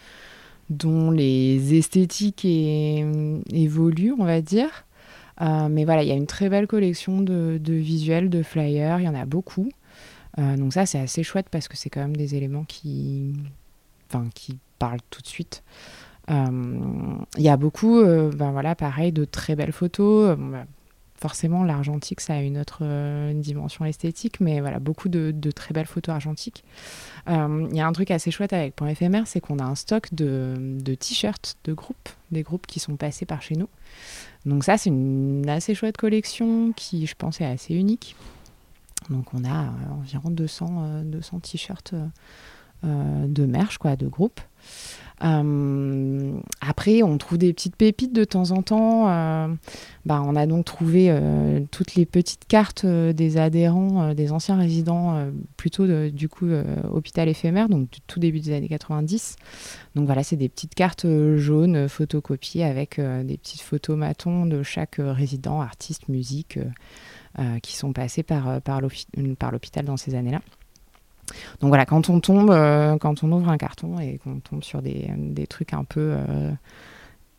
dont 0.69 1.11
les 1.11 1.77
esthétiques 1.77 2.45
évoluent, 2.45 4.13
on 4.17 4.25
va 4.25 4.41
dire. 4.41 4.85
Mais 5.41 5.85
voilà, 5.85 6.03
il 6.03 6.09
y 6.09 6.11
a 6.11 6.15
une 6.15 6.27
très 6.27 6.49
belle 6.49 6.67
collection 6.67 7.21
de, 7.21 7.57
de 7.61 7.73
visuels, 7.73 8.29
de 8.29 8.43
flyers, 8.43 8.99
il 8.99 9.05
y 9.05 9.07
en 9.07 9.15
a 9.15 9.25
beaucoup. 9.25 9.69
Donc 10.37 10.73
ça, 10.73 10.85
c'est 10.85 10.99
assez 10.99 11.23
chouette 11.23 11.47
parce 11.49 11.69
que 11.69 11.77
c'est 11.77 11.89
quand 11.89 12.01
même 12.01 12.17
des 12.17 12.35
éléments 12.35 12.65
qui, 12.65 13.33
enfin, 14.09 14.27
qui 14.35 14.57
parlent 14.79 15.01
tout 15.09 15.21
de 15.21 15.27
suite. 15.27 15.63
Euh, 16.29 17.15
Il 17.37 17.43
y 17.43 17.49
a 17.49 17.57
beaucoup, 17.57 17.99
euh, 17.99 18.31
ben 18.31 18.51
voilà, 18.51 18.75
pareil, 18.75 19.11
de 19.11 19.25
très 19.25 19.55
belles 19.55 19.71
photos. 19.71 20.31
Euh, 20.31 20.35
bah, 20.35 20.65
forcément, 21.15 21.63
l'argentique, 21.63 22.21
ça 22.21 22.35
a 22.35 22.41
une 22.41 22.57
autre 22.57 22.83
dimension 23.33 23.83
esthétique, 23.83 24.39
mais 24.39 24.61
voilà, 24.61 24.79
beaucoup 24.79 25.09
de, 25.09 25.31
de 25.35 25.51
très 25.51 25.73
belles 25.73 25.85
photos 25.85 26.13
argentiques. 26.13 26.63
Il 27.27 27.75
y 27.75 27.81
a 27.81 27.85
un 27.85 27.91
truc 27.91 28.09
assez 28.09 28.31
chouette 28.31 28.53
avec 28.53 28.73
Point 28.73 28.87
éphémère, 28.87 29.27
c'est 29.27 29.41
qu'on 29.41 29.59
a 29.59 29.65
un 29.65 29.75
stock 29.75 30.13
de, 30.13 30.53
de 30.57 30.95
t-shirts 30.95 31.57
de 31.65 31.73
groupes, 31.73 32.07
des 32.31 32.41
groupes 32.41 32.65
qui 32.67 32.79
sont 32.79 32.95
passés 32.95 33.25
par 33.25 33.41
chez 33.41 33.55
nous. 33.55 33.67
Donc 34.45 34.63
ça, 34.63 34.77
c'est 34.77 34.89
une 34.89 35.49
assez 35.49 35.75
chouette 35.75 35.97
collection 35.97 36.71
qui, 36.71 37.05
je 37.05 37.15
pense, 37.15 37.41
est 37.41 37.45
assez 37.45 37.75
unique. 37.75 38.15
Donc 39.09 39.33
on 39.33 39.43
a 39.43 39.73
environ 39.99 40.29
200, 40.29 40.67
euh, 40.69 41.03
200 41.03 41.39
t-shirts 41.41 41.95
de 42.83 43.45
merch, 43.45 43.77
quoi, 43.77 43.97
de 43.97 44.07
groupe. 44.07 44.39
Euh, 45.23 46.39
après, 46.61 47.03
on 47.03 47.17
trouve 47.17 47.37
des 47.37 47.53
petites 47.53 47.75
pépites 47.75 48.13
de 48.13 48.23
temps 48.23 48.51
en 48.51 48.61
temps. 48.61 49.09
Euh, 49.09 49.47
bah, 50.05 50.21
on 50.25 50.35
a 50.35 50.45
donc 50.45 50.65
trouvé 50.65 51.07
euh, 51.09 51.59
toutes 51.71 51.95
les 51.95 52.05
petites 52.05 52.45
cartes 52.47 52.85
des 52.85 53.37
adhérents, 53.37 54.13
des 54.13 54.31
anciens 54.31 54.57
résidents, 54.57 55.29
plutôt 55.57 55.87
du 56.09 56.29
coup 56.29 56.47
hôpital 56.91 57.27
éphémère, 57.27 57.69
donc 57.69 57.89
du 57.89 58.01
tout 58.01 58.19
début 58.19 58.39
des 58.39 58.53
années 58.53 58.69
90. 58.69 59.35
Donc 59.95 60.05
voilà, 60.05 60.23
c'est 60.23 60.37
des 60.37 60.49
petites 60.49 60.75
cartes 60.75 61.05
jaunes 61.35 61.87
photocopiées 61.87 62.63
avec 62.63 62.99
des 62.99 63.37
petites 63.37 63.61
photos 63.61 63.97
matons 63.97 64.45
de 64.45 64.63
chaque 64.63 64.95
résident, 64.99 65.61
artiste, 65.61 66.07
musique, 66.07 66.59
qui 67.61 67.75
sont 67.75 67.93
passés 67.93 68.23
par 68.23 68.81
l'hôpital 68.81 69.85
dans 69.85 69.97
ces 69.97 70.15
années-là. 70.15 70.41
Donc 71.61 71.69
voilà, 71.69 71.85
quand 71.85 72.09
on 72.09 72.19
tombe, 72.19 72.51
euh, 72.51 72.97
quand 72.97 73.23
on 73.23 73.31
ouvre 73.31 73.49
un 73.49 73.57
carton 73.57 73.99
et 73.99 74.19
qu'on 74.23 74.39
tombe 74.39 74.63
sur 74.63 74.81
des, 74.81 75.07
trucs 75.47 75.73
un 75.73 75.83
peu 75.83 76.13
euh, 76.15 76.51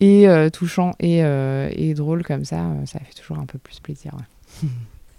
et 0.00 0.28
euh, 0.28 0.50
touchants 0.50 0.92
et, 0.98 1.94
drôles 1.94 2.24
comme 2.24 2.44
ça, 2.44 2.64
ça 2.86 2.98
fait 3.00 3.14
toujours 3.14 3.38
un 3.38 3.46
peu 3.46 3.58
plus 3.58 3.80
plaisir. 3.80 4.12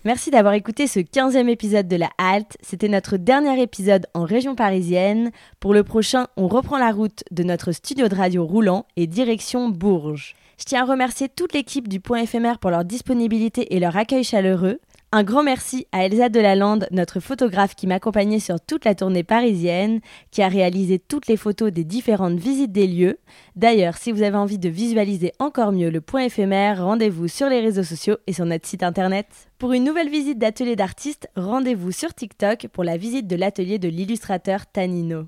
Merci 0.04 0.32
d'avoir 0.32 0.56
écouté 0.56 0.88
ce 0.88 1.00
15e 1.00 1.48
épisode 1.48 1.88
de 1.88 1.96
la 1.96 2.10
Halte. 2.18 2.58
C'était 2.62 2.88
notre 2.88 3.18
dernier 3.18 3.62
épisode 3.62 4.08
en 4.16 4.24
région 4.24 4.56
parisienne. 4.56 5.30
Pour 5.60 5.76
le 5.76 5.84
prochain, 5.84 6.26
on 6.38 6.48
reprend 6.48 6.80
la 6.80 6.92
route 6.92 7.24
de 7.30 7.44
notre 7.44 7.72
studio 7.72 8.08
de 8.08 8.16
radio 8.16 8.44
roulant 8.44 8.88
et 8.98 9.06
direction 9.06 9.70
Bourges. 9.70 10.36
Je 10.58 10.66
tiens 10.66 10.82
à 10.82 10.86
remercier 10.86 11.30
toute 11.30 11.54
l'équipe 11.54 11.88
du 11.88 12.00
Point 12.00 12.22
éphémère 12.22 12.58
pour 12.58 12.72
leur 12.72 12.84
disponibilité 12.84 13.76
et 13.76 13.80
leur 13.80 13.96
accueil 13.96 14.24
chaleureux. 14.24 14.80
Un 15.14 15.24
grand 15.24 15.44
merci 15.44 15.88
à 15.92 16.06
Elsa 16.06 16.30
Delalande, 16.30 16.88
notre 16.92 17.20
photographe 17.20 17.76
qui 17.76 17.86
m'accompagnait 17.86 18.40
sur 18.40 18.62
toute 18.62 18.86
la 18.86 18.96
tournée 18.96 19.26
parisienne, 19.26 20.00
qui 20.32 20.42
a 20.42 20.48
réalisé 20.48 21.00
toutes 21.00 21.28
les 21.28 21.36
photos 21.36 21.70
des 21.70 21.84
différentes 21.84 22.40
visites 22.40 22.72
des 22.72 22.88
lieux. 22.88 23.20
D'ailleurs, 23.58 23.98
si 23.98 24.14
vous 24.14 24.22
avez 24.22 24.38
envie 24.38 24.58
de 24.58 24.70
visualiser 24.70 25.34
encore 25.38 25.74
mieux 25.74 25.90
le 25.90 26.00
point 26.00 26.24
éphémère, 26.24 26.86
rendez-vous 26.86 27.28
sur 27.28 27.50
les 27.50 27.60
réseaux 27.60 27.84
sociaux 27.84 28.16
et 28.26 28.32
sur 28.32 28.46
notre 28.46 28.66
site 28.66 28.84
internet. 28.84 29.28
Pour 29.58 29.74
une 29.74 29.84
nouvelle 29.84 30.10
visite 30.10 30.40
d'atelier 30.40 30.78
d'artistes, 30.78 31.28
rendez-vous 31.36 31.92
sur 31.92 32.14
TikTok 32.14 32.70
pour 32.72 32.86
la 32.86 32.96
visite 32.96 33.28
de 33.28 33.36
l'atelier 33.36 33.80
de 33.80 33.90
l'illustrateur 33.90 34.66
Tanino. 34.66 35.26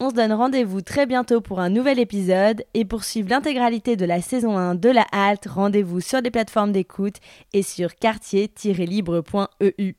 On 0.00 0.10
se 0.10 0.14
donne 0.14 0.32
rendez-vous 0.32 0.80
très 0.80 1.06
bientôt 1.06 1.40
pour 1.40 1.60
un 1.60 1.70
nouvel 1.70 1.98
épisode 1.98 2.64
et 2.74 2.84
pour 2.84 3.04
suivre 3.04 3.30
l'intégralité 3.30 3.96
de 3.96 4.04
la 4.04 4.20
saison 4.20 4.58
1 4.58 4.74
de 4.74 4.88
la 4.88 5.06
halte, 5.12 5.46
rendez-vous 5.46 6.00
sur 6.00 6.20
les 6.20 6.30
plateformes 6.30 6.72
d'écoute 6.72 7.16
et 7.52 7.62
sur 7.62 7.94
quartier-libre.eu. 7.94 9.92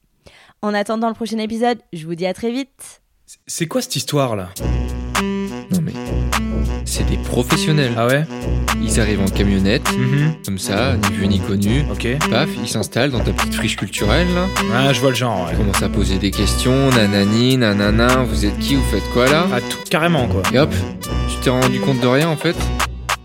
En 0.62 0.74
attendant 0.74 1.08
le 1.08 1.14
prochain 1.14 1.38
épisode, 1.38 1.80
je 1.94 2.06
vous 2.06 2.16
dis 2.16 2.26
à 2.26 2.34
très 2.34 2.52
vite. 2.52 3.02
C'est 3.48 3.68
quoi 3.68 3.82
cette 3.82 3.96
histoire 3.96 4.36
là? 4.36 4.50
Non 5.72 5.82
mais 5.82 5.94
c'est 6.86 7.06
des 7.10 7.18
professionnels. 7.18 7.94
Ah 7.98 8.08
ouais 8.08 8.26
Ils 8.82 9.00
arrivent 9.00 9.22
en 9.22 9.26
camionnette, 9.30 9.90
Mhm. 9.98 10.34
comme 10.46 10.58
ça, 10.58 10.96
ni 10.96 11.16
vu 11.16 11.28
ni 11.28 11.40
connu. 11.40 11.86
Ok. 11.92 12.08
Paf, 12.30 12.50
ils 12.62 12.68
s'installent 12.68 13.12
dans 13.12 13.20
ta 13.20 13.32
petite 13.32 13.54
friche 13.56 13.76
culturelle 13.78 14.28
là. 14.36 14.48
Ah, 14.76 14.94
je 14.94 15.00
vois 15.00 15.10
le 15.10 15.16
genre, 15.16 15.46
ouais. 15.46 15.52
Ils 15.54 15.58
commencent 15.58 15.82
à 15.84 15.90
poser 15.90 16.18
des 16.18 16.32
questions, 16.32 16.90
nanani, 16.92 17.58
nanana, 17.58 18.24
vous 18.30 18.46
êtes 18.46 18.58
qui, 18.60 18.76
vous 18.76 18.84
faites 18.92 19.10
quoi 19.14 19.26
là 19.30 19.46
Ah, 19.54 19.62
tout, 19.62 19.78
carrément 19.90 20.28
quoi. 20.28 20.42
Et 20.54 20.60
hop, 20.60 20.74
tu 21.30 21.38
t'es 21.42 21.50
rendu 21.50 21.80
compte 21.80 22.00
de 22.02 22.08
rien 22.08 22.28
en 22.30 22.36
fait 22.38 22.56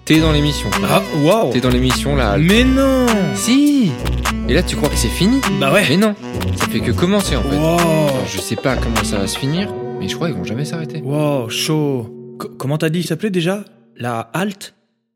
T'es 0.04 0.20
dans 0.20 0.32
l'émission. 0.32 0.70
Ah, 0.88 1.02
waouh 1.22 1.52
T'es 1.52 1.60
dans 1.60 1.68
l'émission 1.68 2.16
là. 2.16 2.36
Mais 2.38 2.64
non 2.64 3.04
Si 3.34 3.90
Et 4.48 4.54
là 4.54 4.62
tu 4.62 4.74
crois 4.76 4.88
que 4.88 4.96
c'est 4.96 5.08
fini 5.08 5.38
Bah 5.60 5.70
ouais 5.72 5.84
Mais 5.90 5.96
non, 5.98 6.14
ça 6.56 6.66
fait 6.66 6.80
que 6.80 6.92
commencer 6.92 7.36
en 7.36 7.42
fait. 7.42 7.56
Wow 7.56 7.78
je 8.26 8.40
sais 8.40 8.56
pas 8.56 8.76
comment 8.76 9.04
ça 9.04 9.18
va 9.18 9.26
se 9.26 9.38
finir, 9.38 9.68
mais 10.00 10.08
je 10.08 10.14
crois 10.14 10.28
qu'ils 10.28 10.36
vont 10.38 10.44
jamais 10.44 10.64
s'arrêter. 10.64 11.02
Wow, 11.04 11.48
chaud. 11.50 12.14
Co- 12.38 12.48
comment 12.48 12.78
t'as 12.78 12.88
dit 12.88 13.00
il 13.00 13.04
s'appelait 13.06 13.30
déjà? 13.30 13.64
La 13.96 14.20
halte? 14.32 14.74